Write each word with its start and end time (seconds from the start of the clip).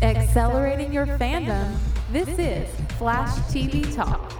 Accelerating 0.00 0.92
your 0.92 1.06
fandom, 1.06 1.74
this 2.12 2.28
is 2.38 2.68
Flash 2.98 3.30
TV 3.52 3.82
Talk. 3.96 4.32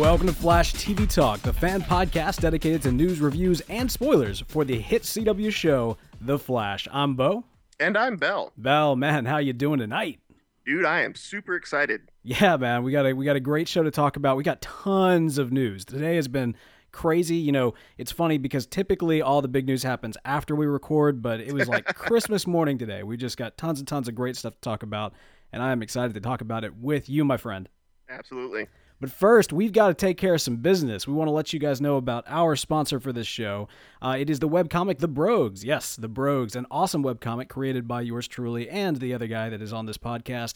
Welcome 0.00 0.26
to 0.26 0.32
Flash 0.32 0.74
TV 0.74 1.08
Talk, 1.08 1.42
the 1.42 1.52
fan 1.52 1.80
podcast 1.82 2.40
dedicated 2.40 2.82
to 2.82 2.90
news, 2.90 3.20
reviews, 3.20 3.60
and 3.68 3.88
spoilers 3.88 4.40
for 4.48 4.64
the 4.64 4.80
hit 4.80 5.02
CW 5.02 5.52
show, 5.52 5.96
The 6.20 6.40
Flash. 6.40 6.88
I'm 6.90 7.14
Bo. 7.14 7.44
And 7.78 7.96
I'm 7.96 8.16
Bell. 8.16 8.52
Bell, 8.56 8.96
man, 8.96 9.26
how 9.26 9.38
you 9.38 9.52
doing 9.52 9.78
tonight? 9.78 10.18
Dude, 10.66 10.84
I 10.84 11.02
am 11.02 11.14
super 11.14 11.54
excited. 11.54 12.10
Yeah, 12.24 12.56
man, 12.56 12.82
we 12.82 12.90
got 12.90 13.06
a 13.06 13.12
we 13.12 13.24
got 13.24 13.36
a 13.36 13.40
great 13.40 13.68
show 13.68 13.82
to 13.84 13.90
talk 13.92 14.16
about. 14.16 14.36
We 14.36 14.42
got 14.44 14.60
tons 14.60 15.38
of 15.38 15.52
news. 15.52 15.84
Today 15.84 16.16
has 16.16 16.28
been 16.28 16.56
crazy. 16.92 17.36
You 17.36 17.52
know, 17.52 17.74
it's 17.98 18.12
funny 18.12 18.38
because 18.38 18.66
typically 18.66 19.22
all 19.22 19.42
the 19.42 19.48
big 19.48 19.66
news 19.66 19.82
happens 19.82 20.16
after 20.24 20.54
we 20.54 20.66
record, 20.66 21.22
but 21.22 21.40
it 21.40 21.52
was 21.52 21.68
like 21.68 21.86
Christmas 21.94 22.46
morning 22.46 22.78
today. 22.78 23.02
We 23.02 23.16
just 23.16 23.36
got 23.36 23.56
tons 23.56 23.78
and 23.78 23.88
tons 23.88 24.08
of 24.08 24.14
great 24.14 24.36
stuff 24.36 24.54
to 24.54 24.60
talk 24.60 24.82
about, 24.82 25.14
and 25.52 25.62
I 25.62 25.72
am 25.72 25.82
excited 25.82 26.14
to 26.14 26.20
talk 26.20 26.40
about 26.40 26.64
it 26.64 26.76
with 26.76 27.08
you, 27.08 27.24
my 27.24 27.36
friend. 27.36 27.68
Absolutely. 28.08 28.68
But 29.02 29.10
first, 29.10 29.52
we've 29.52 29.72
got 29.72 29.88
to 29.88 29.94
take 29.94 30.16
care 30.16 30.34
of 30.34 30.40
some 30.40 30.58
business. 30.58 31.08
We 31.08 31.12
want 31.12 31.26
to 31.26 31.32
let 31.32 31.52
you 31.52 31.58
guys 31.58 31.80
know 31.80 31.96
about 31.96 32.24
our 32.28 32.54
sponsor 32.54 33.00
for 33.00 33.12
this 33.12 33.26
show. 33.26 33.66
Uh, 34.00 34.14
it 34.16 34.30
is 34.30 34.38
the 34.38 34.48
webcomic 34.48 34.98
The 34.98 35.08
Brogues. 35.08 35.64
Yes, 35.64 35.96
The 35.96 36.08
Brogues, 36.08 36.54
an 36.54 36.66
awesome 36.70 37.02
webcomic 37.02 37.48
created 37.48 37.88
by 37.88 38.02
yours 38.02 38.28
truly 38.28 38.70
and 38.70 38.98
the 38.98 39.12
other 39.12 39.26
guy 39.26 39.48
that 39.48 39.60
is 39.60 39.72
on 39.72 39.86
this 39.86 39.98
podcast. 39.98 40.54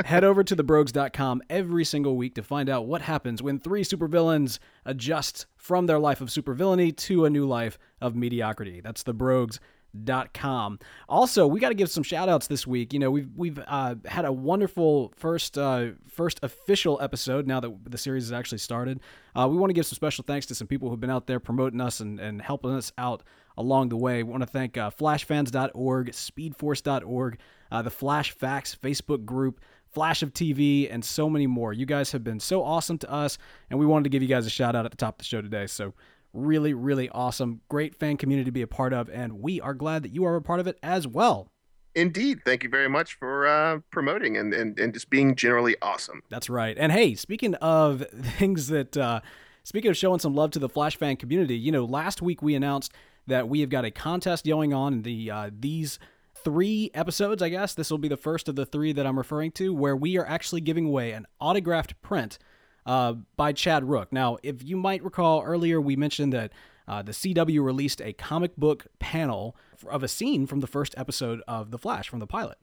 Head 0.06 0.24
over 0.24 0.42
to 0.42 0.56
thebrogues.com 0.56 1.42
every 1.50 1.84
single 1.84 2.16
week 2.16 2.34
to 2.36 2.42
find 2.42 2.70
out 2.70 2.86
what 2.86 3.02
happens 3.02 3.42
when 3.42 3.60
three 3.60 3.84
supervillains 3.84 4.58
adjust 4.86 5.44
from 5.54 5.84
their 5.84 5.98
life 5.98 6.22
of 6.22 6.28
supervillainy 6.28 6.96
to 6.96 7.26
a 7.26 7.30
new 7.30 7.46
life 7.46 7.78
of 8.00 8.16
mediocrity. 8.16 8.80
That's 8.80 9.02
The 9.02 9.12
Brogues 9.12 9.60
dot 10.04 10.34
com. 10.34 10.78
Also, 11.08 11.46
we 11.46 11.60
got 11.60 11.70
to 11.70 11.74
give 11.74 11.90
some 11.90 12.02
shout 12.02 12.28
outs 12.28 12.46
this 12.46 12.66
week. 12.66 12.92
You 12.92 12.98
know, 12.98 13.10
we've 13.10 13.30
we've 13.36 13.58
uh, 13.66 13.96
had 14.06 14.24
a 14.24 14.32
wonderful 14.32 15.12
first 15.16 15.56
uh, 15.56 15.88
first 16.08 16.40
official 16.42 16.98
episode 17.00 17.46
now 17.46 17.60
that 17.60 17.90
the 17.90 17.98
series 17.98 18.24
has 18.24 18.32
actually 18.32 18.58
started. 18.58 19.00
Uh, 19.34 19.48
we 19.50 19.56
want 19.56 19.70
to 19.70 19.74
give 19.74 19.86
some 19.86 19.96
special 19.96 20.24
thanks 20.26 20.46
to 20.46 20.54
some 20.54 20.66
people 20.66 20.90
who've 20.90 21.00
been 21.00 21.10
out 21.10 21.26
there 21.26 21.40
promoting 21.40 21.80
us 21.80 22.00
and, 22.00 22.18
and 22.20 22.42
helping 22.42 22.72
us 22.72 22.92
out 22.98 23.22
along 23.56 23.88
the 23.88 23.96
way. 23.96 24.22
We 24.22 24.30
want 24.30 24.42
to 24.42 24.48
thank 24.48 24.76
uh, 24.76 24.90
flashfans.org, 24.90 26.10
speedforce.org, 26.10 27.38
uh, 27.70 27.82
the 27.82 27.90
Flash 27.90 28.32
Facts 28.32 28.76
Facebook 28.80 29.24
group, 29.24 29.60
Flash 29.90 30.22
of 30.22 30.32
TV, 30.32 30.92
and 30.92 31.04
so 31.04 31.28
many 31.28 31.46
more. 31.46 31.72
You 31.72 31.86
guys 31.86 32.12
have 32.12 32.22
been 32.22 32.40
so 32.40 32.62
awesome 32.62 32.98
to 32.98 33.10
us, 33.10 33.38
and 33.70 33.78
we 33.78 33.86
wanted 33.86 34.04
to 34.04 34.10
give 34.10 34.22
you 34.22 34.28
guys 34.28 34.46
a 34.46 34.50
shout 34.50 34.76
out 34.76 34.84
at 34.84 34.90
the 34.90 34.96
top 34.96 35.14
of 35.14 35.18
the 35.18 35.24
show 35.24 35.40
today. 35.40 35.66
So 35.66 35.94
really, 36.32 36.74
really 36.74 37.08
awesome. 37.10 37.60
Great 37.68 37.94
fan 37.94 38.16
community 38.16 38.46
to 38.46 38.52
be 38.52 38.62
a 38.62 38.66
part 38.66 38.92
of, 38.92 39.08
and 39.08 39.40
we 39.40 39.60
are 39.60 39.74
glad 39.74 40.02
that 40.02 40.12
you 40.12 40.24
are 40.24 40.36
a 40.36 40.42
part 40.42 40.60
of 40.60 40.66
it 40.66 40.78
as 40.82 41.06
well. 41.06 41.48
Indeed. 41.94 42.40
Thank 42.44 42.62
you 42.62 42.68
very 42.68 42.88
much 42.88 43.14
for 43.14 43.46
uh, 43.46 43.80
promoting 43.90 44.36
and, 44.36 44.54
and, 44.54 44.78
and 44.78 44.94
just 44.94 45.10
being 45.10 45.34
generally 45.34 45.74
awesome. 45.82 46.22
That's 46.30 46.48
right. 46.48 46.76
And 46.78 46.92
hey, 46.92 47.14
speaking 47.14 47.54
of 47.56 48.06
things 48.38 48.68
that, 48.68 48.96
uh, 48.96 49.20
speaking 49.64 49.90
of 49.90 49.96
showing 49.96 50.20
some 50.20 50.34
love 50.34 50.52
to 50.52 50.58
the 50.58 50.68
Flash 50.68 50.96
fan 50.96 51.16
community, 51.16 51.56
you 51.56 51.72
know, 51.72 51.84
last 51.84 52.22
week 52.22 52.40
we 52.40 52.54
announced 52.54 52.92
that 53.26 53.48
we 53.48 53.60
have 53.60 53.70
got 53.70 53.84
a 53.84 53.90
contest 53.90 54.46
going 54.46 54.72
on 54.72 54.92
in 54.92 55.02
the 55.02 55.30
uh, 55.30 55.50
these 55.58 55.98
three 56.34 56.90
episodes, 56.94 57.42
I 57.42 57.48
guess. 57.48 57.74
This 57.74 57.90
will 57.90 57.98
be 57.98 58.08
the 58.08 58.16
first 58.16 58.48
of 58.48 58.56
the 58.56 58.64
three 58.64 58.92
that 58.92 59.06
I'm 59.06 59.18
referring 59.18 59.50
to, 59.52 59.74
where 59.74 59.96
we 59.96 60.16
are 60.18 60.26
actually 60.26 60.60
giving 60.60 60.86
away 60.86 61.12
an 61.12 61.26
autographed 61.40 62.00
print 62.00 62.38
uh, 62.88 63.12
by 63.36 63.52
Chad 63.52 63.84
Rook. 63.84 64.10
Now, 64.12 64.38
if 64.42 64.64
you 64.64 64.76
might 64.76 65.04
recall 65.04 65.42
earlier, 65.42 65.78
we 65.78 65.94
mentioned 65.94 66.32
that 66.32 66.52
uh, 66.88 67.02
the 67.02 67.12
CW 67.12 67.62
released 67.62 68.00
a 68.00 68.14
comic 68.14 68.56
book 68.56 68.86
panel 68.98 69.54
of 69.90 70.02
a 70.02 70.08
scene 70.08 70.46
from 70.46 70.60
the 70.60 70.66
first 70.66 70.94
episode 70.96 71.42
of 71.46 71.70
The 71.70 71.78
Flash, 71.78 72.08
from 72.08 72.18
the 72.18 72.26
pilot. 72.26 72.56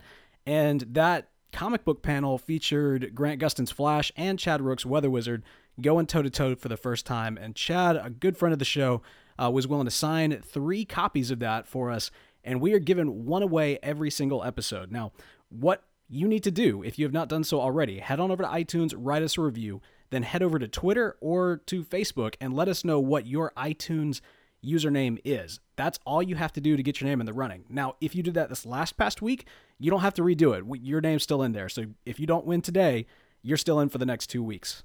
And 0.43 0.81
that 0.89 1.30
comic 1.53 1.85
book 1.85 2.02
panel 2.02 2.39
featured 2.39 3.14
Grant 3.14 3.39
Gustin's 3.39 3.69
Flash 3.69 4.11
and 4.17 4.39
Chad 4.39 4.61
Rook's 4.61 4.85
Weather 4.85 5.11
Wizard 5.11 5.43
going 5.80 6.08
toe 6.08 6.23
to 6.23 6.30
toe 6.31 6.55
for 6.55 6.69
the 6.69 6.77
first 6.77 7.05
time. 7.05 7.37
And 7.37 7.55
Chad, 7.55 7.95
a 7.95 8.09
good 8.09 8.35
friend 8.35 8.52
of 8.52 8.59
the 8.59 8.65
show, 8.65 9.03
uh, 9.41 9.52
was 9.52 9.67
willing 9.67 9.85
to 9.85 9.91
sign 9.91 10.41
three 10.41 10.85
copies 10.85 11.30
of 11.30 11.37
that 11.39 11.67
for 11.67 11.91
us. 11.91 12.09
And 12.43 12.61
we 12.61 12.73
are 12.73 12.80
giving 12.80 13.25
one 13.25 13.43
away 13.43 13.77
every 13.83 14.09
single 14.09 14.43
episode. 14.43 14.91
Now, 14.91 15.11
what 15.49 15.83
you 16.09 16.27
need 16.27 16.43
to 16.43 16.52
do, 16.52 16.81
if 16.81 16.97
you 16.97 17.05
have 17.05 17.14
not 17.14 17.30
done 17.30 17.43
so 17.43 17.61
already, 17.61 17.99
head 17.99 18.19
on 18.19 18.31
over 18.31 18.41
to 18.41 18.49
iTunes, 18.49 18.93
write 18.97 19.21
us 19.21 19.37
a 19.37 19.41
review, 19.41 19.81
then 20.10 20.23
head 20.23 20.43
over 20.43 20.60
to 20.60 20.67
Twitter 20.67 21.17
or 21.20 21.58
to 21.67 21.83
Facebook 21.83 22.36
and 22.39 22.54
let 22.54 22.67
us 22.67 22.83
know 22.83 22.99
what 22.99 23.26
your 23.26 23.52
iTunes 23.58 24.21
username 24.64 25.20
is. 25.23 25.60
That's 25.76 25.99
all 26.05 26.23
you 26.23 26.36
have 26.36 26.54
to 26.54 26.61
do 26.61 26.77
to 26.77 26.83
get 26.83 27.02
your 27.02 27.10
name 27.10 27.20
in 27.20 27.26
the 27.26 27.33
running. 27.33 27.66
Now, 27.70 27.95
if 28.02 28.15
you 28.15 28.23
did 28.23 28.33
that 28.33 28.49
this 28.49 28.65
last 28.65 28.98
past 28.98 29.21
week, 29.21 29.45
you 29.80 29.92
don't 29.92 30.02
have 30.02 30.14
to 30.15 30.21
redo 30.21 30.58
it. 30.58 30.82
Your 30.82 31.02
name's 31.02 31.23
still 31.23 31.44
in 31.44 31.52
there. 31.52 31.70
So 31.70 31.86
if 32.05 32.20
you 32.20 32.26
don't 32.26 32.45
win 32.45 32.61
today, 32.61 33.05
you're 33.42 33.58
still 33.58 33.80
in 33.80 33.89
for 33.89 33.98
the 33.98 34.05
next 34.05 34.27
two 34.27 34.44
weeks. 34.44 34.83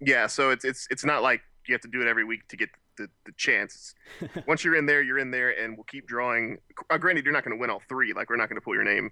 Yeah, 0.00 0.26
so 0.26 0.50
it's 0.50 0.64
it's 0.64 0.88
it's 0.90 1.04
not 1.04 1.22
like 1.22 1.42
you 1.66 1.74
have 1.74 1.80
to 1.82 1.88
do 1.88 2.00
it 2.02 2.08
every 2.08 2.24
week 2.24 2.46
to 2.48 2.56
get 2.56 2.70
the, 2.96 3.08
the 3.24 3.32
chance. 3.36 3.94
Once 4.46 4.64
you're 4.64 4.76
in 4.76 4.86
there, 4.86 5.02
you're 5.02 5.18
in 5.18 5.30
there, 5.30 5.50
and 5.50 5.76
we'll 5.76 5.84
keep 5.84 6.06
drawing. 6.06 6.58
Uh, 6.90 6.98
granted, 6.98 7.24
you're 7.24 7.32
not 7.32 7.44
going 7.44 7.56
to 7.56 7.60
win 7.60 7.70
all 7.70 7.82
three. 7.88 8.12
Like 8.12 8.30
we're 8.30 8.36
not 8.36 8.48
going 8.48 8.60
to 8.60 8.64
pull 8.64 8.74
your 8.74 8.84
name 8.84 9.10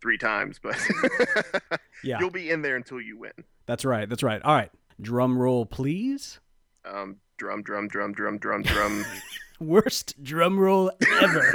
three 0.00 0.18
times, 0.18 0.58
but 0.62 0.76
yeah. 2.02 2.18
you'll 2.20 2.30
be 2.30 2.50
in 2.50 2.62
there 2.62 2.76
until 2.76 3.00
you 3.00 3.18
win. 3.18 3.32
That's 3.66 3.84
right. 3.84 4.08
That's 4.08 4.22
right. 4.22 4.42
All 4.42 4.54
right. 4.54 4.70
Drum 5.00 5.38
roll, 5.38 5.66
please. 5.66 6.40
Um, 6.84 7.16
drum, 7.38 7.62
drum, 7.62 7.88
drum, 7.88 8.12
drum, 8.12 8.38
drum, 8.38 8.62
drum. 8.62 9.04
Worst 9.60 10.22
drum 10.22 10.58
roll 10.58 10.90
ever. 11.22 11.54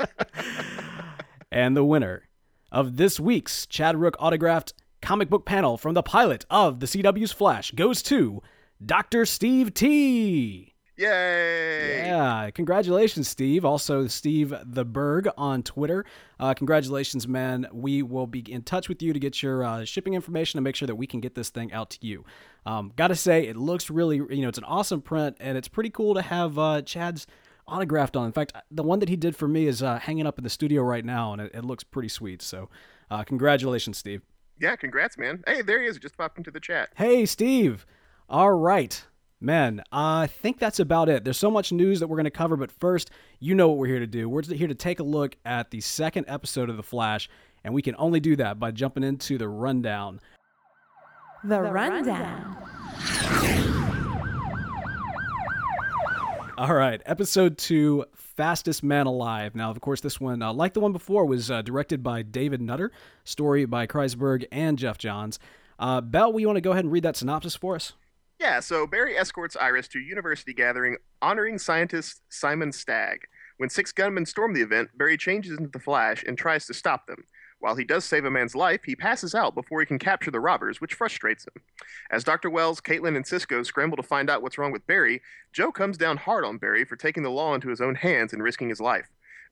and 1.52 1.76
the 1.76 1.84
winner 1.84 2.28
of 2.72 2.96
this 2.96 3.20
week's 3.20 3.66
Chad 3.66 3.96
Rook 3.96 4.16
autographed 4.18 4.74
comic 5.00 5.30
book 5.30 5.44
panel 5.44 5.76
from 5.76 5.94
the 5.94 6.02
pilot 6.02 6.44
of 6.50 6.80
the 6.80 6.86
CW's 6.86 7.30
Flash 7.30 7.70
goes 7.72 8.02
to 8.02 8.42
Dr. 8.84 9.24
Steve 9.26 9.72
T. 9.74 10.73
Yay! 10.96 12.06
Yeah, 12.06 12.50
congratulations, 12.50 13.26
Steve. 13.28 13.64
Also, 13.64 14.06
Steve 14.06 14.54
the 14.64 14.84
Berg 14.84 15.28
on 15.36 15.62
Twitter. 15.62 16.04
Uh, 16.38 16.54
congratulations, 16.54 17.26
man. 17.26 17.66
We 17.72 18.02
will 18.02 18.28
be 18.28 18.40
in 18.40 18.62
touch 18.62 18.88
with 18.88 19.02
you 19.02 19.12
to 19.12 19.18
get 19.18 19.42
your 19.42 19.64
uh, 19.64 19.84
shipping 19.84 20.14
information 20.14 20.58
to 20.58 20.62
make 20.62 20.76
sure 20.76 20.86
that 20.86 20.94
we 20.94 21.06
can 21.06 21.20
get 21.20 21.34
this 21.34 21.50
thing 21.50 21.72
out 21.72 21.90
to 21.90 21.98
you. 22.06 22.24
Um, 22.64 22.92
gotta 22.94 23.16
say, 23.16 23.46
it 23.46 23.56
looks 23.56 23.90
really, 23.90 24.16
you 24.16 24.42
know, 24.42 24.48
it's 24.48 24.58
an 24.58 24.64
awesome 24.64 25.02
print, 25.02 25.36
and 25.40 25.58
it's 25.58 25.68
pretty 25.68 25.90
cool 25.90 26.14
to 26.14 26.22
have 26.22 26.58
uh, 26.58 26.82
Chad's 26.82 27.26
autographed 27.66 28.16
on. 28.16 28.26
In 28.26 28.32
fact, 28.32 28.52
the 28.70 28.82
one 28.82 29.00
that 29.00 29.08
he 29.08 29.16
did 29.16 29.34
for 29.34 29.48
me 29.48 29.66
is 29.66 29.82
uh, 29.82 29.98
hanging 29.98 30.26
up 30.26 30.38
in 30.38 30.44
the 30.44 30.50
studio 30.50 30.82
right 30.82 31.04
now, 31.04 31.32
and 31.32 31.42
it, 31.42 31.50
it 31.54 31.64
looks 31.64 31.82
pretty 31.82 32.08
sweet. 32.08 32.40
So, 32.40 32.68
uh, 33.10 33.24
congratulations, 33.24 33.98
Steve. 33.98 34.22
Yeah, 34.60 34.76
congrats, 34.76 35.18
man. 35.18 35.42
Hey, 35.46 35.62
there 35.62 35.82
he 35.82 35.88
is. 35.88 35.98
Just 35.98 36.16
popped 36.16 36.38
into 36.38 36.52
the 36.52 36.60
chat. 36.60 36.90
Hey, 36.94 37.26
Steve. 37.26 37.84
All 38.28 38.52
right. 38.52 39.04
Man, 39.44 39.82
I 39.92 40.26
think 40.26 40.58
that's 40.58 40.80
about 40.80 41.10
it. 41.10 41.22
There's 41.22 41.36
so 41.36 41.50
much 41.50 41.70
news 41.70 42.00
that 42.00 42.06
we're 42.06 42.16
going 42.16 42.24
to 42.24 42.30
cover, 42.30 42.56
but 42.56 42.72
first, 42.72 43.10
you 43.40 43.54
know 43.54 43.68
what 43.68 43.76
we're 43.76 43.88
here 43.88 43.98
to 43.98 44.06
do. 44.06 44.26
We're 44.26 44.42
here 44.42 44.68
to 44.68 44.74
take 44.74 45.00
a 45.00 45.02
look 45.02 45.36
at 45.44 45.70
the 45.70 45.82
second 45.82 46.24
episode 46.28 46.70
of 46.70 46.78
The 46.78 46.82
Flash, 46.82 47.28
and 47.62 47.74
we 47.74 47.82
can 47.82 47.94
only 47.98 48.20
do 48.20 48.36
that 48.36 48.58
by 48.58 48.70
jumping 48.70 49.02
into 49.02 49.36
the 49.36 49.46
rundown. 49.46 50.22
The 51.44 51.60
rundown. 51.60 52.56
All 56.56 56.74
right, 56.74 57.02
episode 57.04 57.58
two, 57.58 58.06
Fastest 58.14 58.82
Man 58.82 59.04
Alive. 59.04 59.54
Now, 59.54 59.70
of 59.70 59.78
course, 59.82 60.00
this 60.00 60.18
one, 60.18 60.40
uh, 60.40 60.54
like 60.54 60.72
the 60.72 60.80
one 60.80 60.92
before, 60.92 61.26
was 61.26 61.50
uh, 61.50 61.60
directed 61.60 62.02
by 62.02 62.22
David 62.22 62.62
Nutter, 62.62 62.90
story 63.24 63.66
by 63.66 63.86
Kreisberg 63.86 64.46
and 64.50 64.78
Geoff 64.78 64.96
Johns. 64.96 65.38
Uh, 65.78 66.00
Bell, 66.00 66.32
we 66.32 66.46
want 66.46 66.56
to 66.56 66.62
go 66.62 66.70
ahead 66.70 66.84
and 66.84 66.92
read 66.92 67.02
that 67.02 67.18
synopsis 67.18 67.54
for 67.54 67.74
us? 67.74 67.92
Yeah, 68.44 68.60
so 68.60 68.86
Barry 68.86 69.16
escorts 69.16 69.56
Iris 69.56 69.88
to 69.88 69.98
a 69.98 70.02
university 70.02 70.52
gathering 70.52 70.98
honoring 71.22 71.56
scientist 71.56 72.20
Simon 72.28 72.72
Stagg. 72.72 73.20
When 73.56 73.70
six 73.70 73.90
gunmen 73.90 74.26
storm 74.26 74.52
the 74.52 74.60
event, 74.60 74.90
Barry 74.98 75.16
changes 75.16 75.56
into 75.56 75.70
the 75.70 75.78
Flash 75.78 76.22
and 76.26 76.36
tries 76.36 76.66
to 76.66 76.74
stop 76.74 77.06
them. 77.06 77.24
While 77.60 77.76
he 77.76 77.84
does 77.84 78.04
save 78.04 78.26
a 78.26 78.30
man's 78.30 78.54
life, 78.54 78.82
he 78.84 78.94
passes 78.96 79.34
out 79.34 79.54
before 79.54 79.80
he 79.80 79.86
can 79.86 79.98
capture 79.98 80.30
the 80.30 80.40
robbers, 80.40 80.78
which 80.78 80.92
frustrates 80.92 81.46
him. 81.46 81.62
As 82.10 82.22
Dr. 82.22 82.50
Wells, 82.50 82.82
Caitlin, 82.82 83.16
and 83.16 83.26
Cisco 83.26 83.62
scramble 83.62 83.96
to 83.96 84.02
find 84.02 84.28
out 84.28 84.42
what's 84.42 84.58
wrong 84.58 84.72
with 84.72 84.86
Barry, 84.86 85.22
Joe 85.54 85.72
comes 85.72 85.96
down 85.96 86.18
hard 86.18 86.44
on 86.44 86.58
Barry 86.58 86.84
for 86.84 86.96
taking 86.96 87.22
the 87.22 87.30
law 87.30 87.54
into 87.54 87.70
his 87.70 87.80
own 87.80 87.94
hands 87.94 88.34
and 88.34 88.42
risking 88.42 88.68
his 88.68 88.78
life. 88.78 89.08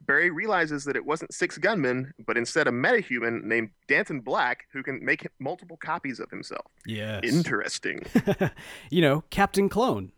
Barry 0.07 0.31
realizes 0.31 0.85
that 0.85 0.97
it 0.97 1.05
wasn't 1.05 1.33
six 1.33 1.59
gunmen, 1.59 2.13
but 2.27 2.37
instead 2.37 2.67
a 2.67 2.71
metahuman 2.71 3.45
named 3.45 3.71
Danton 3.89 4.21
Black 4.21 4.67
who 4.73 4.83
can 4.83 5.05
make 5.05 5.27
multiple 5.39 5.77
copies 5.77 6.21
of 6.21 6.31
himself. 6.31 6.67
Yes. 6.87 7.23
Interesting. 7.25 8.05
you 8.91 9.01
know, 9.01 9.23
Captain 9.31 9.69
Clone. 9.69 10.13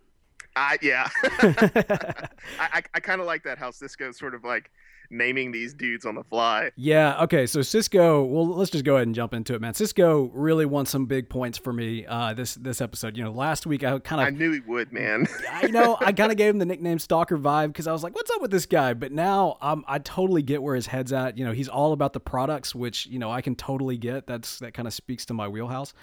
I 0.57 0.79
yeah. 0.83 1.09
I 1.23 2.29
I, 2.59 2.83
I 2.95 3.01
kind 3.01 3.21
of 3.21 3.27
like 3.27 3.43
that 3.45 3.59
how 3.59 3.71
Cisco's 3.71 4.19
sort 4.19 4.35
of 4.35 4.45
like 4.45 4.71
naming 5.11 5.53
these 5.53 5.75
dudes 5.75 6.05
on 6.05 6.15
the 6.15 6.25
fly. 6.25 6.71
Yeah. 6.77 7.23
Okay. 7.23 7.47
So 7.47 7.63
Cisco. 7.63 8.25
Well, 8.25 8.47
let's 8.47 8.71
just 8.71 8.85
go 8.85 8.97
ahead 8.97 9.07
and 9.07 9.15
jump 9.15 9.35
into 9.35 9.55
it, 9.55 9.61
man. 9.61 9.75
Cisco 9.75 10.31
really 10.35 10.67
won 10.67 10.87
some 10.87 11.07
big 11.07 11.29
points 11.29 11.59
for 11.59 11.73
me 11.73 12.07
uh, 12.07 12.35
this 12.35 12.55
this 12.55 12.81
episode. 12.81 13.17
You 13.17 13.25
know, 13.25 13.33
last 13.33 13.67
week 13.67 13.85
I 13.85 13.99
kind 13.99 14.21
of 14.21 14.27
I 14.29 14.31
knew 14.31 14.53
he 14.53 14.61
would, 14.61 14.93
man. 14.93 15.27
I 15.51 15.69
know 15.69 15.97
I 16.01 16.13
kind 16.13 16.31
of 16.31 16.39
gave 16.39 16.51
him 16.51 16.59
the 16.59 16.67
nickname 16.67 16.99
Stalker 16.99 17.39
vibe 17.39 17.69
because 17.69 17.87
I 17.87 17.93
was 17.93 18.03
like, 18.03 18.15
"What's 18.15 18.31
up 18.31 18.43
with 18.43 18.51
this 18.51 18.67
guy?" 18.67 18.95
But 18.95 19.13
now 19.13 19.59
um, 19.61 19.85
I 19.89 19.99
totally 19.99 20.43
get 20.43 20.63
where 20.63 20.75
his 20.75 20.87
head's 20.87 21.13
at. 21.13 21.39
You 21.39 21.45
know, 21.45 21.53
he's 21.53 21.69
all 21.69 21.93
about 21.93 22.13
the 22.13 22.21
products, 22.21 22.75
which 22.75 23.07
you 23.07 23.19
know 23.19 23.31
I 23.31 23.41
can 23.41 23.55
totally 23.55 23.97
get. 23.97 24.27
That's 24.27 24.59
that 24.61 24.75
kind 24.75 24.89
of 24.89 24.95
speaks 24.95 25.25
to 25.27 25.35
my 25.35 25.49
wheelhouse. 25.49 25.95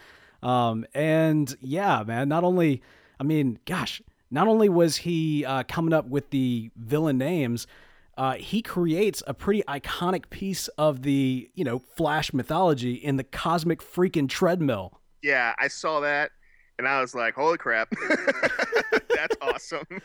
Um, 0.44 0.86
and 0.94 1.56
yeah, 1.62 2.04
man. 2.06 2.30
Not 2.30 2.44
only, 2.44 2.82
I 3.20 3.24
mean, 3.24 3.60
gosh, 3.66 4.02
not 4.30 4.48
only 4.48 4.70
was 4.70 4.96
he 4.98 5.46
uh, 5.46 5.64
coming 5.68 5.94
up 5.94 6.08
with 6.08 6.30
the 6.30 6.72
villain 6.76 7.18
names 7.18 7.68
uh, 8.22 8.36
he 8.36 8.62
creates 8.62 9.24
a 9.26 9.34
pretty 9.34 9.64
iconic 9.68 10.30
piece 10.30 10.68
of 10.78 11.02
the 11.02 11.50
you 11.56 11.64
know 11.64 11.80
Flash 11.80 12.34
mythology 12.34 12.94
in 12.94 13.18
the 13.18 13.24
cosmic 13.24 13.82
freaking 13.82 14.30
treadmill. 14.30 15.00
Yeah, 15.24 15.56
I 15.58 15.68
saw 15.68 16.02
that, 16.02 16.30
and 16.78 16.88
I 16.88 17.02
was 17.02 17.16
like, 17.16 17.34
"Holy 17.34 17.58
crap, 17.58 17.90
that's 19.10 19.36
awesome!" 19.42 19.88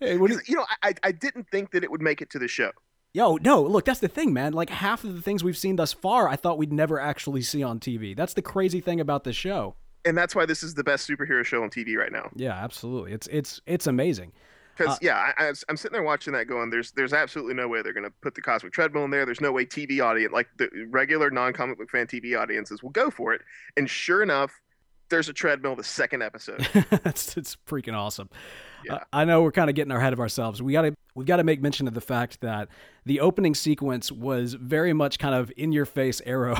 Hey, 0.00 0.16
is, 0.16 0.42
you 0.48 0.56
know, 0.56 0.64
I 0.82 0.94
I 1.04 1.12
didn't 1.12 1.48
think 1.52 1.70
that 1.70 1.84
it 1.84 1.90
would 1.92 2.02
make 2.02 2.20
it 2.20 2.30
to 2.30 2.40
the 2.40 2.48
show. 2.48 2.72
Yo, 3.14 3.36
no, 3.36 3.62
look, 3.62 3.84
that's 3.84 4.00
the 4.00 4.08
thing, 4.08 4.32
man. 4.32 4.52
Like 4.54 4.68
half 4.68 5.04
of 5.04 5.14
the 5.14 5.22
things 5.22 5.44
we've 5.44 5.56
seen 5.56 5.76
thus 5.76 5.92
far, 5.92 6.28
I 6.28 6.34
thought 6.34 6.58
we'd 6.58 6.72
never 6.72 6.98
actually 6.98 7.42
see 7.42 7.62
on 7.62 7.78
TV. 7.78 8.16
That's 8.16 8.34
the 8.34 8.42
crazy 8.42 8.80
thing 8.80 8.98
about 8.98 9.22
this 9.22 9.36
show. 9.36 9.76
And 10.04 10.18
that's 10.18 10.34
why 10.34 10.46
this 10.46 10.64
is 10.64 10.74
the 10.74 10.82
best 10.82 11.08
superhero 11.08 11.44
show 11.44 11.62
on 11.62 11.70
TV 11.70 11.96
right 11.96 12.10
now. 12.10 12.28
Yeah, 12.34 12.54
absolutely. 12.54 13.12
It's 13.12 13.28
it's 13.28 13.60
it's 13.66 13.86
amazing. 13.86 14.32
Because 14.76 14.96
Uh, 14.96 14.98
yeah, 15.02 15.32
I, 15.36 15.52
am 15.68 15.76
sitting 15.76 15.92
there 15.92 16.02
watching 16.02 16.32
that, 16.32 16.46
going, 16.46 16.70
"There's 16.70 16.92
there's 16.92 17.12
absolutely 17.12 17.54
no 17.54 17.68
way 17.68 17.82
they're 17.82 17.92
going 17.92 18.04
to 18.04 18.12
put 18.22 18.34
the 18.34 18.42
cosmic 18.42 18.72
treadmill 18.72 19.04
in 19.04 19.10
there. 19.10 19.26
There's 19.26 19.40
no 19.40 19.52
way 19.52 19.64
TV 19.66 20.02
audience, 20.02 20.32
like 20.32 20.48
the 20.56 20.68
regular 20.88 21.30
non-comic 21.30 21.78
book 21.78 21.90
fan 21.90 22.06
TV 22.06 22.38
audiences, 22.38 22.82
will 22.82 22.90
go 22.90 23.10
for 23.10 23.34
it." 23.34 23.42
And 23.76 23.88
sure 23.88 24.22
enough, 24.22 24.52
there's 25.12 25.28
a 25.28 25.32
treadmill 25.32 25.76
the 25.76 25.84
second 25.84 26.22
episode. 26.22 26.66
it's 27.04 27.36
it's 27.36 27.56
freaking 27.68 27.94
awesome. 27.94 28.30
Yeah. 28.84 28.94
Uh, 28.94 28.98
I 29.12 29.24
know 29.24 29.42
we're 29.42 29.52
kind 29.52 29.70
of 29.70 29.76
getting 29.76 29.92
ahead 29.92 30.12
of 30.12 30.18
ourselves. 30.18 30.60
We 30.60 30.72
got 30.72 30.82
to 30.82 30.96
we 31.14 31.24
got 31.24 31.36
to 31.36 31.44
make 31.44 31.60
mention 31.60 31.86
of 31.86 31.94
the 31.94 32.00
fact 32.00 32.40
that 32.40 32.68
the 33.04 33.20
opening 33.20 33.54
sequence 33.54 34.10
was 34.10 34.54
very 34.54 34.92
much 34.92 35.18
kind 35.18 35.34
of 35.34 35.52
in 35.56 35.70
your 35.70 35.84
face 35.84 36.20
arrow 36.24 36.56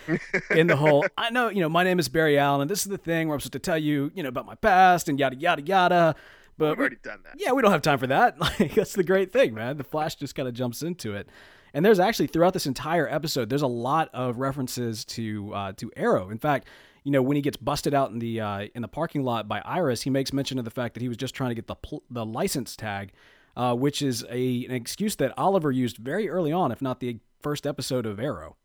in 0.50 0.66
the 0.66 0.76
whole. 0.76 1.06
I 1.16 1.30
know, 1.30 1.48
you 1.48 1.60
know, 1.60 1.68
my 1.68 1.84
name 1.84 1.98
is 1.98 2.08
Barry 2.08 2.38
Allen, 2.38 2.62
and 2.62 2.70
this 2.70 2.80
is 2.80 2.90
the 2.90 2.98
thing 2.98 3.28
where 3.28 3.34
I'm 3.34 3.40
supposed 3.40 3.52
to 3.52 3.58
tell 3.60 3.78
you, 3.78 4.10
you 4.14 4.22
know, 4.22 4.28
about 4.28 4.46
my 4.46 4.56
past 4.56 5.08
and 5.08 5.18
yada 5.18 5.36
yada 5.36 5.62
yada. 5.62 6.16
But 6.56 6.70
We've 6.70 6.78
already 6.78 6.96
done 7.02 7.20
that. 7.24 7.34
yeah, 7.38 7.52
we 7.52 7.62
don't 7.62 7.72
have 7.72 7.82
time 7.82 7.98
for 7.98 8.06
that. 8.08 8.36
Like 8.60 8.74
that's 8.74 8.92
the 8.92 9.04
great 9.04 9.32
thing, 9.32 9.54
man. 9.54 9.76
The 9.76 9.84
Flash 9.84 10.14
just 10.16 10.34
kind 10.34 10.46
of 10.48 10.54
jumps 10.54 10.82
into 10.82 11.14
it. 11.14 11.28
And 11.72 11.84
there's 11.84 11.98
actually 11.98 12.28
throughout 12.28 12.52
this 12.52 12.66
entire 12.66 13.08
episode, 13.08 13.48
there's 13.50 13.62
a 13.62 13.66
lot 13.66 14.08
of 14.14 14.38
references 14.38 15.04
to 15.06 15.52
uh, 15.54 15.72
to 15.78 15.90
Arrow. 15.96 16.30
In 16.30 16.38
fact, 16.38 16.68
you 17.02 17.10
know 17.10 17.20
when 17.22 17.34
he 17.36 17.42
gets 17.42 17.56
busted 17.56 17.92
out 17.94 18.10
in 18.10 18.18
the 18.20 18.40
uh, 18.40 18.66
in 18.74 18.82
the 18.82 18.88
parking 18.88 19.24
lot 19.24 19.48
by 19.48 19.60
Iris, 19.64 20.02
he 20.02 20.10
makes 20.10 20.32
mention 20.32 20.58
of 20.58 20.64
the 20.64 20.70
fact 20.70 20.94
that 20.94 21.00
he 21.02 21.08
was 21.08 21.16
just 21.16 21.34
trying 21.34 21.50
to 21.50 21.54
get 21.56 21.66
the 21.66 21.74
pl- 21.74 22.04
the 22.10 22.24
license 22.24 22.76
tag, 22.76 23.10
uh, 23.56 23.74
which 23.74 24.00
is 24.02 24.24
a 24.30 24.64
an 24.66 24.70
excuse 24.70 25.16
that 25.16 25.32
Oliver 25.36 25.72
used 25.72 25.96
very 25.96 26.28
early 26.28 26.52
on, 26.52 26.70
if 26.70 26.80
not 26.80 27.00
the 27.00 27.18
first 27.40 27.66
episode 27.66 28.06
of 28.06 28.20
Arrow. 28.20 28.56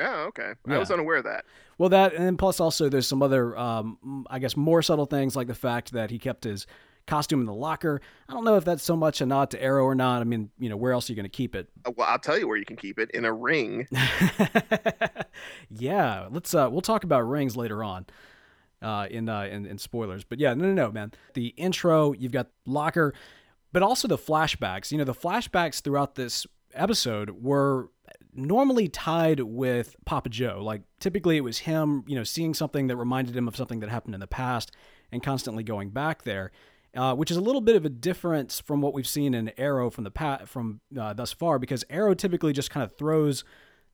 Oh, 0.00 0.26
okay. 0.28 0.52
I 0.68 0.78
was 0.78 0.90
unaware 0.92 1.16
of 1.16 1.24
that. 1.24 1.44
Well, 1.76 1.88
that 1.88 2.14
and 2.14 2.24
then 2.24 2.36
plus 2.36 2.60
also 2.60 2.88
there's 2.88 3.06
some 3.06 3.22
other, 3.22 3.56
um, 3.58 4.26
I 4.30 4.38
guess, 4.38 4.56
more 4.56 4.80
subtle 4.82 5.06
things 5.06 5.34
like 5.34 5.46
the 5.48 5.54
fact 5.54 5.92
that 5.92 6.10
he 6.10 6.18
kept 6.18 6.44
his 6.44 6.66
costume 7.08 7.40
in 7.40 7.46
the 7.46 7.54
locker. 7.54 8.00
I 8.28 8.32
don't 8.32 8.44
know 8.44 8.56
if 8.56 8.64
that's 8.64 8.84
so 8.84 8.94
much 8.94 9.20
a 9.20 9.26
nod 9.26 9.50
to 9.50 9.62
Arrow 9.62 9.84
or 9.84 9.94
not. 9.96 10.20
I 10.20 10.24
mean, 10.24 10.50
you 10.58 10.68
know, 10.68 10.76
where 10.76 10.92
else 10.92 11.08
are 11.08 11.12
you 11.12 11.16
going 11.16 11.24
to 11.24 11.28
keep 11.30 11.56
it? 11.56 11.68
Uh, 11.84 11.92
Well, 11.96 12.06
I'll 12.08 12.18
tell 12.18 12.38
you 12.38 12.46
where 12.46 12.56
you 12.56 12.64
can 12.64 12.76
keep 12.76 12.98
it 12.98 13.10
in 13.12 13.24
a 13.24 13.32
ring. 13.32 13.88
yeah, 15.70 16.28
let's. 16.30 16.54
Uh, 16.54 16.68
we'll 16.70 16.80
talk 16.80 17.04
about 17.04 17.22
rings 17.22 17.56
later 17.56 17.82
on. 17.82 18.06
Uh, 18.80 19.08
in, 19.10 19.28
uh, 19.28 19.42
in 19.42 19.66
in 19.66 19.76
spoilers, 19.76 20.22
but 20.22 20.38
yeah, 20.38 20.54
no, 20.54 20.66
no, 20.66 20.72
no, 20.72 20.92
man. 20.92 21.10
The 21.34 21.48
intro, 21.56 22.12
you've 22.12 22.30
got 22.30 22.46
locker, 22.64 23.12
but 23.72 23.82
also 23.82 24.06
the 24.06 24.16
flashbacks. 24.16 24.92
You 24.92 24.98
know, 24.98 25.04
the 25.04 25.14
flashbacks 25.14 25.82
throughout 25.82 26.14
this 26.14 26.46
episode 26.74 27.42
were 27.42 27.90
normally 28.32 28.86
tied 28.86 29.40
with 29.40 29.96
Papa 30.04 30.28
Joe. 30.28 30.60
Like 30.62 30.82
typically, 31.00 31.36
it 31.36 31.40
was 31.40 31.58
him, 31.58 32.04
you 32.06 32.14
know, 32.14 32.22
seeing 32.22 32.54
something 32.54 32.86
that 32.86 32.96
reminded 32.96 33.36
him 33.36 33.48
of 33.48 33.56
something 33.56 33.80
that 33.80 33.90
happened 33.90 34.14
in 34.14 34.20
the 34.20 34.28
past, 34.28 34.70
and 35.10 35.24
constantly 35.24 35.64
going 35.64 35.90
back 35.90 36.22
there. 36.22 36.52
Uh, 36.96 37.14
which 37.14 37.30
is 37.30 37.36
a 37.36 37.40
little 37.40 37.60
bit 37.60 37.76
of 37.76 37.84
a 37.84 37.88
difference 37.90 38.60
from 38.60 38.80
what 38.80 38.94
we've 38.94 39.06
seen 39.06 39.34
in 39.34 39.52
Arrow 39.58 39.90
from 39.90 40.04
the 40.04 40.10
pat 40.10 40.48
from 40.48 40.80
uh, 40.98 41.12
thus 41.12 41.32
far, 41.32 41.58
because 41.58 41.84
Arrow 41.90 42.14
typically 42.14 42.52
just 42.52 42.70
kind 42.70 42.82
of 42.82 42.96
throws 42.96 43.44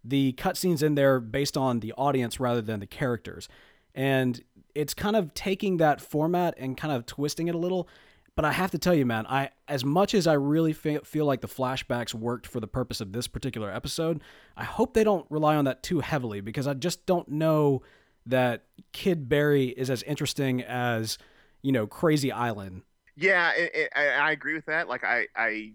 the 0.05 0.33
cutscenes 0.35 0.83
in 0.83 0.95
there 0.95 1.19
based 1.19 1.57
on 1.57 1.81
the 1.81 1.93
audience 1.95 2.39
rather 2.39 2.63
than 2.63 2.81
the 2.81 2.87
characters. 2.87 3.49
And 3.95 4.43
it's 4.75 4.95
kind 4.95 5.17
of 5.17 5.35
taking 5.35 5.79
that 5.79 6.01
format 6.01 6.55
and 6.57 6.77
kind 6.77 6.93
of 6.93 7.07
twisting 7.07 7.49
it 7.49 7.55
a 7.55 7.59
little. 7.59 7.89
But 8.37 8.45
I 8.45 8.53
have 8.53 8.73
to 8.73 8.79
tell 8.79 8.95
you, 8.95 9.07
man, 9.07 9.27
I 9.27 9.51
as 9.69 9.85
much 9.85 10.13
as 10.13 10.27
I 10.27 10.33
really 10.33 10.73
fe- 10.73 11.01
feel 11.05 11.25
like 11.25 11.41
the 11.41 11.49
flashbacks 11.49 12.13
worked 12.13 12.47
for 12.47 12.61
the 12.61 12.67
purpose 12.67 13.01
of 13.01 13.13
this 13.13 13.29
particular 13.29 13.73
episode, 13.73 14.23
I 14.57 14.65
hope 14.65 14.95
they 14.95 15.05
don't 15.05 15.27
rely 15.31 15.57
on 15.57 15.65
that 15.67 15.83
too 15.83 16.01
heavily 16.01 16.41
because 16.41 16.67
I 16.67 16.75
just 16.75 17.07
don't 17.07 17.29
know 17.29 17.83
that 18.27 18.65
Kid 18.93 19.29
Barry 19.29 19.69
is 19.69 19.91
as 19.91 20.03
interesting 20.03 20.63
as 20.63 21.19
you 21.65 21.73
know 21.73 21.87
Crazy 21.89 22.31
Island. 22.31 22.83
Yeah, 23.17 23.53
it, 23.57 23.71
it, 23.75 23.93
I, 23.97 24.07
I 24.09 24.31
agree 24.33 24.55
with 24.55 24.67
that. 24.67 24.89
Like, 24.89 25.03
I, 25.05 25.27
I, 25.37 25.73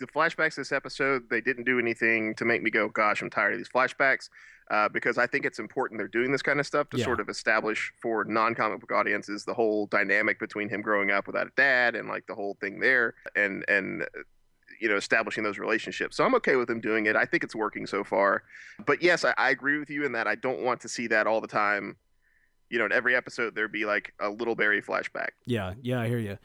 the 0.00 0.06
flashbacks 0.06 0.54
this 0.54 0.72
episode, 0.72 1.28
they 1.28 1.40
didn't 1.40 1.64
do 1.64 1.78
anything 1.78 2.34
to 2.36 2.44
make 2.44 2.62
me 2.62 2.70
go, 2.70 2.88
"Gosh, 2.88 3.20
I'm 3.22 3.28
tired 3.30 3.52
of 3.52 3.58
these 3.58 3.68
flashbacks," 3.68 4.30
uh, 4.70 4.88
because 4.88 5.18
I 5.18 5.26
think 5.26 5.44
it's 5.44 5.58
important 5.58 5.98
they're 5.98 6.08
doing 6.08 6.32
this 6.32 6.42
kind 6.42 6.58
of 6.58 6.66
stuff 6.66 6.88
to 6.90 6.98
Yeah. 6.98 7.04
sort 7.04 7.20
of 7.20 7.28
establish 7.28 7.92
for 8.00 8.24
non-comic 8.24 8.80
book 8.80 8.92
audiences 8.92 9.44
the 9.44 9.52
whole 9.54 9.86
dynamic 9.88 10.38
between 10.40 10.68
him 10.68 10.80
growing 10.80 11.10
up 11.10 11.26
without 11.26 11.46
a 11.48 11.52
dad 11.56 11.94
and 11.96 12.08
like 12.08 12.26
the 12.26 12.34
whole 12.34 12.56
thing 12.60 12.80
there, 12.80 13.14
and 13.34 13.64
and 13.68 14.06
you 14.80 14.88
know 14.88 14.96
establishing 14.96 15.44
those 15.44 15.58
relationships. 15.58 16.16
So 16.16 16.24
I'm 16.24 16.34
okay 16.36 16.56
with 16.56 16.70
him 16.70 16.80
doing 16.80 17.06
it. 17.06 17.16
I 17.16 17.24
think 17.26 17.42
it's 17.44 17.54
working 17.54 17.86
so 17.86 18.04
far. 18.04 18.42
But 18.86 19.02
yes, 19.02 19.24
I, 19.24 19.34
I 19.36 19.50
agree 19.50 19.78
with 19.78 19.90
you 19.90 20.04
in 20.06 20.12
that 20.12 20.26
I 20.26 20.34
don't 20.36 20.60
want 20.60 20.80
to 20.82 20.88
see 20.88 21.08
that 21.08 21.26
all 21.26 21.40
the 21.40 21.48
time. 21.48 21.96
You 22.70 22.78
know, 22.78 22.84
in 22.86 22.92
every 22.92 23.14
episode 23.14 23.54
there'd 23.54 23.72
be 23.72 23.84
like 23.84 24.12
a 24.20 24.28
little 24.28 24.54
Barry 24.54 24.82
flashback. 24.82 25.28
Yeah, 25.46 25.74
yeah, 25.82 26.00
I 26.00 26.08
hear 26.08 26.18
you. 26.18 26.38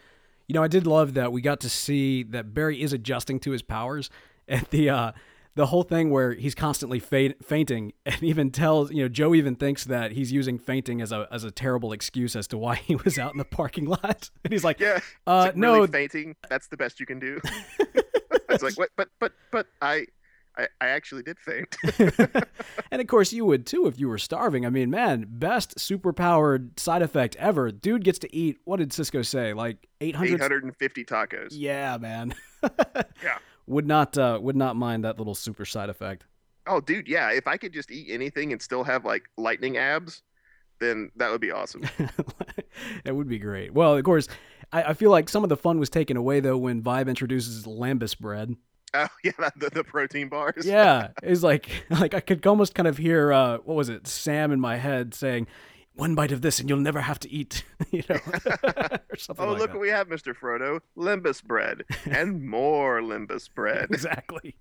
You 0.47 0.53
know, 0.55 0.63
I 0.63 0.67
did 0.67 0.85
love 0.85 1.13
that 1.15 1.31
we 1.31 1.41
got 1.41 1.61
to 1.61 1.69
see 1.69 2.23
that 2.23 2.53
Barry 2.53 2.81
is 2.81 2.93
adjusting 2.93 3.39
to 3.41 3.51
his 3.51 3.61
powers, 3.61 4.09
and 4.47 4.65
the 4.69 4.89
uh, 4.89 5.11
the 5.55 5.65
whole 5.65 5.83
thing 5.83 6.11
where 6.11 6.33
he's 6.33 6.55
constantly 6.55 6.99
fa- 6.99 7.33
fainting, 7.43 7.93
and 8.05 8.21
even 8.23 8.51
tells 8.51 8.91
you 8.91 9.03
know 9.03 9.09
Joe 9.09 9.33
even 9.35 9.55
thinks 9.55 9.85
that 9.85 10.11
he's 10.11 10.31
using 10.31 10.57
fainting 10.59 11.01
as 11.01 11.11
a 11.11 11.27
as 11.31 11.43
a 11.43 11.51
terrible 11.51 11.91
excuse 11.93 12.35
as 12.35 12.47
to 12.49 12.57
why 12.57 12.75
he 12.75 12.95
was 12.95 13.17
out 13.17 13.31
in 13.33 13.37
the 13.37 13.45
parking 13.45 13.85
lot, 13.85 14.29
and 14.43 14.51
he's 14.53 14.63
like, 14.63 14.79
Yeah. 14.79 14.99
uh, 15.25 15.37
like 15.45 15.55
no, 15.55 15.73
really 15.75 15.87
fainting. 15.87 16.35
That's 16.49 16.67
the 16.67 16.77
best 16.77 16.99
you 16.99 17.05
can 17.05 17.19
do. 17.19 17.39
it's 18.49 18.63
like 18.63 18.77
what? 18.77 18.89
But 18.95 19.09
but 19.19 19.33
but 19.51 19.67
I, 19.81 20.05
I 20.57 20.67
I 20.79 20.87
actually 20.87 21.23
did 21.23 21.39
faint. 21.39 21.77
and 22.91 23.01
of 23.01 23.07
course 23.07 23.33
you 23.33 23.45
would 23.45 23.65
too 23.65 23.87
if 23.87 23.99
you 23.99 24.07
were 24.07 24.17
starving. 24.17 24.65
I 24.65 24.69
mean, 24.69 24.89
man, 24.89 25.25
best 25.27 25.77
superpowered 25.77 26.79
side 26.79 27.01
effect 27.01 27.35
ever. 27.37 27.71
Dude 27.71 28.03
gets 28.03 28.19
to 28.19 28.35
eat. 28.35 28.59
What 28.65 28.77
did 28.77 28.93
Cisco 28.93 29.21
say? 29.21 29.53
Like 29.53 29.87
eight 30.01 30.15
hundred. 30.15 30.35
850 30.35 31.05
tacos. 31.05 31.49
Yeah, 31.51 31.97
man. 31.97 32.33
Yeah. 33.23 33.37
Would 33.67 33.87
not 33.87 34.17
uh, 34.17 34.39
would 34.41 34.55
not 34.55 34.75
mind 34.75 35.03
that 35.03 35.17
little 35.17 35.35
super 35.35 35.65
side 35.65 35.89
effect. 35.89 36.25
Oh, 36.67 36.81
dude, 36.81 37.07
yeah. 37.07 37.31
If 37.31 37.47
I 37.47 37.57
could 37.57 37.73
just 37.73 37.91
eat 37.91 38.07
anything 38.09 38.51
and 38.51 38.61
still 38.61 38.83
have 38.83 39.05
like 39.05 39.23
lightning 39.37 39.77
abs, 39.77 40.21
then 40.79 41.11
that 41.15 41.31
would 41.31 41.41
be 41.41 41.51
awesome. 41.51 41.83
it 43.05 43.15
would 43.15 43.27
be 43.27 43.39
great. 43.39 43.73
Well, 43.73 43.95
of 43.95 44.03
course, 44.03 44.27
I, 44.71 44.83
I 44.83 44.93
feel 44.93 45.11
like 45.11 45.29
some 45.29 45.43
of 45.43 45.49
the 45.49 45.57
fun 45.57 45.79
was 45.79 45.89
taken 45.89 46.17
away 46.17 46.39
though 46.39 46.57
when 46.57 46.81
Vibe 46.81 47.07
introduces 47.07 47.65
Lembas 47.65 48.17
bread. 48.17 48.55
Oh 48.93 49.07
yeah, 49.23 49.49
the, 49.55 49.69
the 49.69 49.83
protein 49.83 50.27
bars. 50.29 50.65
Yeah, 50.65 51.09
it's 51.23 51.43
like 51.43 51.69
like 51.89 52.13
I 52.13 52.19
could 52.19 52.45
almost 52.45 52.75
kind 52.75 52.87
of 52.87 52.97
hear 52.97 53.31
uh, 53.31 53.57
what 53.59 53.75
was 53.75 53.89
it, 53.89 54.07
Sam 54.07 54.51
in 54.51 54.59
my 54.59 54.77
head 54.77 55.13
saying, 55.13 55.47
"One 55.95 56.13
bite 56.15 56.31
of 56.31 56.41
this 56.41 56.59
and 56.59 56.67
you'll 56.69 56.79
never 56.79 57.01
have 57.01 57.19
to 57.19 57.29
eat," 57.31 57.63
you 57.91 58.03
know, 58.09 58.15
or 58.17 59.17
something 59.17 59.45
Oh, 59.45 59.51
like 59.51 59.59
look 59.59 59.69
that. 59.71 59.75
what 59.77 59.81
we 59.81 59.89
have, 59.89 60.07
Mr. 60.09 60.35
Frodo. 60.35 60.79
Lembas 60.97 61.43
bread 61.43 61.83
and 62.09 62.45
more 62.45 63.01
Lembas 63.01 63.49
bread. 63.53 63.87
exactly. 63.91 64.55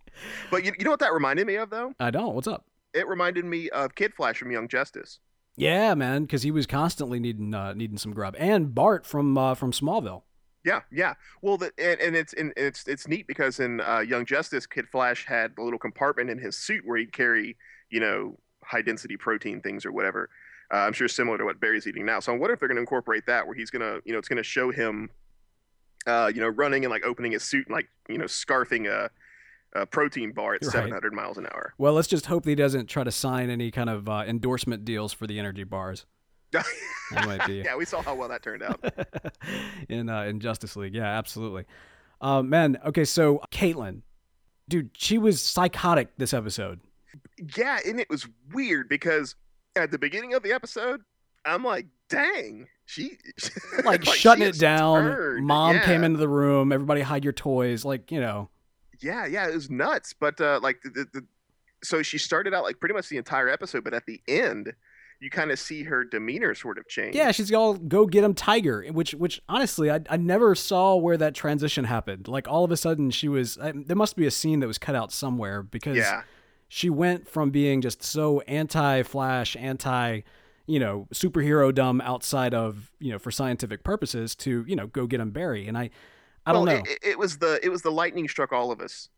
But 0.50 0.64
you, 0.64 0.72
you 0.78 0.84
know 0.84 0.90
what 0.92 1.00
that 1.00 1.12
reminded 1.12 1.46
me 1.46 1.56
of, 1.56 1.70
though? 1.70 1.92
I 1.98 2.10
don't. 2.10 2.34
What's 2.34 2.46
up? 2.48 2.64
It 2.94 3.06
reminded 3.08 3.44
me 3.44 3.68
of 3.70 3.94
Kid 3.94 4.14
Flash 4.14 4.38
from 4.38 4.50
Young 4.50 4.68
Justice. 4.68 5.18
Yeah, 5.56 5.94
man, 5.94 6.22
because 6.22 6.42
he 6.42 6.50
was 6.50 6.66
constantly 6.66 7.18
needing 7.20 7.54
uh, 7.54 7.74
needing 7.74 7.98
some 7.98 8.12
grub, 8.12 8.34
and 8.38 8.74
Bart 8.74 9.04
from 9.06 9.36
uh, 9.36 9.54
from 9.54 9.72
Smallville. 9.72 10.22
Yeah, 10.64 10.80
yeah. 10.90 11.14
Well, 11.42 11.56
the, 11.56 11.72
and, 11.78 12.00
and 12.00 12.16
it's 12.16 12.32
and 12.34 12.52
it's 12.56 12.86
it's 12.86 13.08
neat 13.08 13.26
because 13.26 13.60
in 13.60 13.80
uh, 13.80 14.00
Young 14.00 14.26
Justice, 14.26 14.66
Kid 14.66 14.88
Flash 14.88 15.24
had 15.26 15.52
a 15.58 15.62
little 15.62 15.78
compartment 15.78 16.30
in 16.30 16.38
his 16.38 16.56
suit 16.56 16.82
where 16.84 16.98
he'd 16.98 17.12
carry, 17.12 17.56
you 17.88 18.00
know, 18.00 18.38
high 18.62 18.82
density 18.82 19.16
protein 19.16 19.60
things 19.60 19.86
or 19.86 19.92
whatever. 19.92 20.28
Uh, 20.72 20.78
I'm 20.78 20.92
sure 20.92 21.08
similar 21.08 21.38
to 21.38 21.44
what 21.44 21.60
Barry's 21.60 21.86
eating 21.86 22.06
now. 22.06 22.20
So 22.20 22.32
I 22.32 22.36
wonder 22.36 22.54
if 22.54 22.60
they're 22.60 22.68
going 22.68 22.76
to 22.76 22.82
incorporate 22.82 23.26
that, 23.26 23.46
where 23.46 23.56
he's 23.56 23.70
going 23.70 23.82
to, 23.82 24.00
you 24.04 24.12
know, 24.12 24.18
it's 24.18 24.28
going 24.28 24.36
to 24.36 24.42
show 24.44 24.70
him 24.70 25.10
uh, 26.06 26.30
you 26.34 26.40
know, 26.40 26.48
running 26.48 26.84
and 26.84 26.90
like 26.90 27.04
opening 27.04 27.32
his 27.32 27.44
suit 27.44 27.66
and 27.66 27.74
like 27.74 27.88
you 28.08 28.18
know 28.18 28.24
scarfing 28.24 28.88
a, 28.88 29.10
a 29.78 29.86
protein 29.86 30.32
bar 30.32 30.54
at 30.54 30.62
Right. 30.62 30.72
700 30.72 31.12
miles 31.12 31.38
an 31.38 31.46
hour. 31.46 31.74
Well, 31.78 31.92
let's 31.92 32.08
just 32.08 32.26
hope 32.26 32.44
that 32.44 32.50
he 32.50 32.54
doesn't 32.56 32.86
try 32.86 33.04
to 33.04 33.10
sign 33.10 33.50
any 33.50 33.70
kind 33.70 33.90
of 33.90 34.08
uh, 34.08 34.24
endorsement 34.26 34.84
deals 34.84 35.12
for 35.12 35.26
the 35.26 35.38
energy 35.38 35.64
bars. 35.64 36.06
That 37.12 37.26
might 37.26 37.44
be 37.46 37.54
yeah, 37.64 37.74
we 37.76 37.84
saw 37.84 38.02
how 38.02 38.14
well 38.14 38.28
that 38.28 38.42
turned 38.42 38.62
out. 38.62 38.78
in 39.88 40.08
uh, 40.08 40.22
in 40.22 40.38
Justice 40.40 40.76
League. 40.76 40.94
Yeah, 40.94 41.06
absolutely. 41.18 41.64
Uh, 42.20 42.40
man, 42.42 42.78
okay, 42.86 43.04
so 43.04 43.40
Caitlin, 43.50 44.02
dude, 44.68 44.90
she 44.96 45.18
was 45.18 45.42
psychotic 45.42 46.16
this 46.18 46.32
episode. 46.32 46.80
yeah, 47.56 47.78
and 47.84 47.98
it 47.98 48.08
was 48.08 48.28
weird 48.52 48.88
because 48.88 49.34
at 49.74 49.90
the 49.90 49.98
beginning 49.98 50.34
of 50.34 50.42
the 50.44 50.52
episode, 50.52 51.00
I'm 51.44 51.64
like, 51.64 51.86
dang, 52.08 52.68
she 52.86 53.16
Like, 53.84 54.04
she 54.04 54.12
shutting 54.12 54.46
it 54.46 54.58
down. 54.58 55.02
turned. 55.10 55.46
Mom 55.46 55.74
Yeah. 55.76 55.84
came 55.84 56.04
into 56.04 56.18
the 56.18 56.28
room. 56.28 56.70
Everybody 56.72 57.00
hide 57.00 57.24
your 57.24 57.32
toys. 57.32 57.84
Like 57.84 58.12
you 58.12 58.20
know. 58.20 58.50
Yeah, 59.00 59.26
yeah, 59.26 59.48
it 59.48 59.54
was 59.54 59.68
nuts. 59.70 60.12
But 60.12 60.40
uh, 60.40 60.60
like 60.62 60.82
the, 60.82 60.90
the, 60.90 61.06
the 61.12 61.26
so 61.82 62.02
she 62.02 62.18
started 62.18 62.52
out 62.54 62.62
like 62.62 62.78
pretty 62.78 62.94
much 62.94 63.08
the 63.08 63.16
entire 63.16 63.48
episode, 63.48 63.82
but 63.82 63.94
at 63.94 64.04
the 64.06 64.20
end, 64.28 64.74
you 65.20 65.28
kind 65.28 65.50
of 65.50 65.58
see 65.58 65.84
her 65.84 66.02
demeanor 66.02 66.54
sort 66.54 66.78
of 66.78 66.88
change. 66.88 67.14
Yeah, 67.14 67.30
she's 67.30 67.52
all 67.52 67.74
go 67.74 68.06
get 68.06 68.24
him 68.24 68.34
Tiger, 68.34 68.84
which 68.90 69.12
which 69.12 69.40
honestly 69.48 69.90
I, 69.90 70.00
I 70.08 70.16
never 70.16 70.54
saw 70.54 70.96
where 70.96 71.18
that 71.18 71.34
transition 71.34 71.84
happened. 71.84 72.26
Like 72.26 72.48
all 72.48 72.64
of 72.64 72.70
a 72.70 72.76
sudden 72.76 73.10
she 73.10 73.28
was 73.28 73.58
I, 73.58 73.72
there 73.74 73.96
must 73.96 74.16
be 74.16 74.26
a 74.26 74.30
scene 74.30 74.60
that 74.60 74.66
was 74.66 74.78
cut 74.78 74.94
out 74.94 75.12
somewhere 75.12 75.62
because 75.62 75.98
yeah, 75.98 76.22
she 76.68 76.88
went 76.88 77.28
from 77.28 77.50
being 77.50 77.82
just 77.82 78.02
so 78.02 78.40
anti 78.42 79.02
Flash, 79.02 79.56
anti 79.56 80.22
you 80.66 80.80
know 80.80 81.06
superhero 81.12 81.74
dumb 81.74 82.00
outside 82.00 82.54
of 82.54 82.90
you 82.98 83.12
know 83.12 83.18
for 83.18 83.30
scientific 83.30 83.84
purposes 83.84 84.34
to 84.36 84.64
you 84.66 84.74
know 84.74 84.86
go 84.86 85.06
get 85.06 85.20
him 85.20 85.32
Barry, 85.32 85.68
and 85.68 85.76
I 85.76 85.90
I 86.46 86.52
don't 86.54 86.64
know. 86.64 86.82
It, 86.86 86.98
it 87.02 87.18
was 87.18 87.36
the 87.36 87.60
it 87.62 87.68
was 87.68 87.82
the 87.82 87.92
lightning 87.92 88.26
struck 88.26 88.52
all 88.52 88.72
of 88.72 88.80
us 88.80 89.10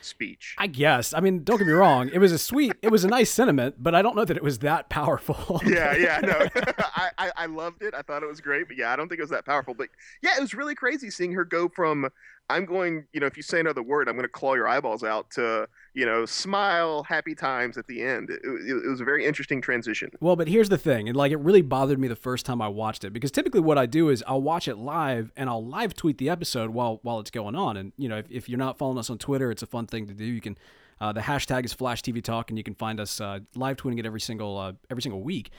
speech. 0.00 0.54
I 0.58 0.66
guess. 0.66 1.12
I 1.12 1.20
mean, 1.20 1.44
don't 1.44 1.58
get 1.58 1.66
me 1.66 1.72
wrong. 1.72 2.10
It 2.12 2.18
was 2.18 2.32
a 2.32 2.38
sweet, 2.38 2.72
it 2.82 2.90
was 2.90 3.04
a 3.04 3.08
nice 3.08 3.30
sentiment, 3.30 3.76
but 3.78 3.94
I 3.94 4.02
don't 4.02 4.16
know 4.16 4.24
that 4.24 4.36
it 4.36 4.42
was 4.42 4.60
that 4.60 4.88
powerful. 4.88 5.60
yeah, 5.66 5.94
yeah, 5.96 6.20
no, 6.20 6.48
I, 6.78 7.10
I 7.18 7.32
I 7.36 7.46
loved 7.46 7.82
it. 7.82 7.94
I 7.94 8.02
thought 8.02 8.22
it 8.22 8.28
was 8.28 8.40
great, 8.40 8.68
but 8.68 8.76
yeah, 8.76 8.92
I 8.92 8.96
don't 8.96 9.08
think 9.08 9.18
it 9.18 9.22
was 9.22 9.30
that 9.30 9.44
powerful. 9.44 9.74
But 9.74 9.88
yeah, 10.22 10.36
it 10.36 10.40
was 10.40 10.54
really 10.54 10.74
crazy 10.74 11.10
seeing 11.10 11.32
her 11.32 11.44
go 11.44 11.68
from 11.68 12.08
I'm 12.50 12.64
going, 12.64 13.06
you 13.12 13.20
know, 13.20 13.26
if 13.26 13.36
you 13.36 13.42
say 13.42 13.60
another 13.60 13.82
word, 13.82 14.08
I'm 14.08 14.14
going 14.14 14.24
to 14.24 14.28
claw 14.28 14.54
your 14.54 14.66
eyeballs 14.68 15.04
out 15.04 15.30
to 15.32 15.68
you 15.98 16.06
know, 16.06 16.24
smile, 16.24 17.02
happy 17.02 17.34
times 17.34 17.76
at 17.76 17.88
the 17.88 18.02
end. 18.02 18.30
It, 18.30 18.40
it, 18.44 18.88
was 18.88 19.00
a 19.00 19.04
very 19.04 19.26
interesting 19.26 19.60
transition. 19.60 20.12
Well, 20.20 20.36
but 20.36 20.46
here's 20.46 20.68
the 20.68 20.78
thing, 20.78 21.08
and 21.08 21.16
like 21.16 21.32
it 21.32 21.40
really 21.40 21.60
bothered 21.60 21.98
me 21.98 22.06
the 22.06 22.14
first 22.14 22.46
time 22.46 22.62
I 22.62 22.68
watched 22.68 23.02
it 23.02 23.12
because 23.12 23.32
typically 23.32 23.58
what 23.58 23.78
I 23.78 23.86
do 23.86 24.08
is 24.08 24.22
I'll 24.28 24.40
watch 24.40 24.68
it 24.68 24.76
live 24.76 25.32
and 25.36 25.50
I'll 25.50 25.66
live 25.66 25.94
tweet 25.94 26.18
the 26.18 26.28
episode 26.28 26.70
while 26.70 27.00
while 27.02 27.18
it's 27.18 27.32
going 27.32 27.56
on. 27.56 27.76
And 27.76 27.92
you 27.96 28.08
know, 28.08 28.18
if, 28.18 28.30
if 28.30 28.48
you're 28.48 28.60
not 28.60 28.78
following 28.78 28.96
us 28.96 29.10
on 29.10 29.18
Twitter, 29.18 29.50
it's 29.50 29.64
a 29.64 29.66
fun 29.66 29.88
thing 29.88 30.06
to 30.06 30.14
do. 30.14 30.24
You 30.24 30.40
can 30.40 30.56
uh, 31.00 31.12
the 31.12 31.20
hashtag 31.20 31.64
is 31.64 31.72
Flash 31.72 32.00
TV 32.02 32.22
Talk, 32.22 32.52
and 32.52 32.56
you 32.58 32.62
can 32.62 32.76
find 32.76 33.00
us 33.00 33.20
uh, 33.20 33.40
live 33.56 33.76
tweeting 33.76 33.98
it 33.98 34.06
every 34.06 34.20
single 34.20 34.56
uh, 34.56 34.74
every 34.90 35.02
single 35.02 35.22
week. 35.22 35.50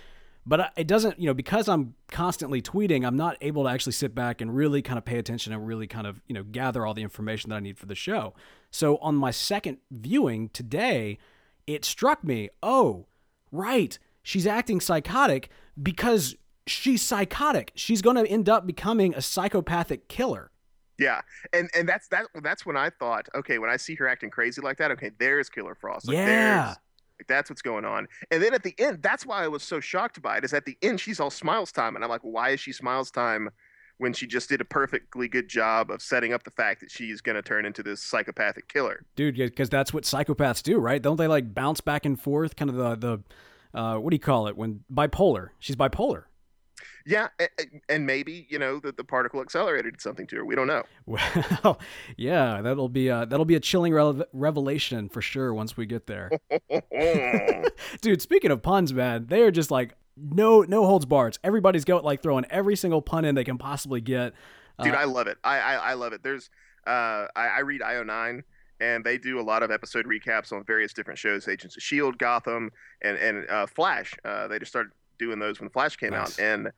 But 0.49 0.73
it 0.75 0.87
doesn't, 0.87 1.19
you 1.19 1.27
know, 1.27 1.35
because 1.35 1.69
I'm 1.69 1.93
constantly 2.07 2.59
tweeting, 2.59 3.05
I'm 3.05 3.15
not 3.15 3.37
able 3.39 3.65
to 3.65 3.69
actually 3.69 3.91
sit 3.91 4.15
back 4.15 4.41
and 4.41 4.55
really 4.55 4.81
kind 4.81 4.97
of 4.97 5.05
pay 5.05 5.19
attention 5.19 5.53
and 5.53 5.67
really 5.67 5.85
kind 5.85 6.07
of, 6.07 6.23
you 6.27 6.33
know, 6.33 6.41
gather 6.41 6.87
all 6.87 6.95
the 6.95 7.03
information 7.03 7.51
that 7.51 7.57
I 7.57 7.59
need 7.59 7.77
for 7.77 7.85
the 7.85 7.93
show. 7.93 8.33
So 8.71 8.97
on 8.97 9.15
my 9.15 9.29
second 9.29 9.77
viewing 9.91 10.49
today, 10.49 11.19
it 11.67 11.85
struck 11.85 12.23
me, 12.23 12.49
oh, 12.63 13.05
right, 13.51 13.99
she's 14.23 14.47
acting 14.47 14.81
psychotic 14.81 15.51
because 15.81 16.35
she's 16.65 17.03
psychotic. 17.03 17.71
She's 17.75 18.01
going 18.01 18.15
to 18.15 18.25
end 18.25 18.49
up 18.49 18.65
becoming 18.65 19.13
a 19.13 19.21
psychopathic 19.21 20.07
killer. 20.07 20.49
Yeah, 20.97 21.21
and 21.53 21.69
and 21.75 21.87
that's 21.87 22.09
that. 22.09 22.25
That's 22.41 22.65
when 22.65 22.75
I 22.75 22.89
thought, 22.89 23.29
okay, 23.33 23.57
when 23.59 23.69
I 23.69 23.77
see 23.77 23.95
her 23.95 24.07
acting 24.07 24.31
crazy 24.31 24.61
like 24.61 24.77
that, 24.79 24.91
okay, 24.91 25.11
there's 25.17 25.47
Killer 25.47 25.73
Frost. 25.73 26.07
Like, 26.07 26.17
Yeah. 26.17 26.73
Like, 27.19 27.27
that's 27.27 27.49
what's 27.49 27.61
going 27.61 27.85
on. 27.85 28.07
And 28.31 28.41
then 28.41 28.53
at 28.53 28.63
the 28.63 28.73
end, 28.79 29.01
that's 29.01 29.25
why 29.25 29.43
I 29.43 29.47
was 29.47 29.63
so 29.63 29.79
shocked 29.79 30.21
by 30.21 30.37
it. 30.37 30.43
Is 30.43 30.53
at 30.53 30.65
the 30.65 30.77
end 30.81 30.99
she's 30.99 31.19
all 31.19 31.29
smiles 31.29 31.71
time, 31.71 31.95
and 31.95 32.03
I'm 32.03 32.09
like, 32.09 32.21
why 32.21 32.49
is 32.49 32.59
she 32.59 32.71
smiles 32.71 33.11
time 33.11 33.49
when 33.97 34.13
she 34.13 34.25
just 34.25 34.47
did 34.47 34.61
a 34.61 34.65
perfectly 34.65 35.27
good 35.27 35.49
job 35.49 35.91
of 35.91 36.01
setting 36.01 36.31
up 36.33 36.43
the 36.43 36.51
fact 36.51 36.79
that 36.79 36.89
she's 36.89 37.19
going 37.19 37.35
to 37.35 37.41
turn 37.41 37.65
into 37.65 37.83
this 37.83 38.01
psychopathic 38.01 38.67
killer? 38.67 39.05
Dude, 39.15 39.35
because 39.35 39.69
that's 39.69 39.93
what 39.93 40.03
psychopaths 40.03 40.63
do, 40.63 40.77
right? 40.77 41.01
Don't 41.01 41.17
they 41.17 41.27
like 41.27 41.53
bounce 41.53 41.81
back 41.81 42.05
and 42.05 42.19
forth? 42.19 42.55
Kind 42.55 42.69
of 42.69 42.77
the, 42.77 42.95
the 42.95 43.77
uh, 43.77 43.97
what 43.97 44.11
do 44.11 44.15
you 44.15 44.19
call 44.19 44.47
it? 44.47 44.57
When 44.57 44.81
bipolar. 44.91 45.49
She's 45.59 45.75
bipolar. 45.75 46.23
Yeah, 47.09 47.29
and 47.89 48.05
maybe 48.05 48.45
you 48.49 48.59
know 48.59 48.79
the, 48.79 48.91
the 48.91 49.03
particle 49.03 49.41
accelerator 49.41 49.89
did 49.89 49.99
something 50.01 50.27
to 50.27 50.35
her. 50.37 50.45
We 50.45 50.53
don't 50.53 50.67
know. 50.67 50.83
Well, 51.07 51.79
yeah, 52.17 52.61
that'll 52.61 52.87
be 52.89 53.07
a, 53.07 53.25
that'll 53.25 53.45
be 53.45 53.55
a 53.55 53.59
chilling 53.59 53.93
rele- 53.93 54.25
revelation 54.31 55.09
for 55.09 55.19
sure 55.21 55.51
once 55.53 55.75
we 55.75 55.87
get 55.87 56.05
there. 56.05 56.29
Dude, 58.01 58.21
speaking 58.21 58.51
of 58.51 58.61
puns, 58.61 58.93
man, 58.93 59.25
they 59.27 59.41
are 59.41 59.51
just 59.51 59.71
like 59.71 59.95
no 60.15 60.61
no 60.61 60.85
holds 60.85 61.05
barred. 61.05 61.37
Everybody's 61.43 61.85
going 61.85 62.03
like 62.03 62.21
throwing 62.21 62.45
every 62.49 62.75
single 62.75 63.01
pun 63.01 63.25
in 63.25 63.35
they 63.35 63.43
can 63.43 63.57
possibly 63.57 64.01
get. 64.01 64.33
Dude, 64.81 64.93
Uh, 64.93 64.97
I 64.97 65.03
love 65.05 65.27
it. 65.27 65.37
I, 65.43 65.59
I 65.59 65.73
I 65.75 65.93
love 65.93 66.13
it. 66.13 66.21
There's 66.23 66.49
uh 66.87 67.25
I, 67.35 67.47
I 67.47 67.59
read 67.61 67.81
IO9 67.81 68.41
and 68.79 69.03
they 69.03 69.17
do 69.17 69.39
a 69.39 69.43
lot 69.43 69.63
of 69.63 69.71
episode 69.71 70.05
recaps 70.05 70.53
on 70.53 70.63
various 70.63 70.93
different 70.93 71.19
shows, 71.19 71.47
Agents 71.47 71.75
of 71.75 71.83
Shield, 71.83 72.17
Gotham, 72.17 72.71
and 73.01 73.17
and 73.17 73.49
uh, 73.49 73.65
Flash. 73.65 74.13
Uh, 74.23 74.47
they 74.47 74.59
just 74.59 74.71
started 74.71 74.91
doing 75.17 75.39
those 75.39 75.59
when 75.59 75.69
Flash 75.69 75.97
came 75.97 76.11
Nice. 76.11 76.39
out, 76.39 76.45
and 76.45 76.71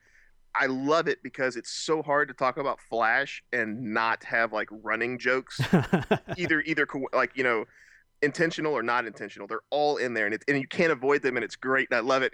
I 0.53 0.65
love 0.65 1.07
it 1.07 1.23
because 1.23 1.55
it's 1.55 1.71
so 1.71 2.01
hard 2.01 2.27
to 2.27 2.33
talk 2.33 2.57
about 2.57 2.79
Flash 2.81 3.43
and 3.53 3.93
not 3.93 4.23
have 4.25 4.51
like 4.51 4.69
running 4.71 5.17
jokes, 5.17 5.61
either 6.37 6.61
either 6.61 6.87
like 7.13 7.31
you 7.35 7.43
know 7.43 7.65
intentional 8.21 8.73
or 8.73 8.83
not 8.83 9.05
intentional. 9.05 9.47
They're 9.47 9.61
all 9.69 9.97
in 9.97 10.13
there, 10.13 10.25
and 10.25 10.33
it's 10.33 10.45
and 10.47 10.57
you 10.57 10.67
can't 10.67 10.91
avoid 10.91 11.21
them, 11.21 11.37
and 11.37 11.43
it's 11.43 11.55
great. 11.55 11.87
And 11.89 11.97
I 11.97 12.01
love 12.01 12.21
it. 12.21 12.33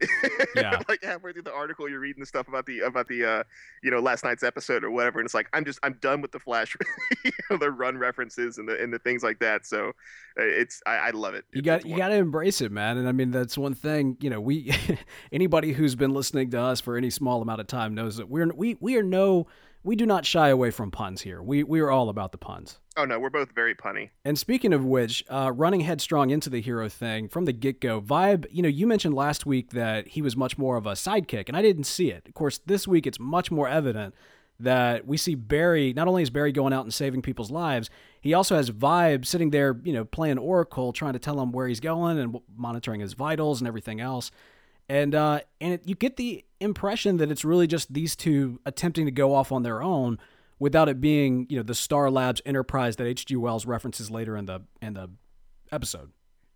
Yeah. 0.55 0.81
like 0.89 1.03
halfway 1.03 1.33
through 1.33 1.43
the 1.43 1.53
article, 1.53 1.89
you're 1.89 1.99
reading 1.99 2.19
the 2.19 2.25
stuff 2.25 2.47
about 2.47 2.65
the 2.65 2.81
about 2.81 3.07
the 3.07 3.25
uh, 3.25 3.43
you 3.83 3.91
know 3.91 3.99
last 3.99 4.23
night's 4.23 4.43
episode 4.43 4.83
or 4.83 4.91
whatever, 4.91 5.19
and 5.19 5.25
it's 5.25 5.33
like 5.33 5.47
I'm 5.53 5.65
just 5.65 5.79
I'm 5.83 5.93
done 6.01 6.21
with 6.21 6.31
the 6.31 6.39
Flash, 6.39 6.75
you 7.23 7.31
know, 7.49 7.57
the 7.57 7.71
run 7.71 7.97
references 7.97 8.57
and 8.57 8.67
the 8.67 8.81
and 8.81 8.93
the 8.93 8.99
things 8.99 9.23
like 9.23 9.39
that. 9.39 9.65
So 9.65 9.89
uh, 9.89 10.43
it's 10.43 10.81
I, 10.85 10.97
I 10.97 11.09
love 11.11 11.33
it. 11.33 11.45
you 11.53 11.61
got 11.61 11.85
you 11.85 11.97
got 11.97 12.09
to 12.09 12.15
embrace 12.15 12.61
it, 12.61 12.71
man. 12.71 12.97
And 12.97 13.07
I 13.07 13.11
mean 13.11 13.31
that's 13.31 13.57
one 13.57 13.73
thing. 13.73 14.17
You 14.19 14.29
know, 14.29 14.41
we 14.41 14.73
anybody 15.31 15.73
who's 15.73 15.95
been 15.95 16.13
listening 16.13 16.51
to 16.51 16.59
us 16.59 16.81
for 16.81 16.97
any 16.97 17.09
small 17.09 17.41
amount 17.41 17.61
of 17.61 17.67
time 17.67 17.95
knows 17.95 18.17
that 18.17 18.29
we're 18.29 18.47
we 18.53 18.77
we 18.79 18.97
are 18.97 19.03
no 19.03 19.47
we 19.87 19.95
do 19.95 20.05
not 20.05 20.25
shy 20.25 20.49
away 20.49 20.69
from 20.69 20.91
puns 20.91 21.21
here. 21.21 21.41
We 21.41 21.63
we 21.63 21.79
are 21.79 21.89
all 21.89 22.09
about 22.09 22.33
the 22.33 22.37
puns. 22.37 22.79
Oh 22.97 23.05
no, 23.05 23.19
we're 23.19 23.29
both 23.29 23.53
very 23.53 23.73
punny. 23.73 24.09
And 24.25 24.37
speaking 24.37 24.73
of 24.73 24.83
which, 24.83 25.23
uh, 25.29 25.51
running 25.55 25.79
headstrong 25.79 26.29
into 26.29 26.49
the 26.49 26.59
hero 26.59 26.89
thing 26.89 27.29
from 27.29 27.45
the 27.45 27.53
get 27.53 27.79
go, 27.79 28.01
Vibe, 28.01 28.45
you 28.51 28.61
know, 28.61 28.67
you 28.67 28.85
mentioned 28.85 29.15
last 29.15 29.45
week 29.45 29.71
that 29.71 30.09
he 30.09 30.21
was 30.21 30.35
much 30.35 30.57
more 30.57 30.75
of 30.75 30.85
a 30.85 30.91
sidekick, 30.91 31.47
and 31.47 31.55
I 31.55 31.61
didn't 31.61 31.85
see 31.85 32.11
it. 32.11 32.27
Of 32.27 32.33
course, 32.33 32.59
this 32.65 32.85
week 32.85 33.07
it's 33.07 33.19
much 33.19 33.49
more 33.49 33.69
evident 33.69 34.13
that 34.59 35.07
we 35.07 35.15
see 35.15 35.35
Barry, 35.35 35.93
not 35.93 36.07
only 36.07 36.23
is 36.23 36.31
Barry 36.31 36.51
going 36.51 36.73
out 36.73 36.83
and 36.83 36.93
saving 36.93 37.21
people's 37.21 37.51
lives, 37.51 37.89
he 38.19 38.33
also 38.33 38.55
has 38.55 38.71
Vibe 38.71 39.25
sitting 39.25 39.51
there, 39.51 39.79
you 39.83 39.93
know, 39.93 40.03
playing 40.03 40.39
Oracle, 40.39 40.91
trying 40.91 41.13
to 41.13 41.19
tell 41.19 41.39
him 41.39 41.51
where 41.51 41.67
he's 41.67 41.79
going 41.79 42.17
and 42.17 42.37
monitoring 42.57 42.99
his 42.99 43.13
vitals 43.13 43.61
and 43.61 43.67
everything 43.67 44.01
else. 44.01 44.31
And 44.89 45.13
uh, 45.13 45.41
and 45.59 45.73
it, 45.73 45.81
you 45.85 45.95
get 45.95 46.17
the 46.17 46.45
impression 46.59 47.17
that 47.17 47.29
it's 47.29 47.43
really 47.43 47.67
just 47.67 47.93
these 47.93 48.15
two 48.15 48.59
attempting 48.65 49.05
to 49.05 49.11
go 49.11 49.33
off 49.33 49.51
on 49.51 49.63
their 49.63 49.81
own 49.81 50.17
without 50.59 50.89
it 50.89 50.99
being, 50.99 51.45
you 51.49 51.57
know, 51.57 51.63
the 51.63 51.75
Star 51.75 52.09
Labs 52.09 52.41
enterprise 52.45 52.95
that 52.95 53.05
H.G. 53.05 53.35
Wells 53.35 53.65
references 53.65 54.09
later 54.09 54.35
in 54.37 54.45
the 54.45 54.61
in 54.81 54.93
the 54.93 55.09
episode. 55.71 56.11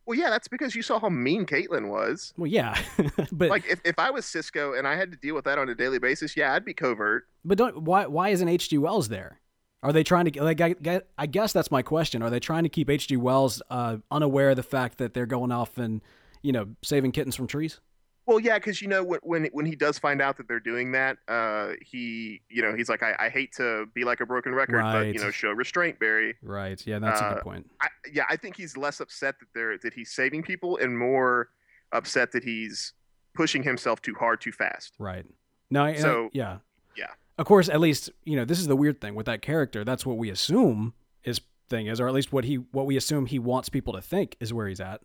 Well, 0.06 0.18
yeah, 0.18 0.30
that's 0.30 0.48
because 0.48 0.76
you 0.76 0.82
saw 0.82 1.00
how 1.00 1.10
mean 1.10 1.46
Caitlin 1.46 1.90
was. 1.90 2.34
Well, 2.36 2.48
yeah, 2.48 2.78
but 3.32 3.50
Like 3.50 3.66
if, 3.70 3.80
if 3.86 4.00
I 4.00 4.10
was 4.10 4.26
Cisco 4.26 4.74
and 4.74 4.88
I 4.88 4.96
had 4.96 5.12
to 5.12 5.18
deal 5.18 5.36
with 5.36 5.46
that 5.46 5.60
on 5.60 5.70
a 5.70 5.76
daily 5.76 6.00
basis, 6.00 6.36
yeah, 6.36 6.54
I'd 6.54 6.66
be 6.66 6.74
covert. 6.74 7.28
but 7.46 7.58
don't 7.58 7.84
why 7.84 8.08
why 8.08 8.30
isn't 8.30 8.48
H.G. 8.48 8.78
Wells 8.78 9.10
there? 9.10 9.40
Are 9.84 9.92
they 9.92 10.04
trying 10.04 10.26
to 10.26 10.44
like 10.44 10.62
I, 10.62 11.02
I 11.18 11.26
guess 11.26 11.54
that's 11.54 11.72
my 11.72 11.82
question. 11.82 12.22
Are 12.22 12.30
they 12.30 12.40
trying 12.40 12.64
to 12.64 12.70
keep 12.70 12.90
H.G. 12.90 13.18
Wells 13.18 13.62
uh, 13.70 13.98
unaware 14.10 14.52
of 14.52 14.56
the 14.56 14.64
fact 14.64 14.98
that 15.00 15.14
they're 15.14 15.26
going 15.26 15.52
off 15.52 15.78
and 15.78 16.02
you 16.42 16.52
know 16.52 16.68
saving 16.82 17.12
kittens 17.12 17.36
from 17.36 17.48
trees? 17.48 17.80
Well, 18.28 18.40
yeah, 18.40 18.58
because 18.60 18.82
you 18.82 18.88
know 18.88 19.04
when, 19.04 19.20
when 19.24 19.46
when 19.52 19.66
he 19.66 19.76
does 19.76 19.98
find 19.98 20.22
out 20.22 20.38
that 20.38 20.48
they're 20.48 20.60
doing 20.60 20.92
that, 20.92 21.18
uh, 21.28 21.72
he 21.82 22.42
you 22.50 22.62
know 22.62 22.76
he's 22.76 22.88
like, 22.88 23.02
I, 23.04 23.16
I 23.20 23.30
hate 23.30 23.52
to 23.58 23.88
be 23.94 24.04
like 24.04 24.22
a 24.22 24.26
broken 24.26 24.54
record, 24.54 24.82
but 24.82 25.08
you 25.08 25.20
know 25.20 25.32
show 25.32 25.50
restraint, 25.52 26.00
Barry. 26.00 26.36
Right. 26.44 26.82
Yeah, 26.86 27.00
that's 27.00 27.20
a 27.20 27.26
Uh, 27.26 27.34
good 27.36 27.44
point. 27.44 27.70
I, 27.82 27.88
yeah, 28.14 28.26
I 28.30 28.36
think 28.38 28.56
he's 28.56 28.78
less 28.78 29.00
upset 29.00 29.36
that 29.40 29.48
they're 29.56 29.78
that 29.80 29.94
he's 29.94 30.12
saving 30.12 30.44
people 30.44 30.78
and 30.78 30.98
more 30.98 31.50
upset 31.92 32.32
that 32.34 32.44
he's 32.44 32.94
pushing 33.34 33.64
himself 33.64 34.02
too 34.02 34.14
hard, 34.14 34.40
too 34.42 34.52
fast. 34.52 34.94
Right. 35.00 35.26
No, 35.70 35.84
I, 35.84 35.90
I- 35.90 35.96
So- 35.96 36.30
yeah. 36.34 36.58
yeah. 36.98 37.08
Of 37.38 37.46
course, 37.48 37.70
at 37.70 37.80
least, 37.80 38.12
you 38.24 38.36
know, 38.36 38.46
this 38.46 38.60
is 38.60 38.68
the 38.68 38.76
weird 38.76 39.02
thing 39.02 39.16
with 39.16 39.26
that 39.26 39.42
character. 39.42 39.84
That's 39.84 40.06
what 40.06 40.18
we 40.18 40.30
assume 40.30 40.94
his 41.22 41.42
thing 41.70 41.88
is, 41.88 42.00
or 42.00 42.08
at 42.08 42.14
least 42.14 42.32
what 42.32 42.44
he 42.44 42.56
what 42.56 42.86
we 42.86 42.98
assume 42.98 43.26
he 43.26 43.40
wants 43.40 43.68
people 43.70 43.94
to 43.94 44.02
think 44.02 44.36
is 44.40 44.54
where 44.54 44.68
he's 44.68 44.80
at. 44.82 45.02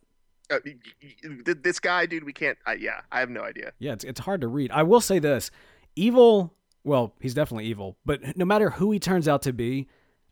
Uh, 0.51 0.59
y- 0.65 0.77
y- 1.03 1.37
th- 1.45 1.59
this 1.63 1.81
guy, 1.81 2.07
dude, 2.07 2.25
we 2.25 2.33
can't. 2.33 2.57
I, 2.67 2.75
yeah, 2.75 3.01
I 3.11 3.21
have 3.21 3.31
no 3.31 3.43
idea. 3.43 3.73
Yeah, 3.79 3.93
it's 3.93 4.05
it's 4.05 4.21
hard 4.21 4.41
to 4.43 4.49
read. 4.49 4.71
I 4.71 4.83
will 4.85 5.01
say 5.01 5.19
this. 5.19 5.51
Evil 5.97 6.53
well, 6.87 7.15
he's 7.21 7.35
definitely 7.35 7.65
evil, 7.67 7.97
but 8.07 8.37
no 8.37 8.45
matter 8.45 8.71
who 8.71 8.93
he 8.93 9.01
turns 9.01 9.27
out 9.27 9.43
to 9.43 9.53
be, 9.53 9.89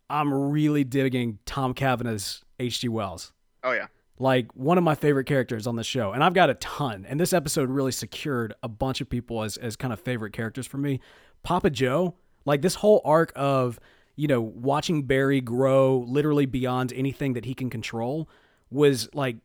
I'm 0.09 0.33
really 0.33 0.85
digging 0.85 1.41
Tom 1.47 1.75
Cavanagh's 1.75 2.45
H.G. 2.61 2.89
Wells. 2.89 3.33
Oh 3.65 3.73
yeah. 3.73 3.87
Like 4.21 4.47
one 4.55 4.79
of 4.79 4.85
my 4.85 4.95
favorite 4.95 5.25
characters 5.25 5.67
on 5.67 5.75
the 5.75 5.83
show, 5.83 6.13
and 6.13 6.23
I've 6.23 6.35
got 6.35 6.51
a 6.51 6.55
ton. 6.55 7.05
And 7.09 7.19
this 7.19 7.33
episode 7.33 7.69
really 7.71 7.91
secured 7.91 8.55
a 8.63 8.69
bunch 8.69 9.01
of 9.01 9.11
people 9.11 9.43
as 9.43 9.57
as 9.57 9.75
kind 9.75 9.93
of 9.93 9.99
favorite 9.99 10.33
characters 10.33 10.67
for 10.69 10.79
me. 10.79 11.01
Papa 11.43 11.71
Joe, 11.71 12.15
like 12.45 12.63
this 12.63 12.77
whole 12.77 13.03
arc 13.05 13.33
of 13.35 13.81
you 14.15 14.29
know 14.29 14.41
watching 14.41 15.03
Barry 15.03 15.41
grow 15.41 16.05
literally 16.07 16.47
beyond 16.47 16.93
anything 16.93 17.33
that 17.33 17.45
he 17.45 17.55
can 17.55 17.69
control 17.69 18.29
was 18.71 19.09
like 19.13 19.39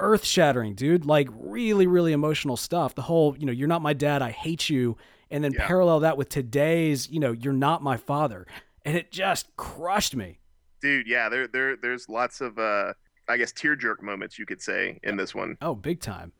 earth 0.00 0.24
shattering, 0.24 0.74
dude. 0.74 1.04
Like 1.06 1.28
really, 1.32 1.86
really 1.86 2.12
emotional 2.12 2.56
stuff. 2.56 2.94
The 2.94 3.02
whole, 3.02 3.36
you 3.38 3.46
know, 3.46 3.52
you're 3.52 3.68
not 3.68 3.82
my 3.82 3.92
dad, 3.92 4.22
I 4.22 4.30
hate 4.30 4.68
you. 4.68 4.96
And 5.30 5.42
then 5.42 5.52
Yeah. 5.52 5.66
parallel 5.66 6.00
that 6.00 6.16
with 6.16 6.28
today's, 6.28 7.10
you 7.10 7.18
know, 7.20 7.32
you're 7.32 7.52
not 7.52 7.82
my 7.82 7.96
father. 7.96 8.46
And 8.84 8.96
it 8.96 9.10
just 9.10 9.56
crushed 9.56 10.14
me. 10.14 10.38
Dude, 10.80 11.06
yeah, 11.08 11.28
there 11.28 11.48
there 11.48 11.76
there's 11.76 12.08
lots 12.08 12.40
of 12.40 12.58
uh 12.58 12.92
I 13.28 13.36
guess 13.38 13.50
tear 13.50 13.74
jerk 13.74 14.02
moments 14.02 14.38
you 14.38 14.46
could 14.46 14.62
say 14.62 15.00
in 15.02 15.16
this 15.16 15.34
one. 15.34 15.56
Oh, 15.60 15.74
big 15.74 16.00
time. 16.00 16.32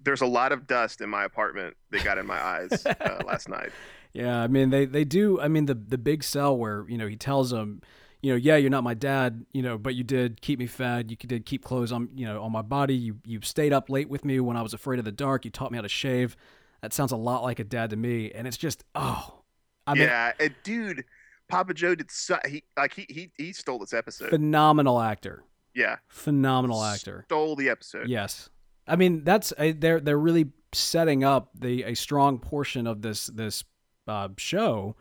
There's 0.00 0.20
a 0.20 0.26
lot 0.26 0.50
of 0.52 0.66
dust 0.66 1.00
in 1.00 1.08
my 1.08 1.24
apartment 1.24 1.76
that 1.90 2.02
got 2.04 2.18
in 2.18 2.26
my 2.26 2.42
eyes 2.42 2.84
uh, 2.84 3.22
last 3.26 3.48
night. 3.48 3.70
Yeah, 4.12 4.40
I 4.42 4.48
mean 4.48 4.70
they 4.70 4.84
they 4.86 5.04
do. 5.04 5.40
I 5.40 5.48
mean 5.48 5.66
the 5.66 5.74
the 5.74 5.98
big 5.98 6.24
cell 6.24 6.56
where 6.56 6.84
you 6.88 6.98
know 6.98 7.06
he 7.06 7.16
tells 7.16 7.50
them, 7.50 7.82
you 8.24 8.30
know, 8.30 8.36
yeah, 8.36 8.56
you're 8.56 8.70
not 8.70 8.84
my 8.84 8.94
dad, 8.94 9.44
you 9.52 9.60
know, 9.60 9.76
but 9.76 9.94
you 9.94 10.02
did 10.02 10.40
keep 10.40 10.58
me 10.58 10.66
fed. 10.66 11.10
You 11.10 11.16
did 11.18 11.44
keep 11.44 11.62
clothes 11.62 11.92
on, 11.92 12.08
you 12.14 12.24
know, 12.24 12.42
on 12.42 12.52
my 12.52 12.62
body. 12.62 12.94
You 12.94 13.18
you 13.26 13.42
stayed 13.42 13.74
up 13.74 13.90
late 13.90 14.08
with 14.08 14.24
me 14.24 14.40
when 14.40 14.56
I 14.56 14.62
was 14.62 14.72
afraid 14.72 14.98
of 14.98 15.04
the 15.04 15.12
dark. 15.12 15.44
You 15.44 15.50
taught 15.50 15.70
me 15.70 15.76
how 15.76 15.82
to 15.82 15.90
shave. 15.90 16.34
That 16.80 16.94
sounds 16.94 17.12
a 17.12 17.18
lot 17.18 17.42
like 17.42 17.58
a 17.58 17.64
dad 17.64 17.90
to 17.90 17.96
me. 17.96 18.32
And 18.32 18.48
it's 18.48 18.56
just 18.56 18.82
oh, 18.94 19.42
I 19.86 19.92
mean, 19.92 20.04
yeah, 20.04 20.32
and 20.40 20.54
dude, 20.62 21.04
Papa 21.50 21.74
Joe 21.74 21.94
did 21.94 22.10
so, 22.10 22.38
he 22.48 22.64
like 22.78 22.94
he 22.94 23.04
he 23.10 23.30
he 23.36 23.52
stole 23.52 23.78
this 23.78 23.92
episode. 23.92 24.30
phenomenal 24.30 25.02
actor, 25.02 25.44
yeah, 25.74 25.96
phenomenal 26.08 26.82
actor. 26.82 27.26
stole 27.28 27.56
the 27.56 27.68
episode. 27.68 28.08
Yes, 28.08 28.48
I 28.88 28.96
mean 28.96 29.22
that's 29.24 29.52
uh, 29.58 29.74
they're 29.76 30.00
they're 30.00 30.18
really 30.18 30.46
setting 30.72 31.24
up 31.24 31.50
the 31.54 31.82
a 31.82 31.94
strong 31.94 32.38
portion 32.38 32.86
of 32.86 33.02
this 33.02 33.26
this 33.26 33.64
uh, 34.08 34.28
show 34.38 34.96